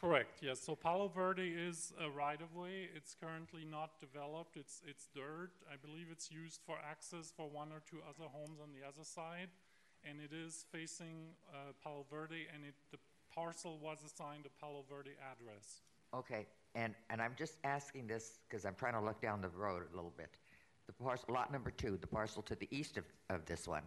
[0.00, 0.60] Correct, yes.
[0.60, 2.88] So Palo Verde is a right-of-way.
[2.94, 4.56] It's currently not developed.
[4.56, 5.50] It's, it's dirt.
[5.72, 9.04] I believe it's used for access for one or two other homes on the other
[9.04, 9.48] side.
[10.06, 12.98] And it is facing uh, Palo Verde, and it, the
[13.34, 15.80] parcel was assigned a Palo Verde address.
[16.12, 19.82] Okay, and, and I'm just asking this because I'm trying to look down the road
[19.90, 20.36] a little bit.
[20.86, 23.82] The parcel, lot number two, the parcel to the east of, of this one,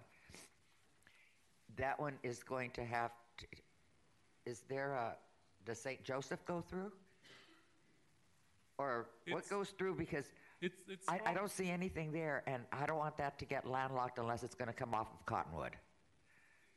[1.75, 3.11] that one is going to have,
[4.47, 5.15] is there a,
[5.65, 6.01] does St.
[6.03, 6.91] Joseph go through?
[8.77, 9.95] Or what It's- goes through?
[9.95, 10.25] Because
[10.61, 13.65] It's, it's I, I don't see anything there, and I don't want that to get
[13.67, 15.75] landlocked unless it's going to come off of Cottonwood.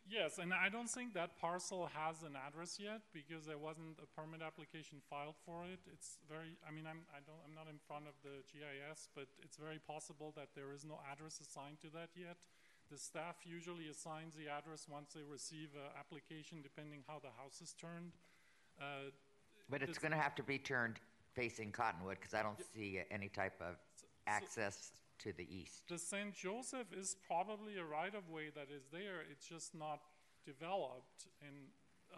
[0.09, 4.09] Yes, and I don't think that parcel has an address yet because there wasn't a
[4.21, 5.79] permit application filed for it.
[5.93, 9.29] It's very, I mean, I'm, I don't, I'm not in front of the GIS, but
[9.45, 12.39] it's very possible that there is no address assigned to that yet.
[12.91, 17.61] The staff usually assigns the address once they receive an application, depending how the house
[17.63, 18.13] is turned.
[18.81, 19.11] Uh,
[19.69, 20.99] But it's going to have to be turned
[21.35, 23.77] facing Cottonwood because I don't see any type of
[24.27, 24.91] access
[25.21, 25.83] to the east.
[25.89, 26.35] The St.
[26.35, 29.23] Joseph is probably a right of way that is there.
[29.31, 30.01] It's just not
[30.45, 31.29] developed.
[31.47, 31.55] And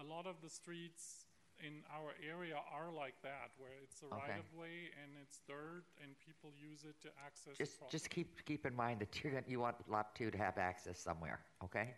[0.00, 1.26] a lot of the streets
[1.62, 4.16] in our area are like that, where it's a Okay.
[4.16, 8.10] right of way and it's dirt and people use it to access Just, the just
[8.10, 11.40] keep, keep in mind that you're gonna, you want lot two to have access somewhere,
[11.62, 11.94] okay?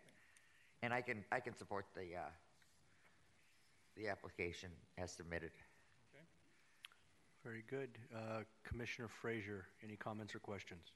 [0.83, 2.21] And I can, I can support the, uh,
[3.97, 5.53] the application as submitted.
[6.15, 6.25] Okay.
[7.43, 7.91] Very good.
[8.15, 10.93] Uh, Commissioner Frasier, any comments or questions?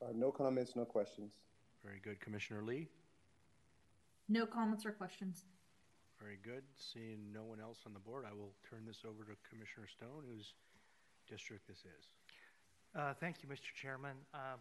[0.00, 1.32] Uh, no comments, no questions.
[1.82, 2.20] Very good.
[2.20, 2.88] Commissioner Lee?
[4.28, 5.44] No comments or questions.
[6.20, 6.64] Very good.
[6.80, 10.24] Seeing no one else on the board, I will turn this over to Commissioner Stone,
[10.24, 10.54] whose
[11.28, 12.02] district this is.
[12.96, 13.68] Uh, Thank you, Mr.
[13.76, 14.16] Chairman.
[14.32, 14.56] Um,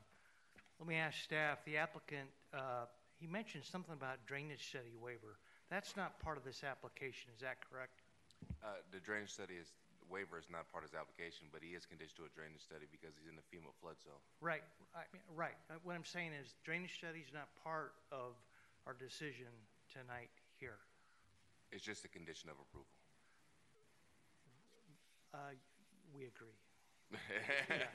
[0.79, 5.39] Let me ask staff, the applicant, uh, he mentioned something about drainage study waiver.
[5.71, 8.03] That's not part of this application, is that correct?
[8.59, 9.71] Uh, the drainage study is,
[10.11, 12.91] waiver is not part of his application, but he is conditioned to a drainage study
[12.91, 14.19] because he's in the FEMA flood zone.
[14.43, 15.55] Right, I mean, right.
[15.71, 18.35] Uh, What I'm saying is drainage study is not part of
[18.83, 19.49] our decision
[19.87, 20.29] tonight
[20.59, 20.83] here.
[21.75, 22.87] It's just a condition of approval.
[25.33, 25.59] Uh,
[26.15, 26.55] We agree.
[27.67, 27.91] Yeah.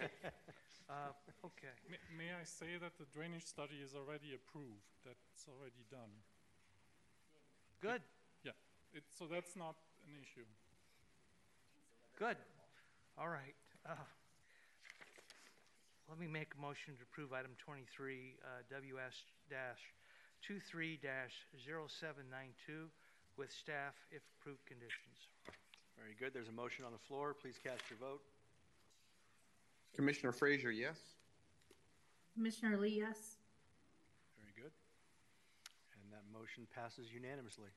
[0.90, 1.16] Uh,
[1.46, 1.72] Okay.
[1.88, 4.84] May, may I say that the drainage study is already approved?
[5.06, 6.12] That's already done.
[7.80, 8.02] Good.
[8.44, 8.52] Yeah,
[8.92, 10.44] it, so that's not an issue.
[12.18, 12.36] Good.
[13.16, 13.56] All right.
[13.88, 13.96] Uh,
[16.10, 19.16] Let me make a motion to approve item 23, uh, WS
[19.48, 19.80] dash
[20.44, 22.90] 23 dash 0792
[23.40, 25.32] with staff if approved conditions.
[25.96, 26.34] Very good.
[26.34, 27.32] There's a motion on the floor.
[27.32, 28.20] Please cast your vote.
[29.96, 30.98] Commissioner Frasier, yes.
[32.34, 33.40] Commissioner Lee, yes.
[34.36, 34.72] Very good.
[35.96, 37.70] And that motion passes unanimously.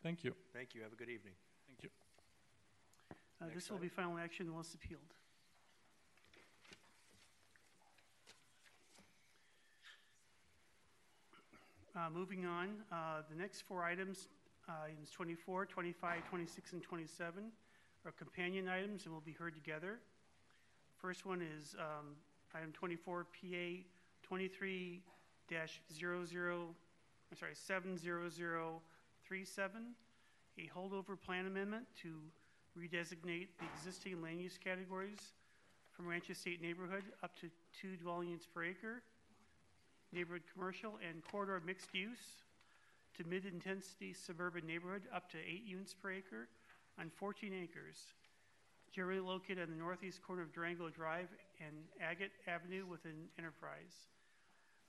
[0.00, 0.32] Thank you.
[0.54, 0.82] Thank you.
[0.82, 1.34] Have a good evening.
[1.66, 1.90] Thank you.
[3.10, 5.02] Uh, Next This will be final action unless appealed.
[11.96, 14.28] Uh, Moving on, uh, the next four items,
[14.84, 17.44] items 24, 25, 26, and 27,
[18.06, 19.98] are companion items and will be heard together.
[20.96, 22.16] First one is um,
[22.54, 23.82] item 24, PA
[24.22, 25.02] 23
[25.92, 26.74] 00,
[27.32, 29.82] I'm sorry, 70037,
[30.58, 32.14] a holdover plan amendment to
[32.78, 35.32] redesignate the existing land use categories
[35.90, 39.02] from Ranch Estate neighborhood up to two dwelling units per acre,
[40.12, 42.44] neighborhood commercial and corridor mixed use
[43.20, 46.48] to mid-intensity suburban neighborhood up to eight units per acre
[46.98, 48.14] on 14 acres,
[48.92, 51.28] generally located on the northeast corner of Durango Drive
[51.60, 54.08] and Agate Avenue within Enterprise.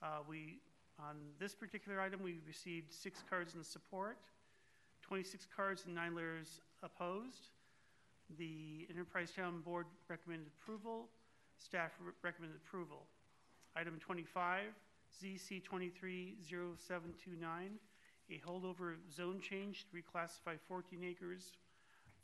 [0.02, 0.62] Uh, We,
[0.98, 4.18] on this particular item, we received six cards in support,
[5.02, 7.50] 26 cards and nine letters opposed.
[8.38, 11.10] The Enterprise Town Board recommended approval.
[11.58, 13.08] Staff re- recommended approval.
[13.76, 14.74] Item 25,
[15.22, 17.78] ZC 230729,
[18.30, 21.52] a holdover zone change to reclassify 14 acres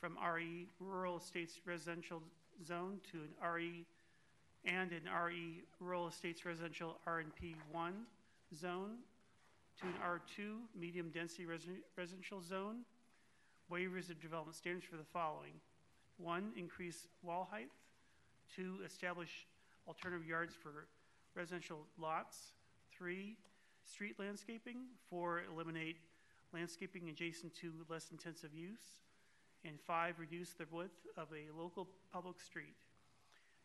[0.00, 2.22] from RE Rural Estates Residential
[2.64, 3.84] Zone to an RE
[4.64, 8.06] and an RE Rural Estates Residential RNP one
[8.56, 8.98] zone
[9.80, 12.78] to an R2 Medium Density Resi- Residential Zone.
[13.70, 15.52] Waivers of development standards for the following.
[16.16, 17.68] One, increase wall height.
[18.54, 19.46] Two, establish
[19.86, 20.86] alternative yards for
[21.34, 22.52] residential lots.
[22.96, 23.36] Three,
[23.88, 24.76] street landscaping.
[25.08, 25.96] Four, eliminate
[26.52, 29.02] landscaping adjacent to less intensive use.
[29.64, 32.76] And five, reduce the width of a local public street.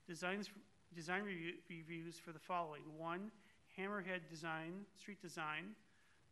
[0.07, 0.49] Designs,
[0.95, 2.81] design review, reviews for the following.
[2.97, 3.31] One,
[3.77, 5.75] Hammerhead Design, Street Design.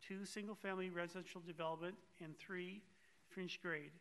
[0.01, 1.95] Two, single-family residential development.
[2.23, 2.81] And three,
[3.29, 3.91] finished Grade.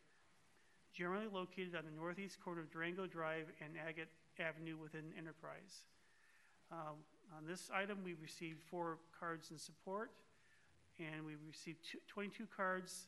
[0.92, 4.08] Generally located on the northeast corner of Durango Drive and Agate
[4.40, 5.84] Avenue within Enterprise.
[6.72, 6.96] Um,
[7.36, 10.10] on this item, we received four cards in support,
[10.98, 13.06] and we received two, 22 cards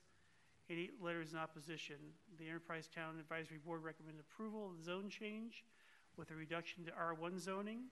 [0.70, 1.96] and eight letters in opposition.
[2.38, 5.64] The Enterprise Town Advisory Board recommended approval of the zone change
[6.16, 7.84] with a reduction to R1 zoning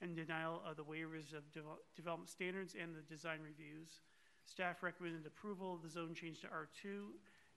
[0.00, 4.00] and denial of the waivers of devel- development standards and the design reviews.
[4.44, 7.06] Staff recommended approval of the zone change to R2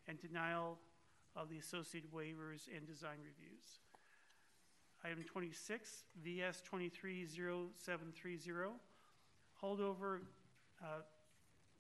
[0.08, 0.78] and denial
[1.36, 3.82] of the associated waivers and design reviews.
[5.06, 8.70] Item 26, VS 230730,
[9.62, 10.22] holdover
[10.82, 11.02] uh,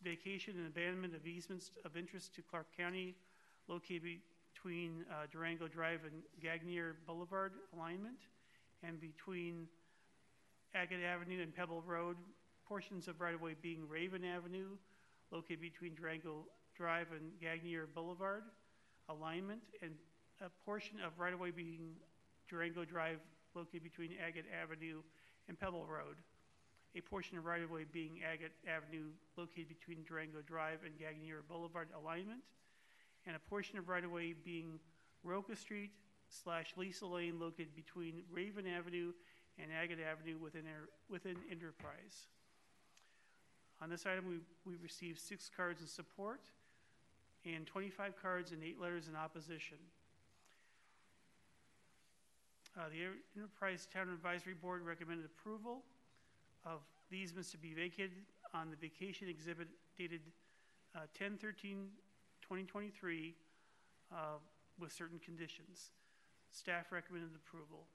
[0.04, 3.16] vacation and abandonment of easements of interest to Clark County
[3.68, 4.20] located
[4.54, 8.28] between uh, Durango Drive and Gagnier Boulevard alignment
[8.84, 9.68] and between
[10.76, 12.18] Agate Avenue and Pebble Road,
[12.68, 14.78] portions of right-of-way being Raven Avenue
[15.32, 16.46] located between Durango
[16.78, 18.44] Drive and Gagnier Boulevard
[19.10, 19.94] alignment, and
[20.42, 21.96] a portion of right-of-way being
[22.50, 23.20] Durango Drive
[23.54, 25.02] located between Agate Avenue
[25.48, 26.18] and Pebble Road.
[26.96, 29.08] A portion of right-of-way being Agate Avenue
[29.38, 32.40] located between Durango Drive and Gagnier Boulevard alignment,
[33.26, 34.80] and a portion of right-of-way being
[35.24, 35.92] Roca Street
[36.30, 39.12] slash Lisa Lane located between Raven Avenue
[39.58, 40.64] and Agate Avenue within,
[41.10, 42.28] within Enterprise.
[43.82, 46.42] On this item, we, we received six cards in support
[47.46, 49.78] and 25 cards and eight letters in opposition.
[52.78, 53.08] Uh, the
[53.40, 55.84] Enterprise Town Advisory Board recommended approval
[56.66, 58.12] of the easements to be vacated
[58.54, 60.20] on the vacation exhibit dated
[60.94, 61.88] uh, 10 13
[62.42, 63.34] 2023
[64.12, 64.16] uh,
[64.78, 65.92] with certain conditions.
[66.52, 67.86] Staff recommended approval.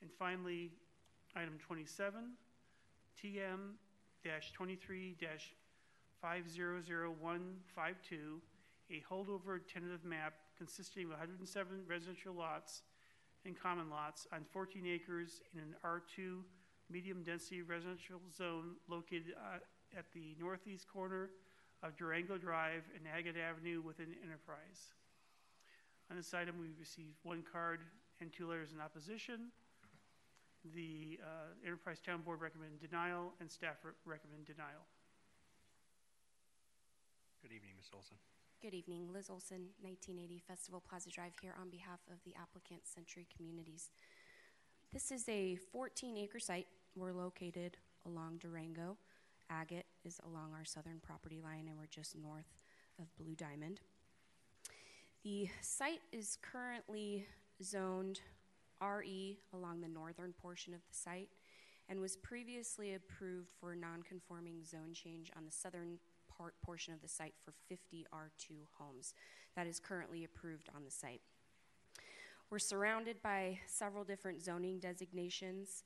[0.00, 0.70] And finally,
[1.36, 2.32] item 27,
[3.22, 3.74] TM
[4.54, 5.14] 23
[6.22, 8.40] 500152,
[8.90, 12.80] a holdover tentative map consisting of 107 residential lots
[13.44, 16.42] and common lots on 14 acres in an R2
[16.90, 19.58] medium density residential zone located uh,
[19.96, 21.30] at the northeast corner
[21.82, 24.92] of Durango Drive and Agate Avenue within Enterprise.
[26.10, 27.80] On this item, we received one card
[28.20, 29.48] and two letters in opposition.
[30.74, 34.84] The uh, Enterprise Town Board recommended denial, and staff re- recommend denial.
[37.40, 37.88] Good evening, Ms.
[37.94, 38.18] Olson.
[38.62, 43.26] Good evening, Liz Olson, 1980 Festival Plaza Drive here on behalf of the applicant Century
[43.34, 43.88] Communities.
[44.92, 46.66] This is a 14 acre site.
[46.94, 48.98] We're located along Durango.
[49.48, 52.52] Agate is along our southern property line, and we're just north
[52.98, 53.80] of Blue Diamond.
[55.24, 57.24] The site is currently
[57.62, 58.20] zoned
[58.82, 61.30] RE along the northern portion of the site
[61.88, 65.98] and was previously approved for non-conforming zone change on the southern
[66.40, 69.12] part portion of the site for 50 R2 homes.
[69.56, 71.20] That is currently approved on the site.
[72.50, 75.84] We're surrounded by several different zoning designations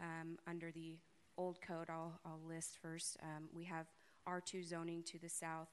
[0.00, 0.98] um, under the
[1.36, 1.88] old code.
[1.90, 3.16] I'll, I'll list first.
[3.20, 3.86] Um, we have
[4.28, 5.68] R2 zoning to the south,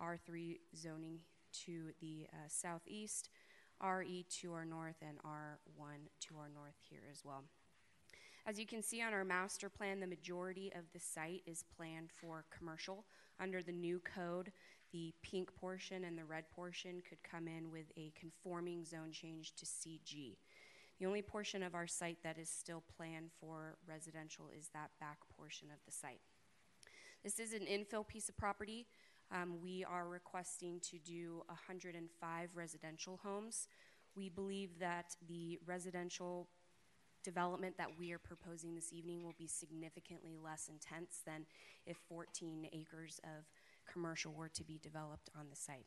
[0.00, 1.20] R3 zoning
[1.64, 3.30] to the uh, southeast,
[3.82, 5.96] RE to our north, and R1
[6.28, 7.44] to our north here as well.
[8.44, 12.10] As you can see on our master plan, the majority of the site is planned
[12.10, 13.04] for commercial.
[13.40, 14.52] Under the new code,
[14.92, 19.54] the pink portion and the red portion could come in with a conforming zone change
[19.56, 20.36] to CG.
[20.98, 25.18] The only portion of our site that is still planned for residential is that back
[25.36, 26.20] portion of the site.
[27.24, 28.86] This is an infill piece of property.
[29.30, 33.66] Um, we are requesting to do 105 residential homes.
[34.14, 36.48] We believe that the residential
[37.22, 41.46] development that we are proposing this evening will be significantly less intense than
[41.86, 43.44] if 14 acres of
[43.90, 45.86] commercial were to be developed on the site.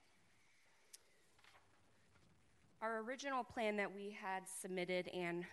[2.81, 5.45] Our original plan that we had submitted and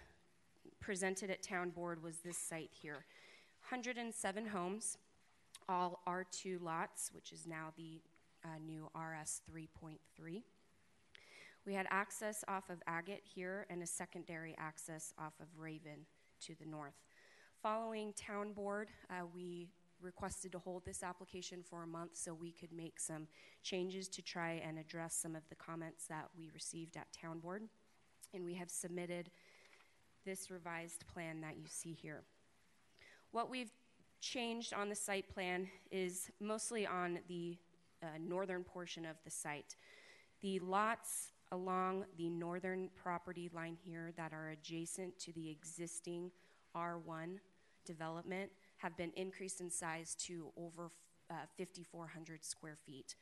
[0.81, 3.05] presented at town board was this site here
[3.69, 4.99] 107 homes,
[5.69, 8.01] all R2 lots, which is now the
[8.45, 10.43] uh, new RS 3.3.
[11.65, 16.07] We had access off of Agate here and a secondary access off of Raven
[16.47, 16.95] to the north.
[17.63, 19.69] Following town board, uh, we
[20.01, 23.29] requested to hold this application for a month so we could make some
[23.63, 27.63] changes to try and address some of the comments that we received at town board.
[28.35, 29.31] And we have submitted
[30.27, 32.23] this revised plan that you see here.
[33.31, 33.71] What we've
[34.21, 37.57] changed on the site plan is mostly on the
[38.03, 39.77] uh, northern portion of the site.
[40.41, 46.31] The lots along the northern property line here that are adjacent to the existing
[46.75, 47.39] R1
[47.85, 50.91] development have been increased in size to over
[51.31, 53.15] uh, 5,400 square feet.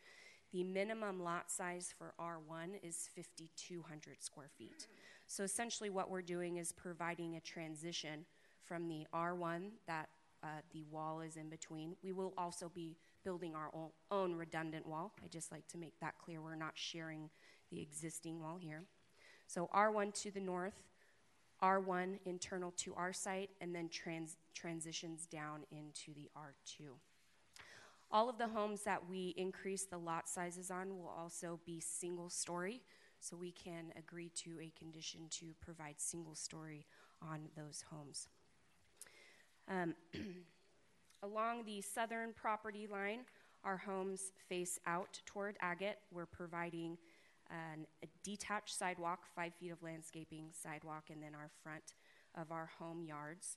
[0.52, 4.86] The minimum lot size for R1 is 5,200 square feet.
[5.26, 8.24] So essentially, what we're doing is providing a transition
[8.64, 10.08] from the R1 that
[10.42, 11.94] uh, the wall is in between.
[12.02, 15.12] We will also be building our own, own redundant wall.
[15.22, 16.40] I just like to make that clear.
[16.40, 17.30] We're not sharing
[17.70, 18.84] the existing wall here.
[19.46, 20.74] So R1 to the north,
[21.62, 26.88] R1 internal to our site, and then trans- transitions down into the R2.
[28.12, 32.28] All of the homes that we increase the lot sizes on will also be single
[32.28, 32.80] story,
[33.20, 36.86] so we can agree to a condition to provide single story
[37.22, 38.28] on those homes.
[39.68, 39.94] Um,
[41.22, 43.20] along the southern property line,
[43.62, 45.98] our homes face out toward Agate.
[46.10, 46.96] We're providing
[47.50, 51.94] an, a detached sidewalk, five feet of landscaping sidewalk, and then our front
[52.34, 53.56] of our home yards.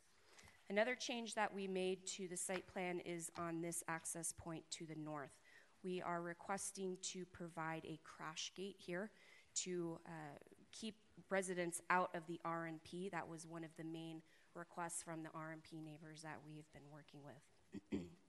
[0.69, 4.85] Another change that we made to the site plan is on this access point to
[4.85, 5.37] the north.
[5.83, 9.11] We are requesting to provide a crash gate here
[9.55, 10.37] to uh,
[10.71, 10.95] keep
[11.29, 13.11] residents out of the RNP.
[13.11, 14.21] That was one of the main
[14.55, 18.01] requests from the RNP neighbors that we've been working with.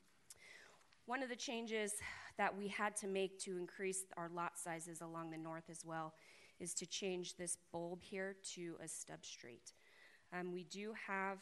[1.06, 1.92] one of the changes
[2.38, 6.14] that we had to make to increase our lot sizes along the north as well
[6.58, 9.72] is to change this bulb here to a stub straight.
[10.32, 11.38] Um, we do have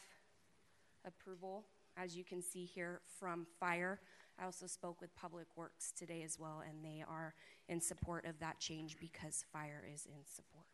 [1.05, 1.65] approval,
[1.97, 3.99] as you can see here, from fire.
[4.39, 7.33] I also spoke with Public Works today as well, and they are
[7.69, 10.65] in support of that change because fire is in support.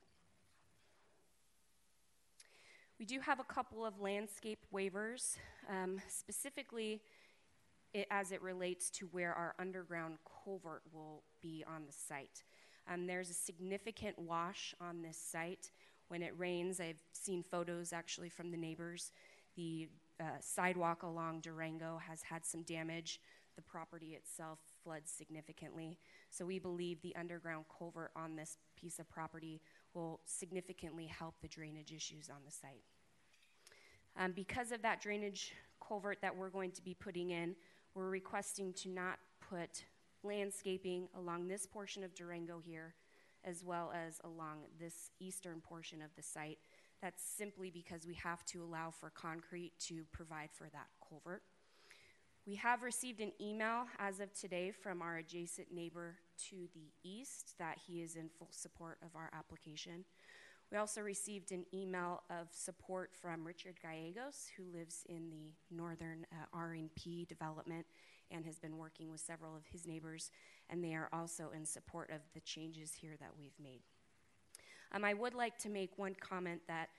[2.97, 5.37] We do have a couple of landscape waivers,
[5.69, 7.01] um, specifically
[7.93, 12.43] it, as it relates to where our underground culvert will be on the site.
[12.91, 15.71] Um, there's a significant wash on this site.
[16.07, 19.11] When it rains, I've seen photos actually from the neighbors.
[19.55, 19.89] The
[20.19, 23.19] uh, sidewalk along Durango has had some damage.
[23.55, 25.99] The property itself floods significantly.
[26.29, 29.61] So we believe the underground culvert on this piece of property
[29.93, 32.83] will significantly help the drainage issues on the site.
[34.17, 35.53] Um, because of that drainage
[35.85, 37.55] culvert that we're going to be putting in,
[37.95, 39.83] we're requesting to not put
[40.23, 42.93] landscaping along this portion of Durango here,
[43.43, 46.59] as well as along this eastern portion of the site.
[47.01, 51.43] That's simply because we have to allow for concrete to provide for that culvert.
[52.45, 56.15] We have received an email as of today from our adjacent neighbor
[56.49, 60.03] to the east that he is in full support of our application.
[60.71, 66.27] We also received an email of support from Richard Gallegos, who lives in the northern
[66.31, 67.87] uh, RNP development
[68.29, 70.29] and has been working with several of his neighbors,
[70.69, 73.81] and they are also in support of the changes here that we've made.
[74.91, 76.89] Um, I would like to make one comment that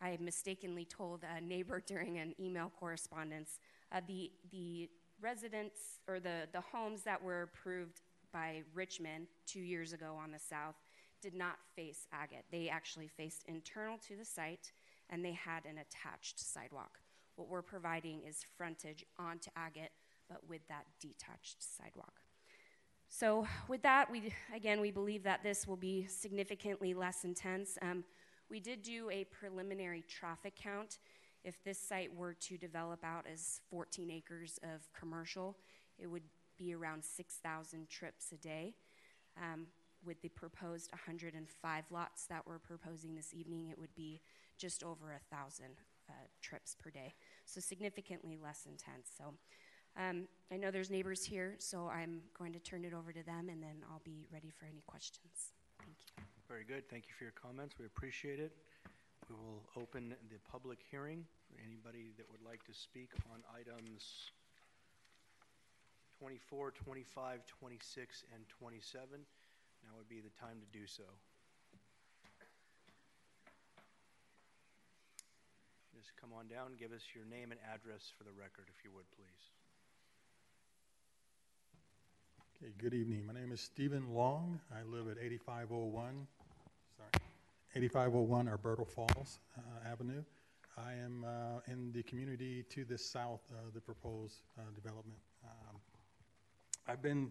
[0.00, 3.58] I mistakenly told a neighbor during an email correspondence.
[3.92, 4.88] Uh, the, the
[5.20, 8.00] residents or the, the homes that were approved
[8.32, 10.76] by Richmond two years ago on the south
[11.26, 12.44] did not face agate.
[12.52, 14.70] They actually faced internal to the site
[15.10, 17.00] and they had an attached sidewalk.
[17.34, 19.90] What we're providing is frontage onto agate,
[20.28, 22.20] but with that detached sidewalk.
[23.08, 27.76] So, with that, we again we believe that this will be significantly less intense.
[27.82, 28.04] Um,
[28.48, 30.98] we did do a preliminary traffic count.
[31.42, 35.56] If this site were to develop out as 14 acres of commercial,
[35.98, 36.22] it would
[36.56, 38.74] be around 6,000 trips a day.
[39.36, 39.66] Um,
[40.06, 44.20] with the proposed 105 lots that we're proposing this evening, it would be
[44.56, 45.74] just over a thousand
[46.08, 47.14] uh, trips per day,
[47.44, 49.10] so significantly less intense.
[49.18, 49.34] So
[49.98, 53.48] um, I know there's neighbors here, so I'm going to turn it over to them,
[53.50, 55.52] and then I'll be ready for any questions.
[55.78, 56.24] Thank you.
[56.48, 56.88] Very good.
[56.88, 57.74] Thank you for your comments.
[57.78, 58.52] We appreciate it.
[59.28, 64.30] We will open the public hearing for anybody that would like to speak on items
[66.20, 69.26] 24, 25, 26, and 27.
[69.86, 71.04] Now would be the time to do so.
[75.94, 78.90] Just come on down, give us your name and address for the record, if you
[78.94, 79.44] would, please.
[82.58, 83.24] Okay, good evening.
[83.26, 84.60] My name is Stephen Long.
[84.74, 86.26] I live at 8501
[86.96, 87.24] sorry,
[87.74, 90.22] 8501 Alberta Falls uh, Avenue.
[90.76, 95.18] I am uh, in the community to the south of the proposed uh, development.
[95.44, 95.76] Um,
[96.88, 97.30] I've been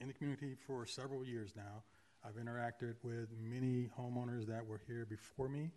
[0.00, 1.82] in the community for several years now.
[2.24, 5.70] I've interacted with many homeowners that were here before me,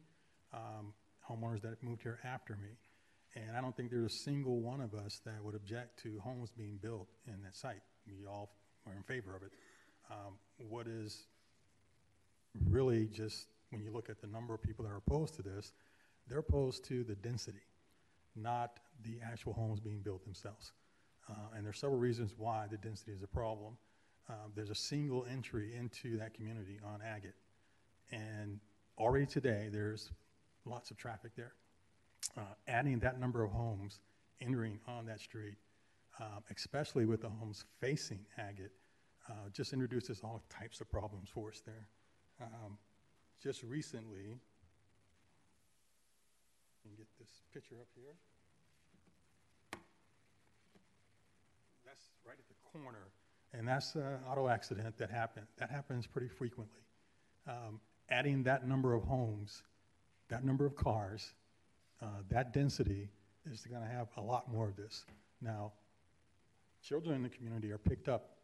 [0.54, 0.94] um,
[1.28, 2.70] homeowners that moved here after me.
[3.36, 6.52] And I don't think there's a single one of us that would object to homes
[6.52, 7.82] being built in that site.
[8.06, 9.52] We all are in favor of it.
[10.12, 10.34] Um,
[10.70, 11.28] what is
[12.70, 15.72] really just, when you look at the number of people that are opposed to this,
[16.28, 17.64] they're opposed to the density,
[18.36, 20.74] not the actual homes being built themselves.
[21.30, 23.78] Uh, and there's several reasons why the density is a problem.
[24.30, 27.36] Um, there's a single entry into that community on Agate.
[28.12, 28.60] And
[28.98, 30.12] already today, there's
[30.66, 31.54] lots of traffic there.
[32.38, 34.00] Uh, adding that number of homes
[34.42, 35.56] entering on that street,
[36.20, 38.72] uh, especially with the homes facing Agate,
[39.30, 41.88] uh, just introduces all types of problems for us there.
[42.42, 42.78] Um,
[43.42, 44.38] just recently,
[46.86, 48.16] and get this picture up here.
[51.86, 53.12] That's right at the corner,
[53.54, 55.46] and that's an auto accident that happened.
[55.58, 56.82] That happens pretty frequently.
[57.48, 59.64] Um, adding that number of homes,
[60.30, 61.34] that number of cars,
[62.02, 63.10] uh, that density
[63.52, 65.06] is going to have a lot more of this.
[65.42, 65.74] Now,
[66.82, 68.38] children in the community are picked up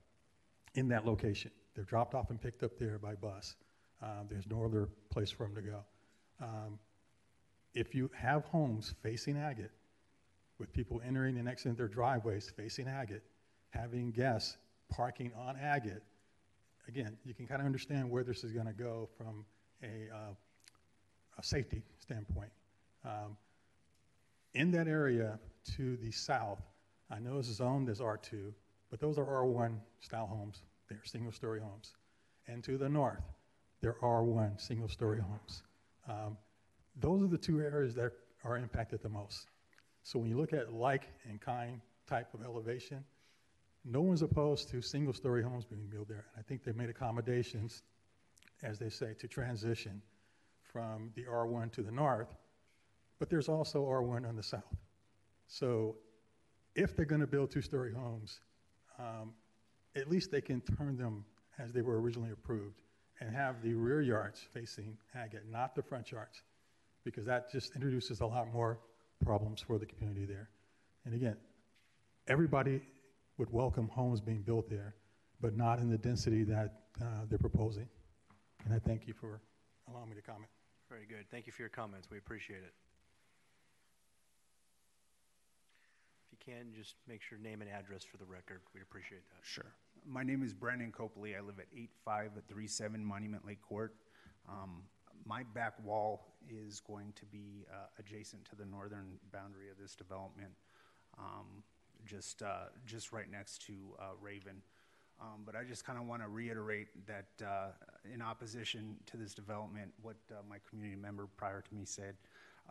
[0.76, 1.52] in that location.
[1.76, 3.56] They're dropped off and picked up there by bus.
[4.02, 5.80] Uh, there's no other place for them to go.
[6.42, 6.80] Um,
[7.74, 9.72] if you have homes facing Agate,
[10.60, 13.24] with people entering and exiting their driveways facing Agate,
[13.70, 14.58] having guests
[14.90, 16.04] parking on Agate,
[16.88, 19.46] again, you can kind of understand where this is going to go from
[19.84, 20.34] a, uh,
[21.38, 22.50] a safety standpoint.
[23.06, 23.38] Um,
[24.54, 25.40] in that area
[25.76, 26.62] to the south,
[27.12, 28.52] I know it's zoned as R2,
[28.90, 30.64] but those are R1 style homes.
[30.90, 31.94] They're single story homes.
[32.48, 33.22] And to the north,
[33.82, 35.64] they're R1 single story homes.
[36.08, 36.38] Um,
[37.00, 38.12] those are the two areas that
[38.44, 39.48] are impacted the most.
[40.04, 43.04] So when you look at like and kind type of elevation,
[43.90, 46.26] no one's opposed to single story homes being built there.
[46.34, 47.82] And I think they've made accommodations,
[48.62, 50.02] as they say, to transition
[50.62, 52.36] from the R1 to the north,
[53.18, 54.78] but there's also R1 on the south.
[55.48, 55.96] So
[56.76, 58.40] if they're going to build two story homes,
[59.00, 59.34] um,
[59.96, 61.26] at least they can turn them
[61.58, 62.82] as they were originally approved
[63.20, 66.44] and have the rear yards facing Agate, not the front yards
[67.04, 68.80] because that just introduces a lot more
[69.24, 70.50] problems for the community there.
[71.06, 71.38] And again,
[72.28, 72.82] everybody
[73.40, 74.94] would welcome homes being built there,
[75.40, 77.88] but not in the density that uh, they're proposing.
[78.66, 79.40] And I thank you for
[79.90, 80.52] allowing me to comment.
[80.90, 81.26] Very good.
[81.32, 82.10] Thank you for your comments.
[82.12, 82.74] We appreciate it.
[86.32, 88.60] If you can, just make sure name and address for the record.
[88.74, 89.40] We'd appreciate that.
[89.42, 89.72] Sure.
[90.06, 91.38] My name is Brandon Copley.
[91.38, 93.96] I live at 8537 Monument Lake Court.
[94.50, 94.84] Um,
[95.26, 99.96] my back wall is going to be uh, adjacent to the northern boundary of this
[99.96, 100.52] development,
[101.18, 101.64] um,
[102.06, 104.62] just uh, just right next to uh, Raven.
[105.22, 107.72] Um, but I just kind of want to reiterate that uh,
[108.14, 112.16] in opposition to this development, what uh, my community member prior to me said,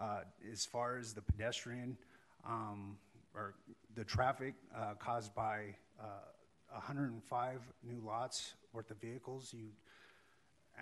[0.01, 1.99] uh, as far as the pedestrian
[2.47, 2.97] um,
[3.35, 3.55] or
[3.95, 4.55] the traffic
[4.99, 5.75] caused by
[6.71, 9.69] 105 new lots worth of vehicles, you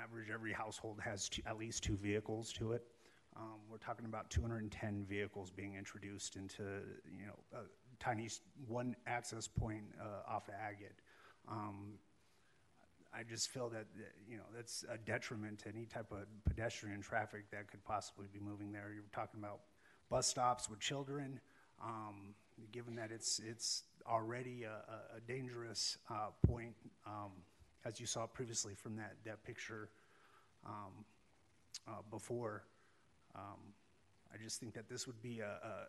[0.00, 2.84] average every household has two, at least two vehicles to it.
[3.36, 6.62] Um, we're talking about 210 vehicles being introduced into,
[7.18, 7.58] you know,
[7.98, 8.28] tiny
[8.66, 10.98] one access point uh, off of Agate.
[11.48, 11.98] Um,
[13.14, 13.86] I just feel that,
[14.28, 18.40] you know, that's a detriment to any type of pedestrian traffic that could possibly be
[18.40, 18.90] moving there.
[18.94, 19.60] You're talking about
[20.10, 21.40] bus stops with children,
[21.82, 22.34] um,
[22.72, 26.74] given that it's, it's already a, a dangerous uh, point.
[27.06, 27.32] Um,
[27.84, 29.88] as you saw previously from that, that picture
[30.66, 31.04] um,
[31.88, 32.64] uh, before.
[34.32, 35.46] I just think that this would be a,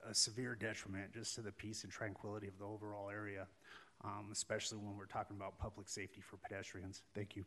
[0.08, 3.48] a, a, severe detriment just to the peace and tranquility of the overall area,
[4.04, 7.02] um, especially when we're talking about public safety for pedestrians.
[7.14, 7.44] Thank you.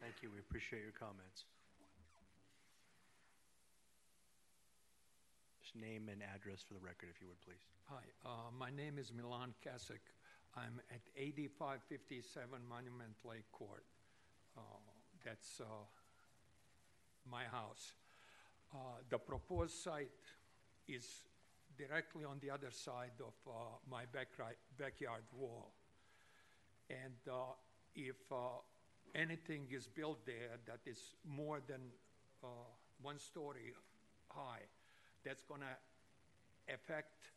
[0.00, 0.30] Thank you.
[0.32, 1.44] We appreciate your comments.
[5.62, 7.64] Just name and address for the record, if you would, please.
[7.88, 10.04] Hi, uh, my name is Milan Kasik.
[10.56, 13.84] I'm at 8557 Monument Lake Court.
[14.56, 14.60] Uh,
[15.24, 15.64] that's uh,
[17.30, 17.92] my house.
[18.74, 18.78] Uh,
[19.08, 20.10] the proposed site
[20.88, 21.06] is
[21.78, 23.52] directly on the other side of uh,
[23.88, 24.28] my back
[24.76, 25.70] backyard wall.
[26.90, 27.54] And uh,
[27.94, 28.36] if uh,
[29.14, 31.80] anything is built there that is more than
[33.00, 33.72] one story
[34.28, 34.66] high,
[35.24, 37.30] that's going to affect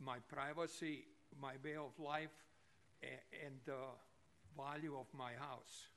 [0.00, 1.04] my privacy
[1.40, 2.34] my way of life
[3.02, 3.84] and the
[4.56, 5.88] value of my house.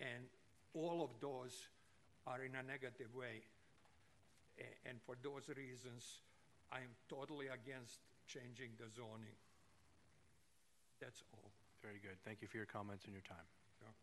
[0.00, 0.24] And
[0.74, 1.68] all of those
[2.26, 3.42] are in a negative way.
[4.58, 6.20] A- And for those reasons,
[6.72, 9.36] I'm totally against changing the zoning.
[11.00, 11.50] That's all.
[11.82, 12.18] Very good.
[12.24, 13.46] Thank you for your comments and your time.
[13.80, 13.94] Yeah.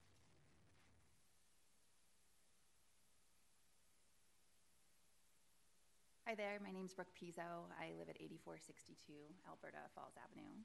[6.26, 7.70] Hi there, my name is Brooke Pizzo.
[7.78, 9.14] I live at 8462
[9.46, 10.58] Alberta Falls Avenue.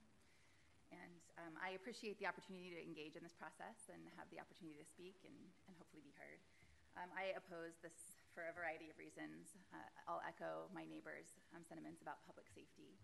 [0.90, 4.78] And um, I appreciate the opportunity to engage in this process and have the opportunity
[4.80, 5.36] to speak and,
[5.68, 6.40] and hopefully be heard.
[6.98, 9.58] Um, I oppose this for a variety of reasons.
[9.74, 12.98] Uh, I'll echo my neighbors' um, sentiments about public safety.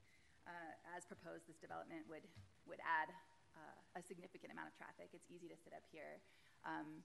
[0.46, 2.22] Uh, as proposed, this development would,
[2.70, 3.10] would add
[3.58, 5.10] uh, a significant amount of traffic.
[5.10, 6.22] It's easy to sit up here
[6.62, 7.02] um,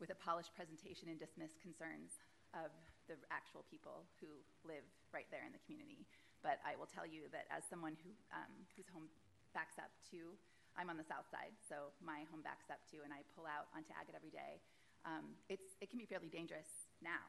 [0.00, 2.16] with a polished presentation and dismiss concerns
[2.56, 2.72] of
[3.12, 6.08] the actual people who live right there in the community.
[6.40, 9.10] But I will tell you that as someone who, um, whose home
[9.52, 10.32] backs up to,
[10.78, 13.66] I'm on the south side, so my home backs up to, and I pull out
[13.74, 14.62] onto Agate every day.
[15.02, 17.26] Um, it's, it can be fairly dangerous now,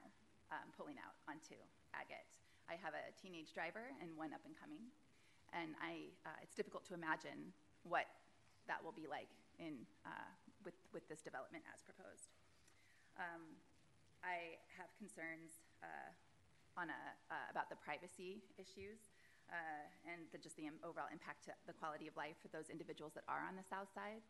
[0.51, 1.57] um, pulling out onto
[1.93, 2.33] Agate.
[2.69, 4.89] I have a teenage driver and one up and coming,
[5.53, 7.53] and I, uh, it's difficult to imagine
[7.83, 8.05] what
[8.69, 10.29] that will be like in, uh,
[10.63, 12.31] with, with this development as proposed.
[13.17, 13.57] Um,
[14.23, 16.13] I have concerns uh,
[16.79, 17.01] on a,
[17.33, 19.11] uh, about the privacy issues
[19.51, 23.11] uh, and the, just the overall impact to the quality of life for those individuals
[23.17, 24.23] that are on the south side.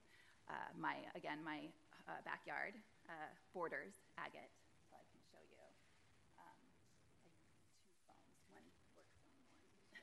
[0.49, 1.69] Uh, my again, my
[2.25, 2.73] backyard
[3.53, 4.49] borders Agate,
[4.89, 5.61] so I can show you.
[6.41, 6.57] Um,
[7.05, 7.29] I have two
[8.09, 8.65] phones, one
[8.97, 9.29] work phone,
[9.93, 10.01] one.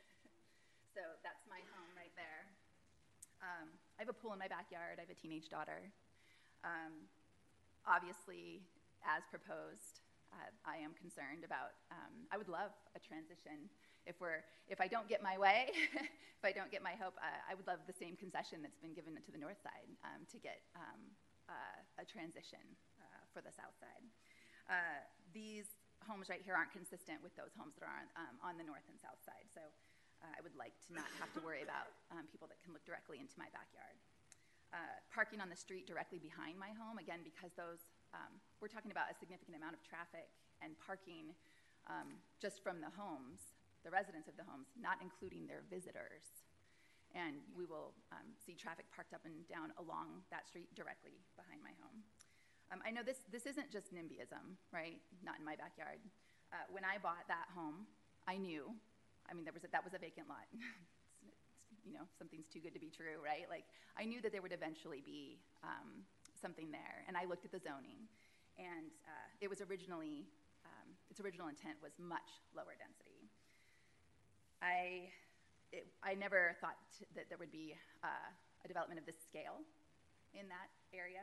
[0.94, 2.47] so that's my home right there.
[3.43, 5.01] Um, I have a pool in my backyard.
[5.01, 5.89] I have a teenage daughter.
[6.60, 7.09] Um,
[7.89, 8.60] obviously,
[9.01, 10.05] as proposed,
[10.36, 11.73] uh, I am concerned about.
[11.89, 13.73] Um, I would love a transition.
[14.05, 15.73] If we're, if I don't get my way,
[16.39, 18.93] if I don't get my hope, uh, I would love the same concession that's been
[18.93, 21.01] given to the north side um, to get um,
[21.48, 22.62] uh, a transition
[23.01, 24.05] uh, for the south side.
[24.68, 25.01] Uh,
[25.32, 25.73] these
[26.05, 28.85] homes right here aren't consistent with those homes that are on, um, on the north
[28.93, 29.48] and south side.
[29.51, 29.64] So
[30.27, 32.82] uh, I would like to not have to worry about um, people that can look
[32.82, 33.94] directly into my backyard.
[34.74, 38.90] Uh, parking on the street directly behind my home, again, because those, um, we're talking
[38.90, 40.27] about a significant amount of traffic
[40.59, 41.31] and parking
[41.86, 43.55] um, just from the homes,
[43.86, 46.43] the residents of the homes, not including their visitors.
[47.15, 51.62] And we will um, see traffic parked up and down along that street directly behind
[51.62, 52.03] my home.
[52.74, 54.98] Um, I know this, this isn't just NIMBYism, right?
[55.23, 56.03] Not in my backyard.
[56.51, 57.86] Uh, when I bought that home,
[58.27, 58.74] I knew,
[59.28, 60.47] I mean, there was a, that was a vacant lot.
[61.86, 63.47] you know, something's too good to be true, right?
[63.47, 66.03] Like, I knew that there would eventually be um,
[66.35, 68.11] something there, and I looked at the zoning,
[68.59, 70.27] and uh, it was originally,
[70.66, 73.31] um, its original intent was much lower density.
[74.59, 75.15] I,
[75.70, 76.77] it, I never thought
[77.15, 78.28] that there would be uh,
[78.65, 79.62] a development of this scale
[80.35, 81.23] in that area.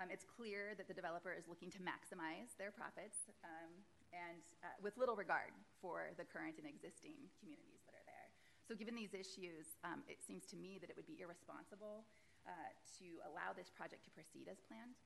[0.00, 3.72] Um, it's clear that the developer is looking to maximize their profits um,
[4.12, 8.28] and uh, with little regard for the current and existing communities that are there.
[8.64, 12.08] So, given these issues, um, it seems to me that it would be irresponsible
[12.48, 14.96] uh, to allow this project to proceed as planned.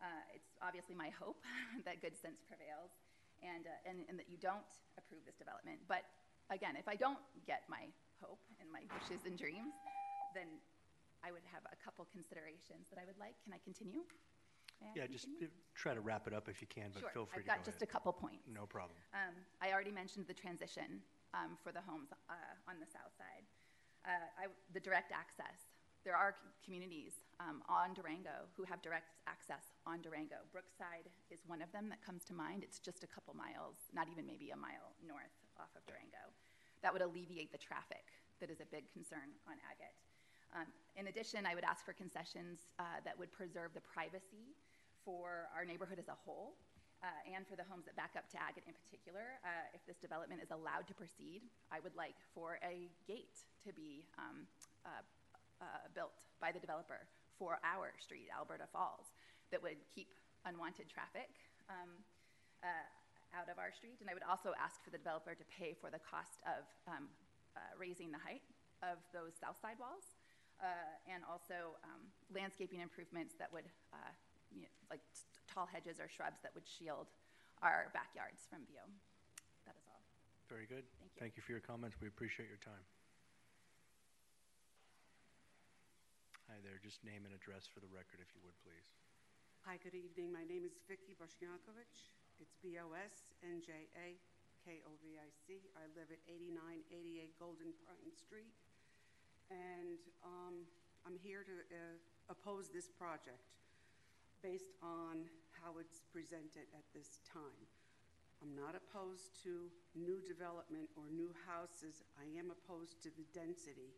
[0.00, 1.42] Uh, it's obviously my hope
[1.86, 2.96] that good sense prevails
[3.44, 5.80] and, uh, and, and that you don't approve this development.
[5.88, 6.08] But
[6.48, 7.88] again, if I don't get my
[8.20, 9.76] hope and my wishes and dreams,
[10.32, 10.60] then
[11.24, 13.36] I would have a couple considerations that I would like.
[13.44, 14.02] Can I continue?
[14.80, 15.48] May I Yeah, just continue?
[15.52, 17.10] uh, try to wrap it up if you can, but Sure.
[17.10, 17.92] feel free I've to got go just a ahead.
[17.92, 18.48] couple points.
[18.48, 18.96] No problem.
[19.12, 21.02] Um, I already mentioned the transition
[21.34, 22.34] um, for the homes uh,
[22.68, 23.44] on the south side.
[24.04, 25.68] Uh, I, the direct access.
[26.02, 30.36] There are c- communities um, on Durango who have direct access on Durango.
[30.50, 32.64] Brookside is one of them that comes to mind.
[32.64, 36.32] It's just a couple miles, not even maybe a mile north off of Durango.
[36.80, 38.08] That would alleviate the traffic
[38.40, 39.92] that is a big concern on Agate.
[40.54, 40.66] Um,
[40.98, 44.58] in addition, I would ask for concessions uh, that would preserve the privacy
[45.04, 46.58] for our neighborhood as a whole
[47.00, 49.40] uh, and for the homes that back up to Agate in particular.
[49.40, 53.72] Uh, if this development is allowed to proceed, I would like for a gate to
[53.72, 54.44] be um,
[54.84, 55.00] uh,
[55.62, 57.08] uh, built by the developer
[57.40, 59.16] for our street, Alberta Falls,
[59.48, 60.12] that would keep
[60.44, 61.32] unwanted traffic
[61.72, 61.88] um,
[62.60, 62.86] uh,
[63.32, 64.02] out of our street.
[64.04, 67.08] And I would also ask for the developer to pay for the cost of um,
[67.80, 68.44] raising the height
[68.84, 70.19] of those south side walls.
[70.60, 70.76] Uh,
[71.08, 72.04] and also um,
[72.36, 73.64] landscaping improvements that would,
[73.96, 74.12] uh,
[74.52, 77.08] you know, like t- tall hedges or shrubs that would shield
[77.64, 78.84] our backyards from view.
[79.64, 80.04] That is all.
[80.52, 80.84] Very good.
[81.00, 81.16] Thank you.
[81.16, 81.96] Thank you for your comments.
[81.96, 82.84] We appreciate your time.
[86.52, 88.84] Hi there, just name and address for the record, if you would, please.
[89.64, 90.28] Hi, good evening.
[90.34, 91.88] My name is Vicky Bosnjakovic.
[92.36, 95.48] It's B-O-S-N-J-A-K-O-V-I-C.
[95.72, 98.50] I live at 8988 Golden Pine Street.
[99.50, 100.64] And um,
[101.06, 101.98] I'm here to uh,
[102.30, 103.42] oppose this project.
[104.42, 105.28] based on
[105.60, 107.68] how it's presented at this time.
[108.40, 112.00] I'm not opposed to new development or new houses.
[112.16, 113.92] I am opposed to the density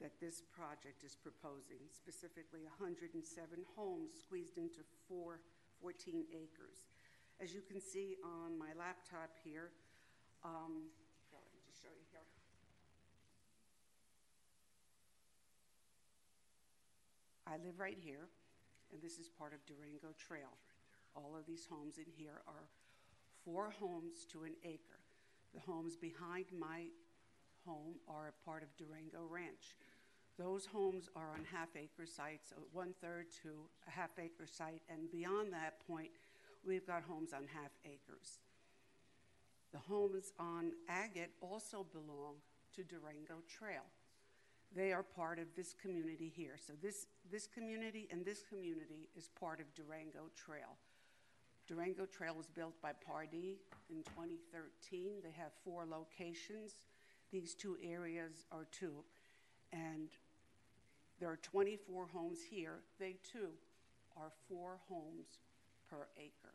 [0.00, 3.12] that this project is proposing, specifically 107
[3.76, 5.40] homes squeezed into four,
[5.82, 6.88] 14 acres.
[7.42, 9.68] As you can see on my laptop here,
[10.44, 10.88] um,
[11.28, 12.24] here, let me just show you here.
[17.46, 18.28] I live right here,
[18.92, 20.56] and this is part of Durango Trail.
[21.14, 22.68] All of these homes in here are
[23.44, 25.00] four homes to an acre.
[25.52, 26.86] The homes behind my
[27.66, 29.76] home are a part of Durango Ranch.
[30.38, 33.50] Those homes are on half acre sites, uh, one third to
[33.86, 36.10] a half acre site, and beyond that point,
[36.66, 38.40] we've got homes on half acres.
[39.72, 42.36] The homes on Agate also belong
[42.74, 43.84] to Durango Trail.
[44.74, 46.56] They are part of this community here.
[46.66, 50.76] So this, this community and this community is part of Durango Trail.
[51.66, 55.12] Durango Trail was built by Pardee in 2013.
[55.22, 56.72] They have four locations.
[57.30, 59.04] These two areas are two.
[59.72, 60.08] And
[61.20, 62.80] there are 24 homes here.
[62.98, 63.50] They too
[64.16, 65.38] are four homes
[65.88, 66.54] per acre.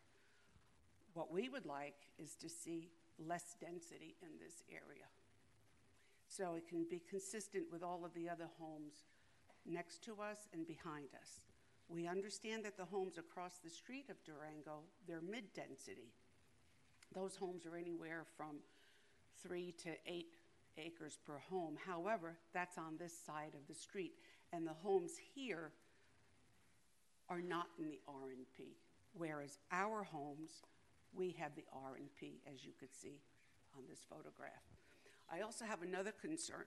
[1.13, 2.89] What we would like is to see
[3.27, 5.05] less density in this area.
[6.29, 8.93] So it can be consistent with all of the other homes
[9.65, 11.47] next to us and behind us.
[11.89, 16.13] We understand that the homes across the street of Durango, they're mid-density.
[17.15, 18.57] Those homes are anywhere from
[19.41, 20.35] three to eight
[20.77, 21.77] acres per home.
[21.83, 24.13] However, that's on this side of the street,
[24.53, 25.71] and the homes here
[27.27, 28.75] are not in the RNP,
[29.13, 30.61] whereas our homes,
[31.11, 33.19] we have the RNP, as you could see
[33.75, 34.78] on this photograph.
[35.31, 36.65] I also have another concern,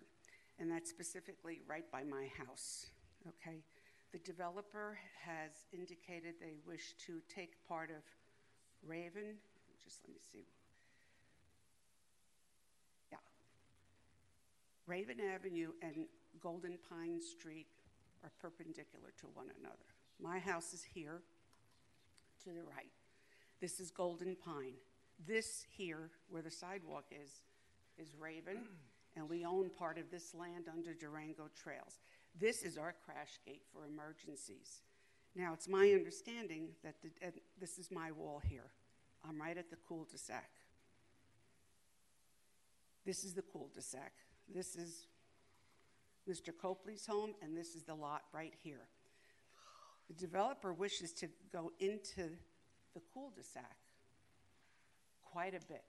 [0.58, 2.86] and that's specifically right by my house,
[3.28, 3.62] okay?
[4.12, 8.02] The developer has indicated they wish to take part of
[8.86, 9.36] Raven,
[9.82, 10.46] just let me see.
[13.10, 13.18] Yeah.
[14.86, 16.06] Raven Avenue and
[16.40, 17.66] Golden Pine Street
[18.22, 19.76] are perpendicular to one another.
[20.20, 21.22] My house is here
[22.44, 22.90] to the right.
[23.60, 24.74] This is Golden Pine.
[25.26, 27.42] This here, where the sidewalk is,
[27.98, 28.58] is Raven,
[29.16, 31.98] and we own part of this land under Durango Trails.
[32.38, 34.82] This is our crash gate for emergencies.
[35.34, 37.10] Now, it's my understanding that the,
[37.60, 38.70] this is my wall here.
[39.28, 40.50] I'm right at the cul-de-sac.
[43.04, 44.12] This is the cul-de-sac.
[44.52, 45.06] This is
[46.28, 46.50] Mr.
[46.56, 48.88] Copley's home, and this is the lot right here.
[50.08, 52.30] The developer wishes to go into
[52.94, 53.76] the cul-de-sac
[55.32, 55.84] quite a bit.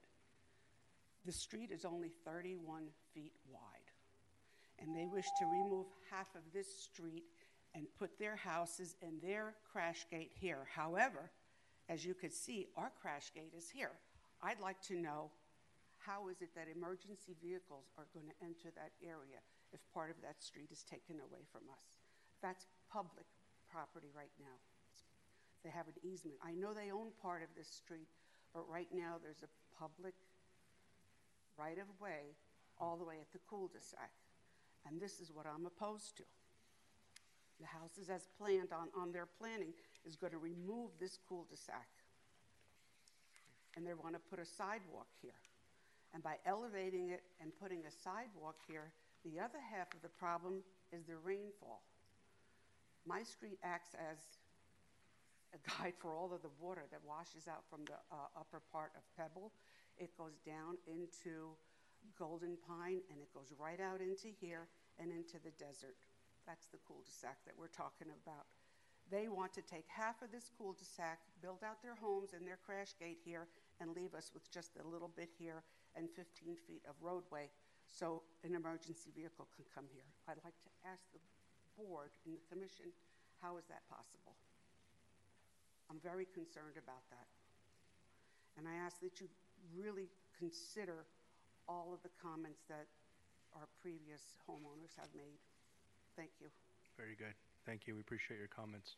[1.25, 3.61] The street is only 31 feet wide,
[4.79, 7.23] and they wish to remove half of this street
[7.73, 10.67] and put their houses and their crash gate here.
[10.75, 11.31] However,
[11.89, 13.91] as you could see, our crash gate is here.
[14.41, 15.31] I'd like to know
[15.99, 19.39] how is it that emergency vehicles are going to enter that area
[19.71, 21.87] if part of that street is taken away from us?
[22.41, 23.25] That's public
[23.71, 24.59] property right now.
[25.63, 26.35] They have an easement.
[26.43, 28.11] I know they own part of this street,
[28.53, 30.13] but right now there's a public
[31.57, 32.35] right of way
[32.79, 34.11] all the way at the cul-de-sac.
[34.87, 36.23] And this is what I'm opposed to.
[37.59, 39.73] The houses as planned on, on their planning
[40.05, 41.87] is going to remove this cul-de-sac.
[43.75, 45.39] And they want to put a sidewalk here.
[46.13, 48.91] And by elevating it and putting a sidewalk here,
[49.25, 50.61] the other half of the problem
[50.91, 51.81] is the rainfall.
[53.05, 54.17] My street acts as
[55.53, 58.91] a guide for all of the water that washes out from the uh, upper part
[58.95, 59.51] of Pebble.
[60.03, 61.55] It goes down into
[62.19, 64.67] Golden Pine and it goes right out into here
[64.99, 65.95] and into the desert.
[66.43, 68.43] That's the cul-de-sac that we're talking about.
[69.07, 72.91] They want to take half of this cul-de-sac, build out their homes and their crash
[72.99, 73.47] gate here,
[73.79, 75.63] and leave us with just a little bit here
[75.95, 77.47] and 15 feet of roadway
[77.87, 80.07] so an emergency vehicle can come here.
[80.27, 81.23] I'd like to ask the
[81.79, 82.91] board and the commission,
[83.39, 84.35] how is that possible?
[85.87, 87.27] I'm very concerned about that.
[88.57, 89.27] And I ask that you
[89.75, 91.05] really consider
[91.67, 92.87] all of the comments that
[93.55, 95.39] our previous homeowners have made.
[96.15, 96.47] Thank you.
[96.97, 97.33] Very good.
[97.65, 97.95] Thank you.
[97.95, 98.95] We appreciate your comments.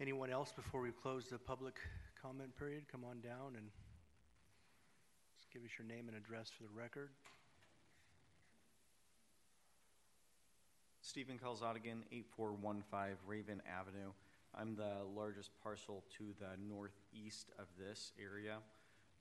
[0.00, 1.76] Anyone else before we close the public
[2.20, 2.84] comment period?
[2.90, 3.70] Come on down and
[5.36, 7.10] just give us your name and address for the record.
[11.00, 14.10] Stephen Kalzadigan, 8415 Raven Avenue.
[14.58, 18.58] I'm the largest parcel to the northeast of this area.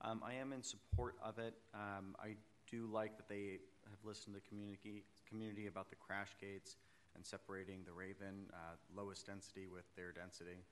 [0.02, 1.56] Um, I am in support of it.
[1.74, 2.36] Um, I
[2.70, 6.78] do like that they have listened to the community, community about the crash gates.
[7.16, 10.66] and separating the Raven uh, lowest density with their density.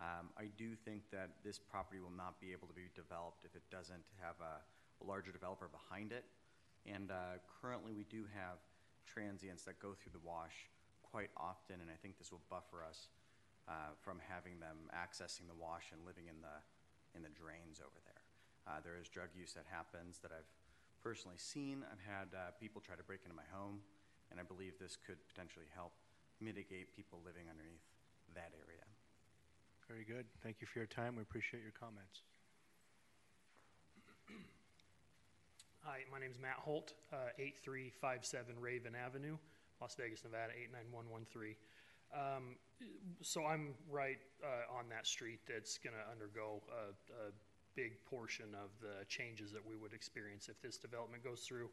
[0.00, 3.56] Um, I do think that this property will not be able to be developed if
[3.56, 4.60] it doesn't have a,
[5.00, 6.24] a larger developer behind it.
[6.84, 8.60] And uh, currently, we do have
[9.08, 10.68] transients that go through the wash
[11.00, 13.08] quite often, and I think this will buffer us
[13.68, 16.56] uh, from having them accessing the wash and living in the
[17.16, 18.24] in the drains over there.
[18.64, 20.48] Uh, there is drug use that happens that I've
[21.00, 21.84] personally seen.
[21.88, 23.80] I've had uh, people try to break into my home,
[24.28, 25.92] and I believe this could potentially help
[26.40, 27.84] mitigate people living underneath
[28.36, 28.84] that area.
[29.88, 30.26] Very good.
[30.44, 31.16] Thank you for your time.
[31.16, 32.28] We appreciate your comments.
[35.88, 39.40] Hi, my name is Matt Holt, uh, 8357 Raven Avenue,
[39.80, 41.56] Las Vegas, Nevada, 89113.
[42.14, 42.56] Um,
[43.22, 47.30] so I'm right uh, on that street that's going to undergo a, a,
[47.76, 51.70] big portion of the changes that we would experience if this development goes through.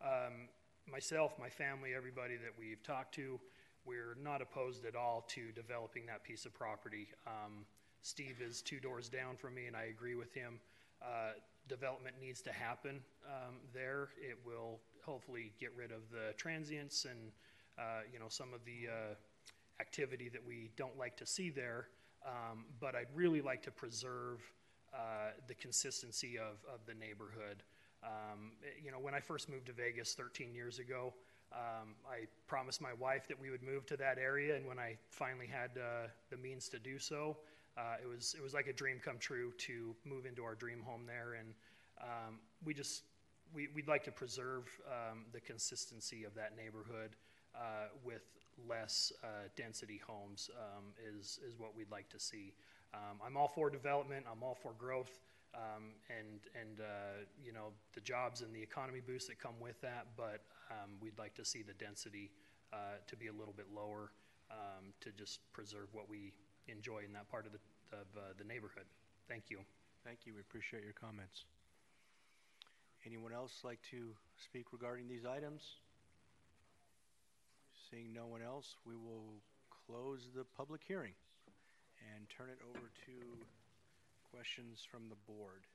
[0.00, 0.46] Um,
[0.88, 3.40] myself, my family, everybody that we've talked to,
[3.84, 7.08] we're not opposed at all to developing that piece of property.
[7.26, 7.64] Um,
[8.02, 10.60] Steve is two doors down from me, and I agree with him.
[11.02, 11.32] Uh,
[11.68, 14.10] development needs to happen um, there.
[14.20, 17.32] It will hopefully get rid of the transients and
[17.78, 19.14] uh, you know some of the uh,
[19.80, 21.88] activity that we don't like to see there.
[22.26, 24.40] Um, but I'd really like to preserve
[24.92, 27.62] uh, the consistency of, of the neighborhood.
[28.02, 28.52] Um,
[28.82, 31.14] you know, when I first moved to Vegas 13 years ago,
[31.52, 34.96] um, I promised my wife that we would move to that area, and when I
[35.08, 37.38] finally had uh, the means to do so,
[37.76, 40.80] uh, it was it was like a dream come true to move into our dream
[40.84, 41.54] home there, and
[42.02, 43.02] um, we just
[43.52, 47.16] we, would like to preserve um, the consistency of that neighborhood
[47.54, 48.22] uh, with
[48.68, 50.84] less uh, density homes um,
[51.16, 52.54] is is what we'd like to see.
[52.92, 54.26] Um, I'm all for development.
[54.30, 55.20] I'm all for growth.
[55.52, 59.80] Um, and and uh, you know the jobs and the economy boosts that come with
[59.80, 60.06] that.
[60.16, 62.30] But um, we'd like to see the density
[62.72, 64.12] uh, to be a little bit lower
[64.50, 66.32] um, to just preserve what we
[66.68, 67.58] enjoy in that part of the
[67.92, 68.86] of uh, the neighborhood.
[69.28, 69.58] Thank you.
[70.04, 70.34] Thank you.
[70.34, 71.44] We appreciate your comments.
[73.06, 75.76] Anyone else like to speak regarding these items?
[77.90, 79.42] Seeing no one else, we will
[79.86, 81.14] close the public hearing
[82.14, 83.12] and turn it over to
[84.30, 85.66] questions from the board.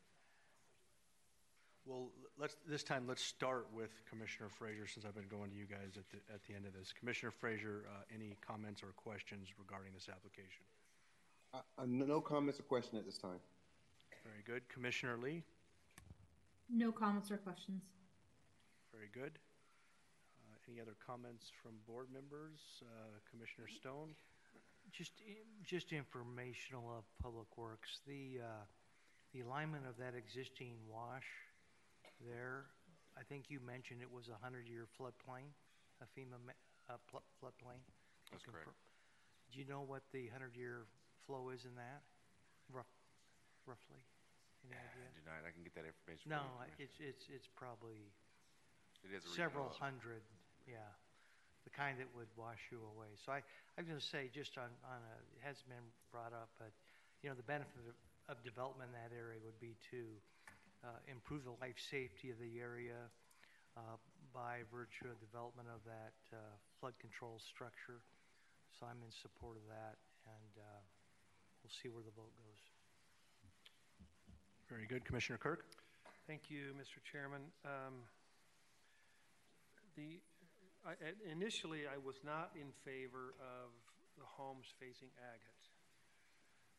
[1.85, 2.09] Well,
[2.39, 5.97] let's, this time, let's start with Commissioner Frasier, since I've been going to you guys
[5.97, 6.93] at the, at the end of this.
[6.97, 10.63] Commissioner Frasier, uh, any comments or questions regarding this application?
[11.53, 13.39] Uh, uh, no comments or questions at this time.
[14.23, 14.67] Very good.
[14.69, 15.43] Commissioner Lee?
[16.69, 17.83] No comments or questions.
[18.91, 19.37] Very good.
[20.67, 22.81] Any other comments from board members?
[22.81, 24.17] Uh, Commissioner Stone?
[24.91, 25.13] Just,
[25.61, 28.01] just informational of Public Works.
[28.07, 28.65] The, uh,
[29.33, 31.25] the alignment of that existing wash
[32.25, 32.65] there,
[33.17, 35.53] I think you mentioned it was a hundred-year floodplain,
[36.01, 36.37] a FEMA
[36.89, 37.81] uh, floodplain.
[38.31, 38.73] That's correct.
[39.53, 40.89] Do you know what the hundred-year
[41.29, 42.01] flow is in that,
[42.73, 42.89] rough,
[43.69, 44.01] roughly?
[44.65, 45.05] Any idea?
[45.05, 45.45] I do not.
[45.45, 46.25] I can get that information.
[46.25, 48.09] No, from you, it's, it's, it's probably
[49.05, 50.23] It is a several regional- hundred,
[50.67, 50.89] yeah,
[51.63, 53.13] the kind that would wash you away.
[53.17, 53.41] So I,
[53.77, 56.73] I'm gonna say, just on, on a, it hasn't been brought up, but,
[57.21, 57.97] you know, the benefit of,
[58.29, 60.05] of development in that area would be to,
[60.85, 63.09] uh, improve the life safety of the area,
[63.77, 63.97] uh,
[64.33, 66.37] by virtue of development of that, uh,
[66.77, 68.03] flood control structure.
[68.77, 69.97] So I'm in support of that,
[70.27, 70.81] and, uh,
[71.65, 72.61] we'll see where the vote goes.
[74.69, 75.05] Very good.
[75.05, 75.65] Commissioner Kirk?
[76.27, 76.97] Thank you, Mr.
[77.05, 77.41] Chairman.
[77.65, 78.01] Um,
[79.95, 80.19] the,
[80.85, 80.93] I,
[81.25, 83.73] initially, I was not in favor of
[84.17, 85.65] the homes facing agate.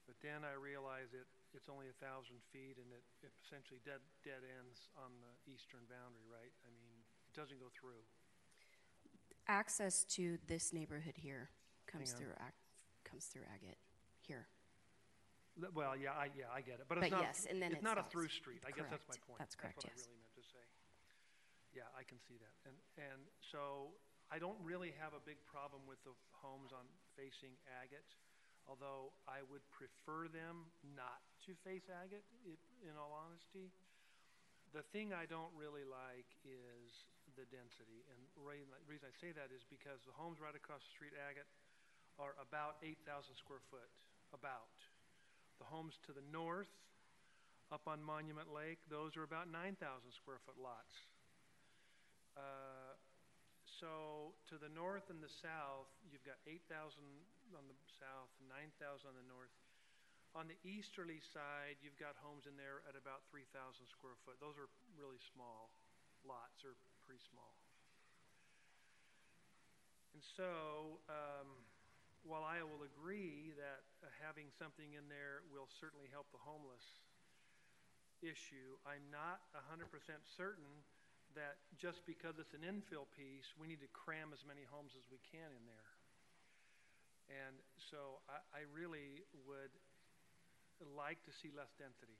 [0.06, 3.98] But then I realized it, it's only a thousand feet and it, it essentially dead,
[4.22, 6.54] dead ends on the eastern boundary, right?
[6.62, 8.06] I mean, it doesn't go through.
[9.50, 11.50] Access to this neighborhood here
[11.90, 12.22] comes Hang on.
[12.22, 12.62] through Ag-
[13.02, 13.78] comes through agate
[14.22, 14.46] here.
[15.58, 17.72] L- Well, yeah, I, yeah, I get it, but But it's not, yes, and then
[17.74, 18.62] it's it not a through street.
[18.62, 19.26] I guess that's my Correct.
[19.26, 19.38] point.
[19.42, 19.98] That's correct, what yes.
[19.98, 20.25] I really meant.
[21.76, 22.54] Yeah, I can see that.
[22.64, 23.20] And, and
[23.52, 23.92] so
[24.32, 26.88] I don't really have a big problem with the homes on
[27.20, 28.16] facing agate,
[28.64, 32.24] although I would prefer them not to face agate,
[32.80, 33.68] in all honesty.
[34.72, 36.88] The thing I don't really like is
[37.36, 38.08] the density.
[38.08, 41.46] And the reason I say that is because the homes right across the street, agate,
[42.16, 43.04] are about 8,000
[43.36, 43.92] square foot,
[44.32, 44.72] about.
[45.60, 46.72] The homes to the north,
[47.68, 49.76] up on Monument Lake, those are about 9,000
[50.16, 51.15] square foot lots.
[52.36, 52.94] Uh,
[53.66, 57.00] so to the north and the south, you've got 8,000
[57.56, 59.52] on the south, 9,000 on the north.
[60.36, 63.48] On the easterly side, you've got homes in there at about 3,000
[63.88, 64.36] square foot.
[64.36, 65.72] Those are really small
[66.26, 66.74] lots, are
[67.06, 67.54] pretty small.
[70.12, 71.48] And so, um,
[72.26, 76.82] while I will agree that uh, having something in there will certainly help the homeless
[78.24, 79.86] issue, I'm not 100%
[80.34, 80.82] certain
[81.36, 85.04] that just because it's an infill piece, we need to cram as many homes as
[85.12, 85.92] we can in there.
[87.28, 87.60] And
[87.92, 89.72] so I, I really would
[90.82, 92.16] like to see less density.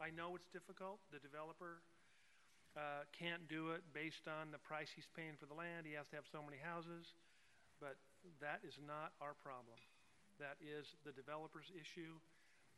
[0.00, 1.02] I know it's difficult.
[1.12, 1.82] The developer
[2.78, 5.84] uh, can't do it based on the price he's paying for the land.
[5.84, 7.10] He has to have so many houses.
[7.82, 7.98] But
[8.42, 9.78] that is not our problem.
[10.38, 12.18] That is the developer's issue.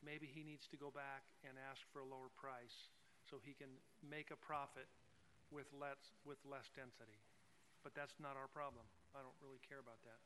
[0.00, 2.88] Maybe he needs to go back and ask for a lower price
[3.28, 3.68] so he can
[4.00, 4.88] make a profit
[5.50, 7.18] with less, with less density.
[7.82, 8.86] But that's not our problem.
[9.14, 10.20] I don't really care about that.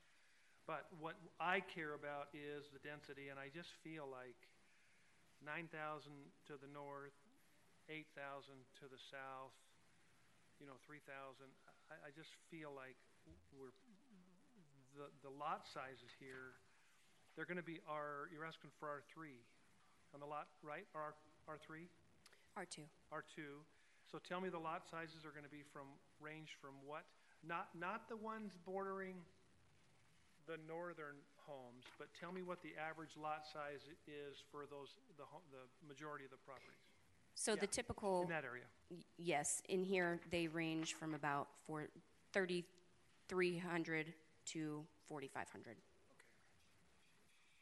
[0.64, 4.38] But what I care about is the density, and I just feel like
[5.44, 5.68] 9,000
[6.48, 7.16] to the north,
[7.92, 9.52] 8,000 to the south,
[10.56, 11.04] you know, 3,000.
[11.92, 12.96] I, I just feel like
[13.52, 13.76] we're
[14.96, 16.56] the, the lot sizes here.
[17.36, 18.30] They're going to be R.
[18.32, 19.36] You're asking for R3
[20.14, 20.86] on the lot, right?
[20.94, 21.12] R
[21.44, 21.90] R3.
[22.56, 22.86] R2.
[23.12, 23.42] R2.
[24.14, 25.90] So tell me the lot sizes are going to be from
[26.22, 27.02] range from what?
[27.42, 29.16] Not not the ones bordering
[30.46, 35.24] the northern homes, but tell me what the average lot size is for those the
[35.50, 36.78] the majority of the properties.
[37.34, 38.70] So the typical in that area.
[39.18, 41.88] yes, in here they range from about four,
[42.32, 44.14] 3,300
[44.46, 45.74] to 4,500.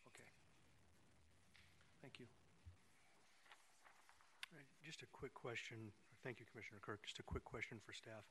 [0.06, 0.28] Okay.
[2.02, 2.26] Thank you.
[4.84, 5.78] Just a quick question.
[6.22, 7.02] Thank you, Commissioner Kirk.
[7.02, 8.22] Just a quick question for staff.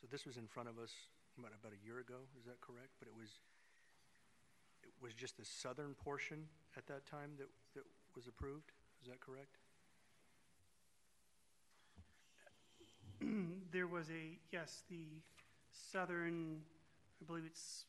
[0.00, 0.90] So this was in front of us
[1.38, 2.90] about, about a year ago, is that correct?
[2.98, 3.30] But it was,
[4.82, 7.84] it was just the southern portion at that time that, that
[8.16, 8.72] was approved?
[9.00, 9.62] Is that correct?
[13.72, 15.06] there was a, yes, the
[15.70, 16.58] southern,
[17.22, 17.84] I believe it's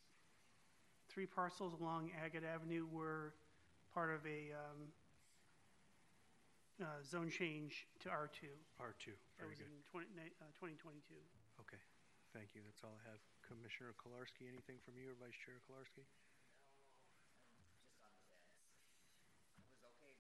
[1.10, 3.34] three parcels along Agate Avenue were
[3.92, 4.94] part of a um,
[6.82, 8.50] uh, zone change to R2.
[8.78, 9.70] R2, That very was good.
[9.72, 11.18] in 20, ni- uh, 2022.
[11.66, 11.82] Okay,
[12.34, 12.62] thank you.
[12.66, 13.20] That's all I have.
[13.42, 16.06] Commissioner Kilarski, anything from you or Vice Chair Kilarski?
[17.58, 17.74] Was
[18.06, 18.46] okay for now
[19.58, 20.14] i'm on my way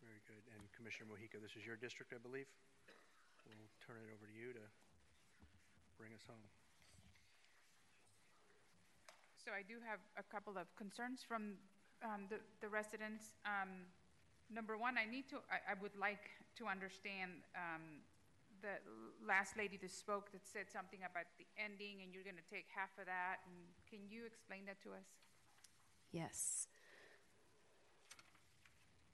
[0.00, 0.42] very good.
[0.56, 2.46] And Commissioner Mojica, this is your district, I believe?
[3.44, 4.64] We'll turn it over to you to
[5.98, 6.42] bring us home.
[9.38, 11.54] So I do have a couple of concerns from
[12.02, 13.38] um, the the residents.
[13.46, 13.86] Um,
[14.52, 17.82] Number one, I need to, I I would like to understand um,
[18.62, 18.78] the
[19.26, 22.66] last lady that spoke that said something about the ending, and you're going to take
[22.74, 23.38] half of that.
[23.46, 23.56] And
[23.90, 25.06] Can you explain that to us?
[26.12, 26.68] Yes.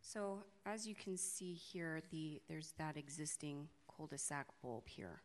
[0.01, 5.23] So as you can see here, the, there's that existing cul-de-sac bulb here.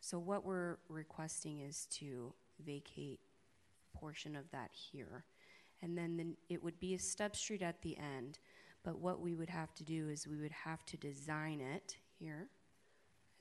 [0.00, 2.32] So what we're requesting is to
[2.64, 3.20] vacate
[3.94, 5.24] portion of that here.
[5.82, 8.38] And then the, it would be a stub street at the end,
[8.84, 12.48] but what we would have to do is we would have to design it here,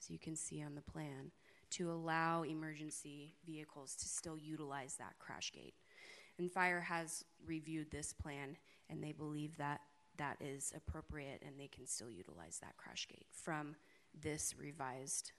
[0.01, 1.31] as you can see on the plan,
[1.71, 5.73] to allow emergency vehicles to still utilize that crash gate.
[6.39, 8.57] And fire has reviewed this plan,
[8.89, 9.81] and they believe that
[10.17, 13.75] that is appropriate and they can still utilize that crash gate from
[14.21, 15.31] this revised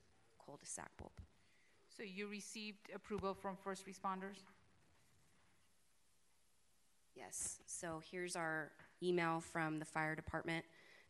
[0.45, 1.13] cul-de-sac bulb.
[1.97, 4.43] So you received approval from first responders?
[7.15, 8.73] Yes, so here's our
[9.05, 10.65] email from the fire department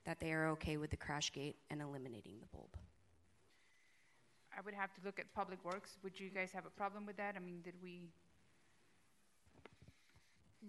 [0.05, 2.77] that they are okay with the crash gate and eliminating the bulb.
[4.57, 5.99] I would have to look at Public Works.
[6.03, 7.35] Would you guys have a problem with that?
[7.37, 8.11] I mean, did we,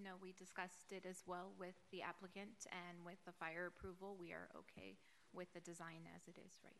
[0.03, 4.17] No, we discussed it as well with the applicant and with the fire approval.
[4.19, 4.97] We are okay
[5.33, 6.73] with the design as it is right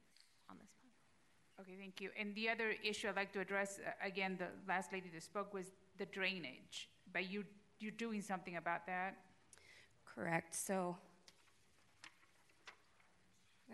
[0.50, 0.92] on this plan.
[1.62, 2.10] okay, thank you.
[2.20, 5.54] And the other issue I'd like to address, uh, again, the last lady that spoke
[5.54, 5.68] was
[5.98, 6.90] the drainage.
[7.14, 7.46] But you,
[7.80, 9.16] you're doing something about that?
[10.16, 10.96] Correct, so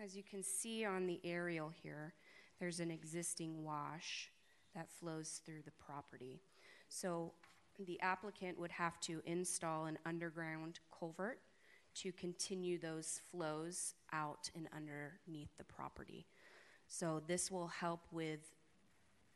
[0.02, 2.14] as you can see on the aerial here,
[2.58, 4.28] there's an existing wash
[4.74, 6.40] that flows through the property.
[6.88, 7.32] So
[7.86, 11.38] the applicant would have to install an underground culvert
[11.94, 16.26] to continue those flows out and underneath the property.
[16.88, 18.40] So this will help with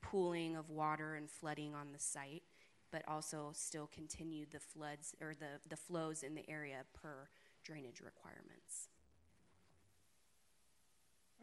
[0.02, 2.42] pooling of water and flooding on the site,
[2.90, 7.28] but also still continue the floods or the, the flows in the area per
[7.64, 8.88] drainage requirements.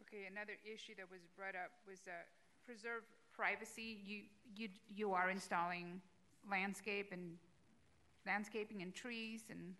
[0.00, 2.12] Okay, another issue that was brought up was uh,
[2.64, 3.02] preserve
[3.34, 3.98] privacy.
[4.04, 4.22] You,
[4.56, 6.00] you, you are installing
[6.50, 7.36] landscape and
[8.26, 9.74] landscaping and trees and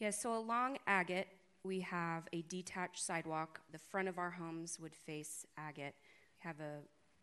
[0.00, 1.28] Yes, so along Agate,
[1.62, 3.60] we have a detached sidewalk.
[3.70, 5.94] The front of our homes would face Agate.
[6.42, 6.80] We have a,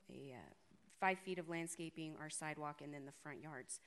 [0.09, 0.53] a uh,
[1.01, 3.79] five feet of landscaping, our sidewalk, and then the front yards.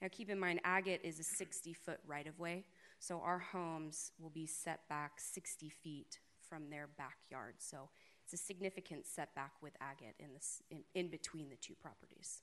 [0.00, 2.64] Now, keep in mind, Agate is a 60 foot right of way,
[2.98, 6.18] so our homes will be set back 60 feet
[6.48, 7.54] from their backyard.
[7.58, 7.88] So
[8.24, 12.40] it's a significant setback with Agate in, this, in, in between the two properties.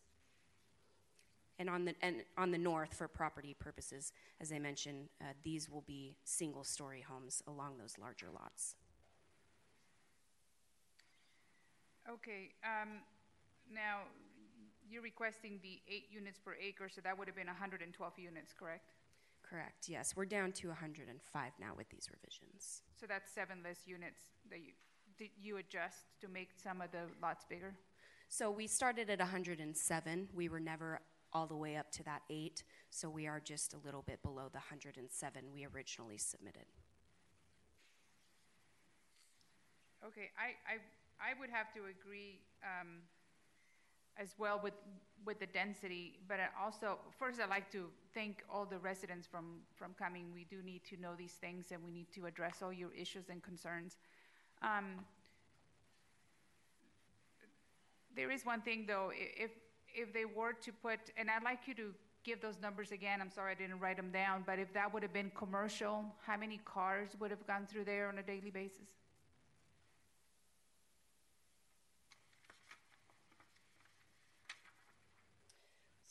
[1.57, 5.69] And on the, and on the north, for property purposes, as I mentioned, uh, these
[5.69, 8.75] will be single story homes along those larger lots.
[12.09, 13.01] Okay, um,
[13.73, 14.01] now,
[14.89, 18.13] you're requesting the eight units per acre, so that would have been hundred and twelve
[18.17, 18.93] units, correct?
[19.49, 20.13] Correct, yes.
[20.15, 22.83] We're down to 105 now with these revisions.
[22.99, 24.19] So that's seven less units
[24.51, 24.73] that you,
[25.17, 27.73] did you adjust to make some of the lots bigger?
[28.27, 30.29] So we started at 107.
[30.35, 30.99] We were never
[31.33, 34.49] all the way up to that eight, so we are just a little bit below
[34.51, 36.65] the 107 we originally submitted.
[40.05, 43.01] Okay, I, I, I would have to agree, um,
[44.19, 44.73] as well with,
[45.25, 49.59] with the density, but I also, first I'd like to thank all the residents from,
[49.75, 50.25] from coming.
[50.33, 53.29] We do need to know these things and we need to address all your issues
[53.29, 53.97] and concerns.
[54.61, 55.05] Um,
[58.15, 59.51] there is one thing though, if,
[59.87, 61.93] if they were to put, and I'd like you to
[62.25, 65.03] give those numbers again, I'm sorry I didn't write them down, but if that would
[65.03, 68.89] have been commercial, how many cars would have gone through there on a daily basis?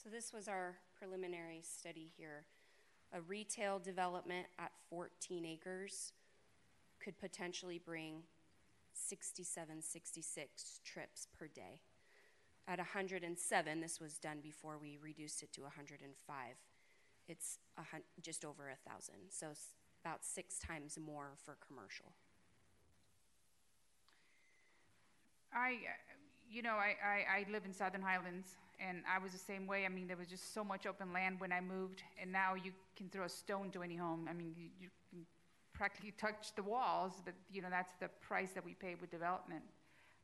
[0.08, 2.44] So this was our preliminary study here.
[3.12, 6.12] A retail development at 14 acres
[6.98, 8.22] could potentially bring
[8.94, 11.80] 67, 66 trips per day.
[12.66, 16.54] At 107, this was done before we reduced it to 105.
[17.28, 22.12] It's hun- just over a thousand, so s- about six times more for commercial.
[25.52, 25.76] I,
[26.50, 29.84] you know, I, I, I live in Southern Highlands, and I was the same way.
[29.84, 32.72] I mean, there was just so much open land when I moved, and now you
[32.96, 34.28] can throw a stone to any home.
[34.30, 35.26] I mean, you, you can
[35.72, 39.62] practically touch the walls, but you know that's the price that we pay with development.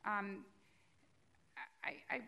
[0.05, 0.45] Um,
[1.83, 2.21] I, I,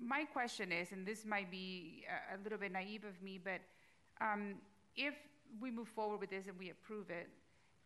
[0.00, 2.04] my question is, and this might be
[2.34, 3.60] a, little bit naive of me, but
[4.20, 4.54] um,
[4.96, 5.14] if
[5.60, 7.28] we move forward with this and we approve it,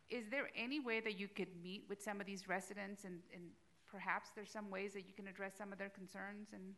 [0.08, 3.44] is there any way that you could meet with some of these residents and, and
[3.90, 6.74] perhaps there's some ways that you can address some of their concerns and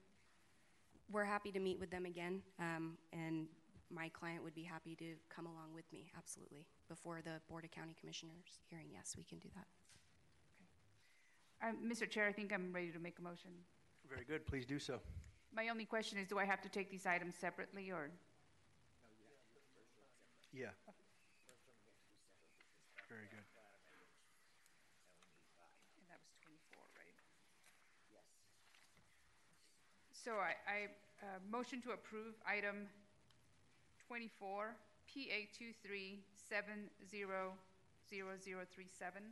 [1.12, 3.46] We're happy to meet with them again, um, and
[3.90, 6.64] my client would be happy to come along with me, absolutely.
[6.88, 9.66] Before the Board of County Commissioners hearing, yes, we can do that.
[11.68, 12.08] Uh, Mr.
[12.08, 13.50] Chair, I think I'm ready to make a motion.
[14.08, 15.00] Very good, please do so.
[15.54, 18.10] My only question is, do I have to take these items separately, or?
[20.50, 20.68] Yeah.
[23.08, 23.44] Very good.
[26.00, 27.14] And that was twenty-four, right?
[28.08, 28.24] Yes.
[30.22, 30.84] So I, I,
[31.22, 32.86] uh, motion to approve item
[34.06, 34.76] twenty-four,
[35.12, 37.52] PA two-three seven zero
[38.08, 39.22] zero zero three seven.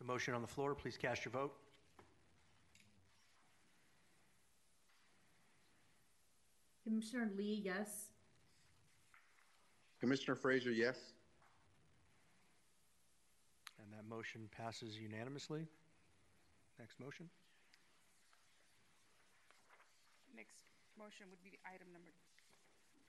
[0.00, 1.54] The motion on the floor, please cast your vote.
[6.82, 8.08] Commissioner Lee, yes.
[10.00, 10.98] Commissioner Frasier, yes.
[13.80, 15.66] And that motion passes unanimously.
[16.78, 17.30] Next motion.
[20.36, 20.56] Next
[20.98, 22.10] motion would be item number,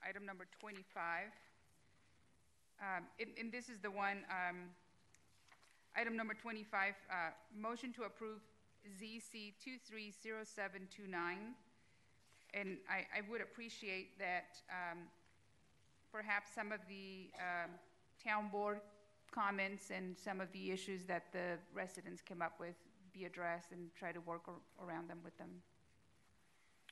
[0.08, 1.32] item number twenty-five.
[2.82, 4.70] Um, and, and this is the one, um,
[5.96, 8.42] item number twenty-five, uh, motion to approve
[9.02, 11.56] ZC two-three-zero-seven-two-nine.
[12.54, 15.00] And I, I would appreciate that, um,
[16.12, 17.72] perhaps some of the, um,
[18.24, 18.80] town board
[19.32, 22.76] comments and some of the issues that the residents came up with
[23.14, 25.50] be addressed and try to work ar- around them with them.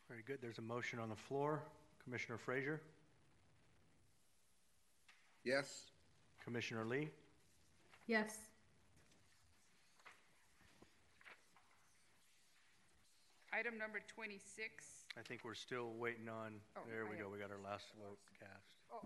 [0.09, 1.61] Very good, there's a motion on the floor.
[2.03, 2.79] Commissioner Frasier,
[5.45, 5.85] Yes.
[6.43, 7.09] Commissioner Lee,
[8.07, 8.49] Yes.
[13.53, 17.37] Item number twenty-six, I think we're still waiting on, Oh, there we I go, we
[17.37, 18.73] got our last vote cast.
[18.91, 19.05] oh,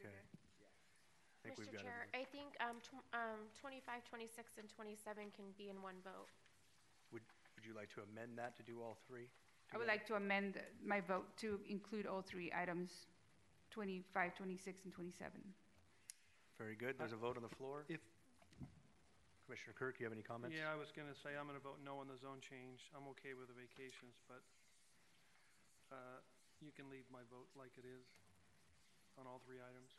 [0.00, 0.16] Okay.
[0.16, 1.76] I think we've Mr.
[1.76, 2.20] got Chair, everything.
[2.20, 6.28] I think um, tw- um, 25, 26, and 27 can be in one vote.
[7.12, 7.22] Would,
[7.54, 9.28] would you like to amend that to do all three?
[9.72, 12.90] I would like to amend my vote to include all three items,
[13.70, 15.40] 25, 26, and twenty-seven.
[16.58, 17.86] Very good, there's a vote on the floor.
[17.88, 18.02] If-
[19.46, 20.54] Commissioner Kirk, you have any comments?
[20.54, 22.86] Yeah, I was gonna say, I'm gonna vote no on the zone change.
[22.94, 24.42] I'm okay with the vacations, but,
[25.90, 26.22] uh,
[26.62, 28.06] you can leave my vote like it is
[29.18, 29.90] on all three items.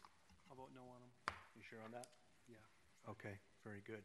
[0.48, 1.12] I'll vote no on them.
[1.56, 2.08] You sure on that?
[2.48, 2.64] Yeah.
[3.12, 4.04] Okay, very good.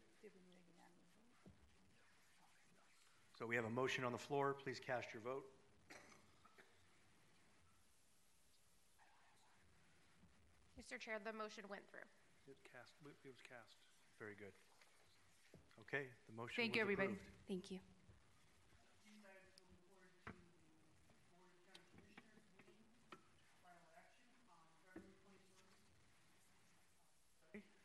[3.38, 4.56] So we have a motion on the floor.
[4.64, 5.44] Please cast your vote.
[10.80, 10.98] Mr.
[10.98, 12.00] Chair, the motion went through.
[12.48, 13.76] It cast, it was cast.
[14.18, 14.52] Very good.
[15.82, 17.08] Okay, the motion Thank was you, everybody.
[17.08, 17.20] approved.
[17.46, 17.78] Thank you.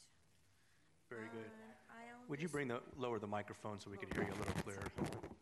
[1.11, 1.43] Very good.
[1.43, 4.23] And I own Would you this- bring the, lower the microphone so we can hear
[4.23, 4.87] you a little clearer?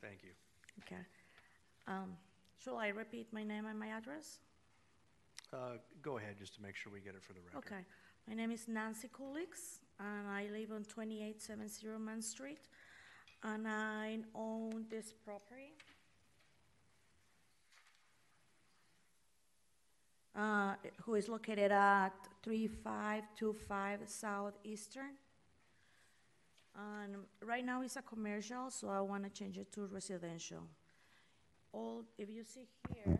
[0.01, 0.33] Thank you.
[0.81, 1.03] Okay.
[1.85, 2.17] Um,
[2.57, 4.39] Should I repeat my name and my address?
[5.53, 7.61] Uh, Go ahead, just to make sure we get it for the record.
[7.69, 7.83] Okay.
[8.27, 12.65] My name is Nancy Kulix, and I live on 2870 Man Street,
[13.43, 15.77] and I own this property.
[20.37, 25.15] Uh, who is located at 3525 Southeastern.
[26.75, 30.61] And right now it's a commercial, so I want to change it to residential.
[31.73, 33.17] All, if you see here,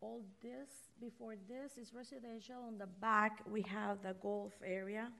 [0.00, 2.56] all this, before this is residential.
[2.66, 5.12] On the back, we have the golf area.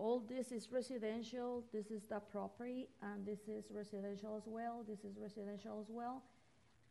[0.00, 5.04] All this is residential, this is the property, and this is residential as well, this
[5.04, 6.22] is residential as well.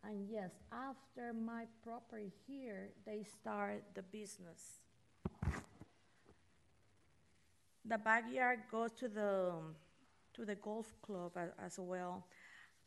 [0.03, 4.79] And yes, after my property here, they start the business.
[7.83, 9.53] The backyard goes to the,
[10.35, 12.27] to the golf club a- as well.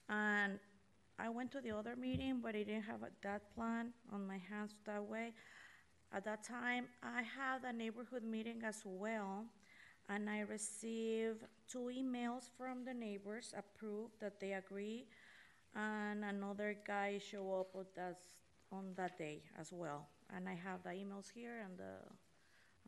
[0.09, 0.61] And
[1.19, 4.77] I went to the other meeting, but I didn't have that plan on my hands
[4.87, 5.33] that way.
[6.15, 9.47] At that time, I had a neighborhood meeting as well,
[10.09, 15.07] and I received two emails from the neighbors, approved that they agree,
[15.75, 18.17] and another guy show up with us
[18.71, 20.09] on that day as well.
[20.35, 21.95] And I have the emails here and the,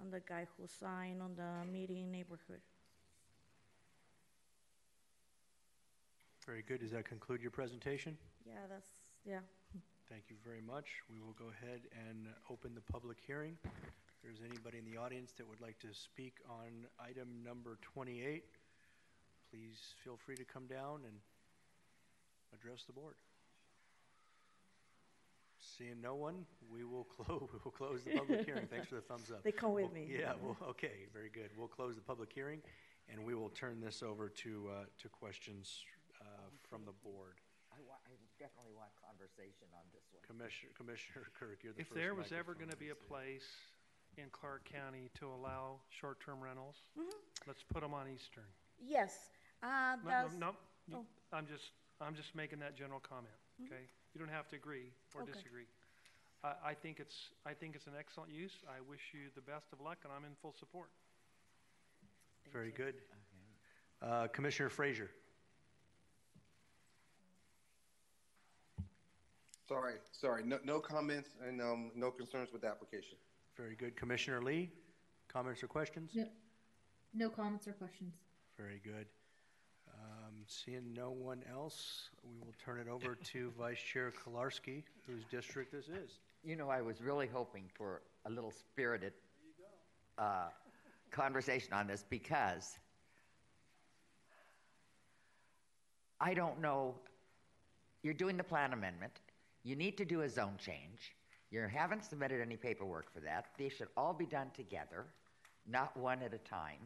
[0.03, 2.61] and the guy who signed on the meeting neighborhood.
[6.47, 6.81] Very good.
[6.81, 8.19] Does that conclude your presentation?
[8.47, 8.91] Yeah, that's,
[9.27, 9.41] yeah.
[10.11, 10.87] Thank you very much.
[11.11, 13.57] We will go ahead and open the public hearing.
[14.25, 18.43] If there's anybody in the audience that would like to speak on item number 28,
[19.51, 21.17] please feel free to come down and
[22.57, 23.17] address the board.
[25.61, 28.67] Seeing no one, we will close, we will close the public hearing.
[28.71, 29.43] Thanks for the thumbs up.
[29.45, 30.09] They come with We'll- me.
[30.09, 31.51] Yeah, well, okay, very good.
[31.59, 32.63] We'll close the public hearing,
[33.13, 35.85] and we will turn this over to, uh, to questions
[36.23, 36.25] uh,
[36.71, 37.37] from the board.
[37.77, 40.23] I wa- I definitely want conversation on this one.
[40.25, 43.45] Commissioner, Commissioner Kirk, you're the If first there was ever gonna be a place
[44.19, 47.13] in Clark County to allow short-term rentals, Mhm.
[47.47, 48.47] let's put them on Eastern.
[48.79, 49.31] Yes,
[49.63, 50.35] uh, No, that's.
[50.35, 50.57] no,
[50.89, 51.07] no, oh.
[51.33, 53.67] I'm just, I'm just making that general comment, Mhm.
[53.67, 53.89] okay?
[54.13, 55.33] You don't have to agree or Okay.
[55.33, 55.69] disagree.
[56.43, 58.65] I, I think it's, I think it's an excellent use.
[58.69, 60.91] I wish you the best of luck, and I'm in full support.
[62.53, 63.03] Very good.
[64.03, 65.11] Uh, Commissioner Frasier.
[69.67, 73.17] Sorry, sorry, no, no comments and, um, no concerns with the application.
[73.57, 73.97] Very good.
[73.97, 74.71] Commissioner Lee,
[75.29, 76.11] comments or questions?
[76.15, 76.27] No,
[77.15, 78.15] no comments or questions.
[78.57, 79.07] Very good.
[79.89, 85.25] Um, Seeing no one else, we will turn it over to Vice Chair Kilarski, whose
[85.31, 86.19] district this is.
[86.43, 89.13] You know, I was really hoping for a little spirited
[90.19, 90.49] uh,
[91.11, 92.79] conversation on this because
[96.21, 96.97] I don't know.
[98.03, 99.13] You're doing the plan amendment.
[99.63, 101.15] You need to do a zone change.
[101.55, 103.47] You haven't submitted any paperwork for that.
[103.57, 105.07] These should all be done together,
[105.69, 106.81] not one at a time.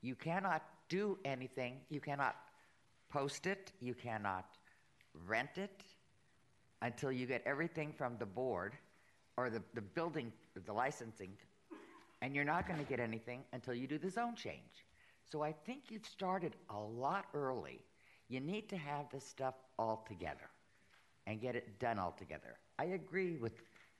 [0.00, 1.82] You cannot do anything.
[1.90, 2.34] You cannot
[3.10, 3.72] post it.
[3.82, 4.46] You cannot
[5.26, 5.84] rent it
[6.80, 8.72] until you get everything from the board
[9.36, 10.32] or the, the building,
[10.64, 11.36] the licensing,
[12.22, 14.86] and you're not going to get anything until you do the zone change.
[15.30, 17.82] So I think you've started a lot early.
[18.30, 20.48] You need to have this stuff all together
[21.26, 22.56] and get it done all together.
[22.78, 23.52] I agree with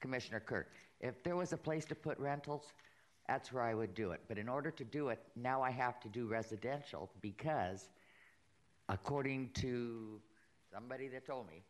[0.05, 0.71] Commissioner Kirk.
[1.01, 2.75] If there was a place to put rentals,
[3.27, 4.21] that's where I would do it.
[4.29, 7.89] But in order to do it, now I have to do residential because,
[8.91, 10.21] according to
[10.71, 11.63] somebody that told me,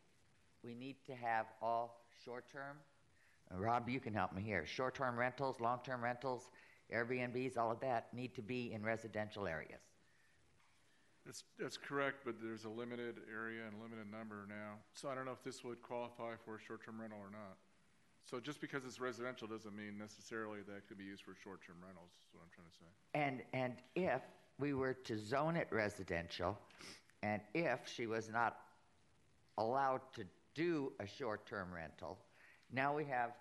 [0.65, 2.79] we need to have all short term.
[3.53, 4.67] Rob, you can help me here.
[4.67, 6.51] Short term rentals, long term rentals,
[6.93, 9.83] Airbnbs, all of that need to be in residential areas.
[11.25, 14.73] That's, that's correct, but there's a limited area and limited number now.
[14.93, 17.59] So I don't know if this would qualify for a short-term rental or not.
[18.25, 21.77] So just because it's residential doesn't mean necessarily that it could be used for short-term
[21.85, 22.87] rentals, is what I'm trying to say.
[23.15, 24.23] And, and if
[24.59, 26.59] we were to zone it residential,
[27.23, 28.57] and if she was not
[29.59, 32.19] allowed to do a short-term rental,
[32.73, 33.33] now we have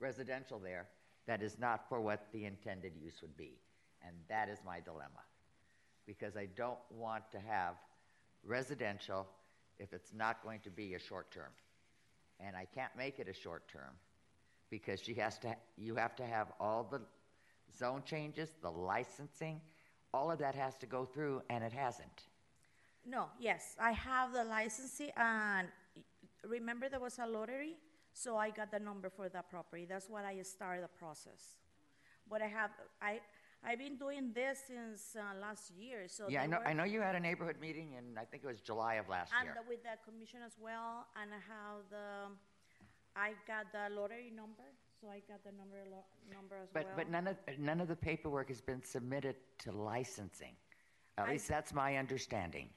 [0.00, 0.86] residential there
[1.26, 3.58] that is not for what the intended use would be.
[4.04, 5.22] And that is my dilemma.
[6.06, 7.74] Because I don't want to have
[8.44, 9.28] residential
[9.78, 11.52] if it's not going to be a short-term.
[12.40, 13.92] And I can't make it a short-term
[14.72, 17.02] because she has to, you have to have all the
[17.78, 19.60] zone changes, the licensing,
[20.14, 22.18] all of that has to go through, and it hasn't.
[23.04, 25.68] No, yes, I have the licensing, and
[26.48, 27.76] remember there was a lottery?
[28.14, 29.86] So I got the number for that property.
[29.88, 31.42] That's why I started the process.
[32.28, 32.70] But I have,
[33.00, 33.20] I,
[33.64, 36.28] I've been doing this since uh, last year, so.
[36.28, 38.60] Yeah, I know, I know you had a neighborhood meeting and I think it was
[38.60, 39.54] July of last And year.
[39.58, 42.36] And with the commission as well, and I have the,
[43.16, 44.64] I got the lottery number,
[45.00, 46.84] so I got the number, lo- number as well.
[46.84, 50.54] But, but none of, none of the paperwork has been submitted to licensing.
[51.18, 52.68] At I- least that's my understanding.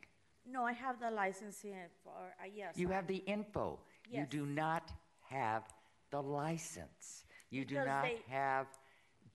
[0.47, 1.73] No, I have the licensing
[2.03, 2.77] for, uh, yes.
[2.77, 3.80] You I- have the info.
[4.07, 4.30] You Yes.
[4.30, 4.91] do not
[5.22, 5.64] have
[6.11, 7.25] the license.
[7.49, 8.67] You do Because not they- have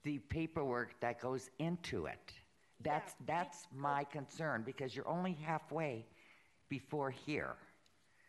[0.02, 2.32] the paperwork that goes into it.
[2.80, 6.06] That's, that's my concern, because you're only halfway
[6.68, 7.56] before here.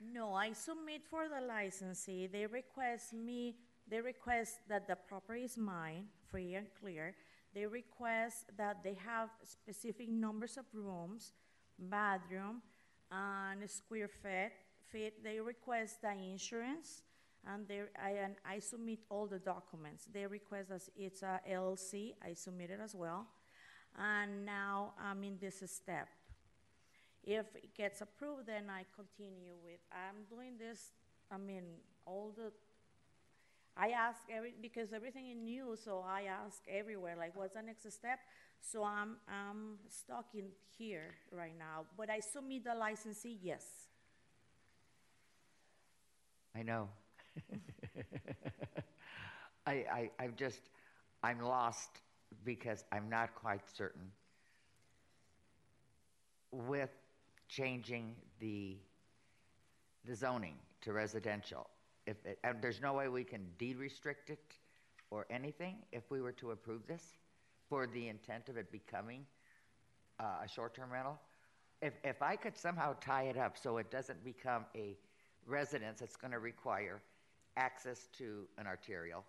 [0.02, 2.28] No, I submit for the licensee.
[2.28, 3.56] They request me,
[3.88, 7.14] they request that the property is mine, free and clear.
[7.54, 11.34] They request that they have specific numbers of rooms,
[11.78, 12.62] bathroom,
[13.12, 14.10] and square
[14.92, 15.24] feet.
[15.24, 17.04] They request the insurance,
[17.46, 20.08] and they, I, and I submit all the documents.
[20.12, 22.14] They request that it's a LLC.
[22.26, 23.28] I submit it as well.
[24.00, 26.08] And now I'm in this step.
[27.24, 30.92] If it gets approved, then I continue with, I'm doing this,
[31.32, 31.64] I mean,
[32.06, 32.52] all the,
[33.78, 37.92] I ask every, because everything is new, so I ask everywhere, like, what's the next
[37.92, 38.20] step?
[38.60, 40.46] So I'm, I'm stuck in
[40.78, 43.66] here right now, but I submit the licensee, yes.
[46.56, 46.90] I know.
[49.66, 50.70] I, I, I'm just,
[51.24, 52.02] I'm lost
[52.44, 54.12] because I'm not quite certain
[56.52, 56.90] with
[57.52, 58.78] changing the,
[60.06, 61.70] the zoning to residential.
[62.08, 64.56] If, it- and there's no way we can deed restrict it
[65.12, 67.04] or anything if we were to approve this
[67.70, 69.26] for the intent of it becoming
[70.20, 71.20] uh, a short-term rental?
[71.82, 74.96] If, if I could somehow tie it up so it doesn't become a
[75.46, 77.02] residence that's going to require
[77.58, 79.26] access to an arterial,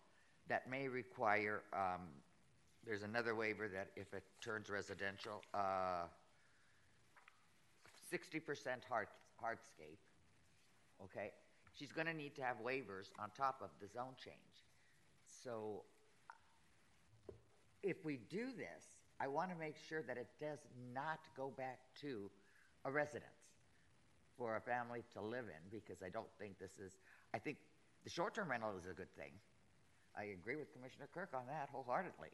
[0.49, 2.03] that may require, um,
[2.87, 6.05] there's another waiver that if it turns residential, uh,
[8.13, 9.09] 60% hard,
[9.43, 9.99] hardscape,
[11.05, 11.33] okay?
[11.73, 14.37] She's going to need to have waivers on top of the zone change.
[15.27, 15.85] So
[17.83, 18.85] if we do this,
[19.21, 20.59] I want to make sure that it does
[20.93, 22.31] not go back to
[22.85, 23.25] a residence
[24.37, 26.99] for a family to live in because I don't think this is,
[27.35, 27.59] I think
[28.05, 29.33] the short term rental is a good thing.
[30.17, 32.29] I agree with Commissioner Kirk on that wholeheartedly.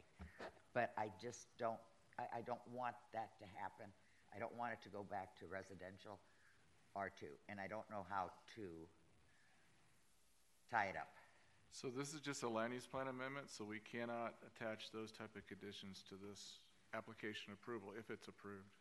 [0.73, 1.79] But I just don't,
[2.19, 3.87] I, I don't want that to happen.
[4.35, 6.19] I don't want it to go back to residential
[6.95, 8.65] R2, and I don't know how to
[10.69, 11.13] tie it up.
[11.71, 15.35] So this is just a land use plan amendment, so we cannot attach those type
[15.35, 16.59] of conditions to this
[16.93, 18.73] application approval if it's approved.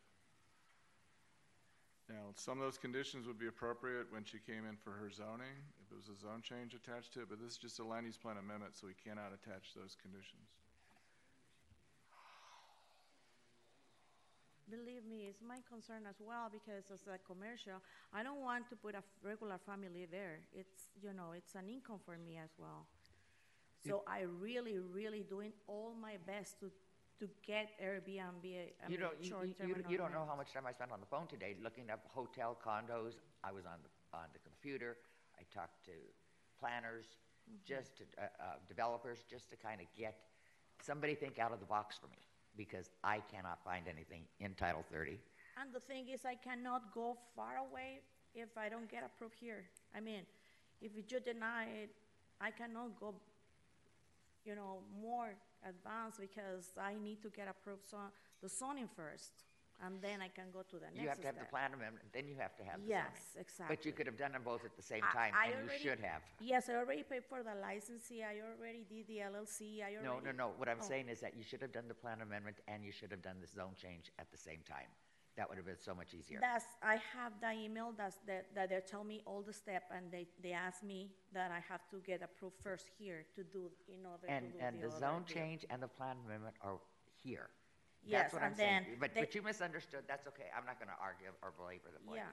[2.08, 5.52] Now, some of those conditions would be appropriate when she came in for her zoning,
[5.84, 8.06] if it was a zone change attached to it, but this is just a land
[8.06, 10.48] use plan amendment, so we cannot attach those conditions.
[14.70, 17.80] Believe me, it's my concern as well because as a commercial,
[18.12, 20.40] I don't want to put a regular family there.
[20.52, 22.86] It's, you know, it's an income for me as well.
[23.86, 26.70] So I really, really doing all my best to,
[27.20, 30.26] to get Airbnb, I You mean, don't, you, you, short-term you, rental you don't know
[30.28, 33.14] how much time I spent on the phone today looking up hotel condos.
[33.42, 34.98] I was on the, on the computer.
[35.38, 35.92] I talked to
[36.60, 37.06] planners,
[37.48, 37.64] Mm-hmm.
[37.64, 40.18] just to, uh, uh, developers, just to kind of get
[40.82, 44.84] somebody think out of the box for me because I cannot find anything in Title
[44.90, 45.18] 30.
[45.60, 48.00] And the thing is, I cannot go far away
[48.34, 49.64] if I don't get approved here.
[49.96, 50.22] I mean,
[50.80, 51.90] if you deny it,
[52.40, 53.14] I cannot go,
[54.44, 55.30] you know, more
[55.66, 57.98] advanced because I need to get approved so,
[58.42, 59.32] the zoning first,
[59.84, 61.02] and then I can go to the next one.
[61.02, 61.50] You have to have the step.
[61.50, 63.40] plan amendment, then you have to have the Yes, zoning.
[63.46, 63.76] exactly.
[63.76, 65.60] But you could have done them both at the same I- time, I and you
[65.64, 66.22] already- should have.
[66.40, 70.04] Yes, I already paid for the licensing, I already did the LLC, I already.
[70.04, 70.48] No, no, no.
[70.58, 70.88] What I'm Oh.
[70.88, 73.40] saying is that you should have done the plan amendment and you should have done
[73.40, 74.90] the zone change at the same time.
[75.36, 76.40] That would have been so much easier.
[76.40, 80.10] That's, I have the email that's, that, that they tell me all the step, and
[80.10, 84.04] they, they ask me that I have to get approved first here to do, in
[84.04, 85.36] order to And, do and the other zone deal.
[85.36, 86.80] change and the plan amendment are
[87.22, 87.50] here.
[88.08, 88.82] Yes, That's what I'm and saying.
[88.88, 90.04] then But, they- but you misunderstood.
[90.08, 90.48] That's okay.
[90.56, 92.20] I'm not gonna argue or belabor the point.
[92.24, 92.32] Yeah.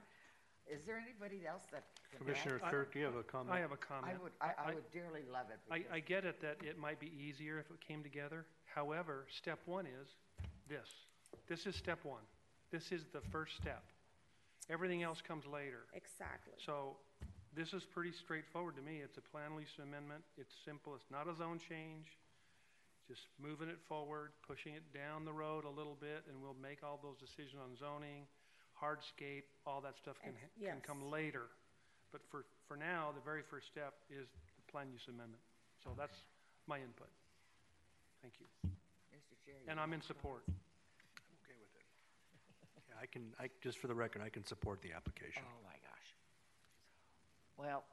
[0.74, 1.84] Is there anybody else that?
[2.10, 2.70] can Commissioner add?
[2.70, 3.54] Kirk, do you have a comment?
[3.54, 4.12] I have a comment.
[4.18, 5.60] I would, I, I would dearly love it.
[5.70, 8.46] I, because- I get it that it might be easier if it came together.
[8.64, 10.08] However, step one is
[10.66, 10.88] this.
[11.46, 12.24] This is step one.
[12.72, 13.84] This is the first step.
[14.68, 15.84] Everything else comes later.
[15.94, 16.54] Exactly.
[16.64, 16.96] So
[17.54, 19.00] this is pretty straightforward to me.
[19.04, 20.24] It's a plan lease amendment.
[20.36, 20.94] It's simple.
[20.96, 22.18] It's not a zone change.
[23.06, 26.82] Just moving it forward, pushing it down the road a little bit, and we'll make
[26.82, 28.26] all those decisions on zoning,
[28.74, 31.46] hardscape, all that stuff can, Ex- can come later.
[32.10, 34.26] But for, for now, the very first step is
[34.58, 35.42] the plan use amendment.
[35.84, 36.18] So that's
[36.66, 37.06] my input.
[38.22, 38.46] Thank you.
[39.14, 39.38] Mr.
[39.46, 39.54] Chair.
[39.68, 40.42] And I'm in support.
[40.50, 41.86] I'm okay with it.
[42.90, 45.42] Yeah, I can, I, just for the record, I can support the application.
[45.46, 46.08] Oh, my gosh.
[47.56, 47.84] Well,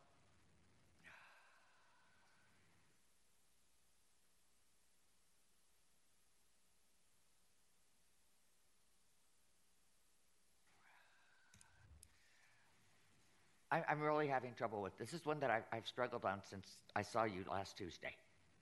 [13.73, 16.77] I, I'm really having trouble with, this is one that I've, I've struggled on since
[16.95, 18.13] I saw you last Tuesday.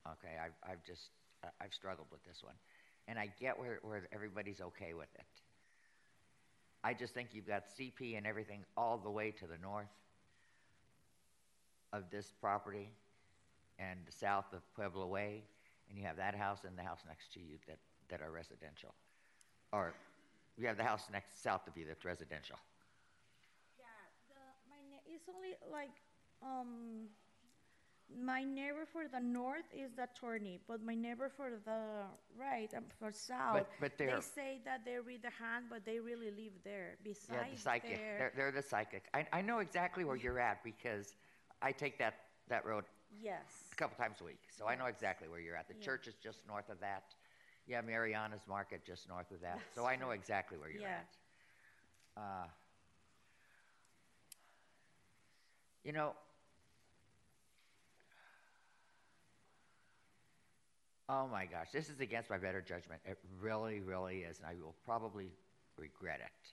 [0.07, 1.09] Okay, I've, I've just,
[1.59, 2.55] I've struggled with this one.
[3.09, 5.25] And I get where, where everybody's okay with it.
[6.81, 9.91] I just think you've got CP and everything all the way to the north
[11.91, 12.89] of this property
[13.79, 15.43] and south of Pueblo Way,
[15.89, 18.93] and you have that house and the house next to you that, that are residential.
[19.73, 19.93] Or
[20.57, 22.55] you have the house next south of you that's residential.
[23.77, 23.85] Yeah,
[24.29, 25.91] the, my ne- it's only like,
[26.41, 27.07] um,
[28.23, 32.03] my neighbor for the north is the attorney, but my neighbor for the
[32.37, 35.99] right, um, for south, but they they're- say that they read the hand, but they
[35.99, 36.97] really live there.
[37.03, 37.97] Besides, Yeah, the psychic.
[37.97, 39.03] there, They're, they're the psychic.
[39.13, 41.15] I, I know exactly where you're at because
[41.61, 42.15] I take that,
[42.49, 42.83] that road
[43.21, 45.67] yes, a couple times a week, so I know exactly where you're at.
[45.69, 45.85] The Yeah.
[45.85, 47.15] church is just north of that.
[47.67, 50.99] Yeah, Mariana's Market just north of that, so That's I know exactly where you're Yeah.
[52.17, 52.21] at.
[52.21, 52.47] Uh,
[55.83, 56.13] you know,
[61.09, 63.01] oh my gosh, this is against my better judgment.
[63.05, 65.31] It really, really is, and I will probably
[65.77, 66.51] regret it.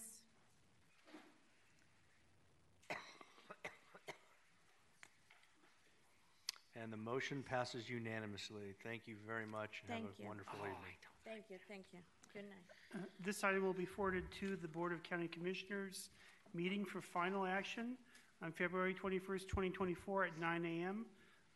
[6.81, 8.75] And the motion passes unanimously.
[8.85, 10.29] Thank you very much and Thank have a you.
[10.29, 10.97] wonderful evening.
[11.25, 12.01] Thank you, thank you.
[12.33, 12.67] Good night.
[13.03, 16.11] Uh, This item will be forwarded to the Board of County Commissioners
[16.55, 17.97] meeting for final action
[18.43, 21.07] on February 21st, 2024 at 9 a.m.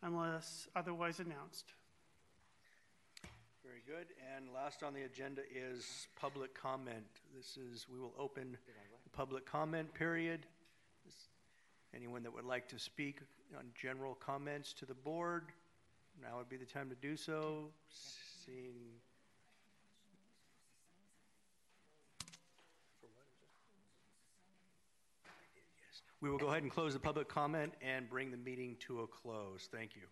[0.01, 1.73] unless otherwise announced.
[3.63, 4.07] Very good.
[4.35, 7.05] And last on the agenda is public comment.
[7.35, 8.57] This is, we will open
[9.03, 10.45] the public comment period.
[11.93, 13.19] Anyone that would like to speak
[13.57, 15.43] on general comments to the board,
[16.21, 17.65] now would be the time to do so.
[18.45, 18.79] Seeing.
[26.21, 29.07] We will go ahead and close the public comment and bring the meeting to a
[29.07, 29.67] close.
[29.71, 30.03] Thank you.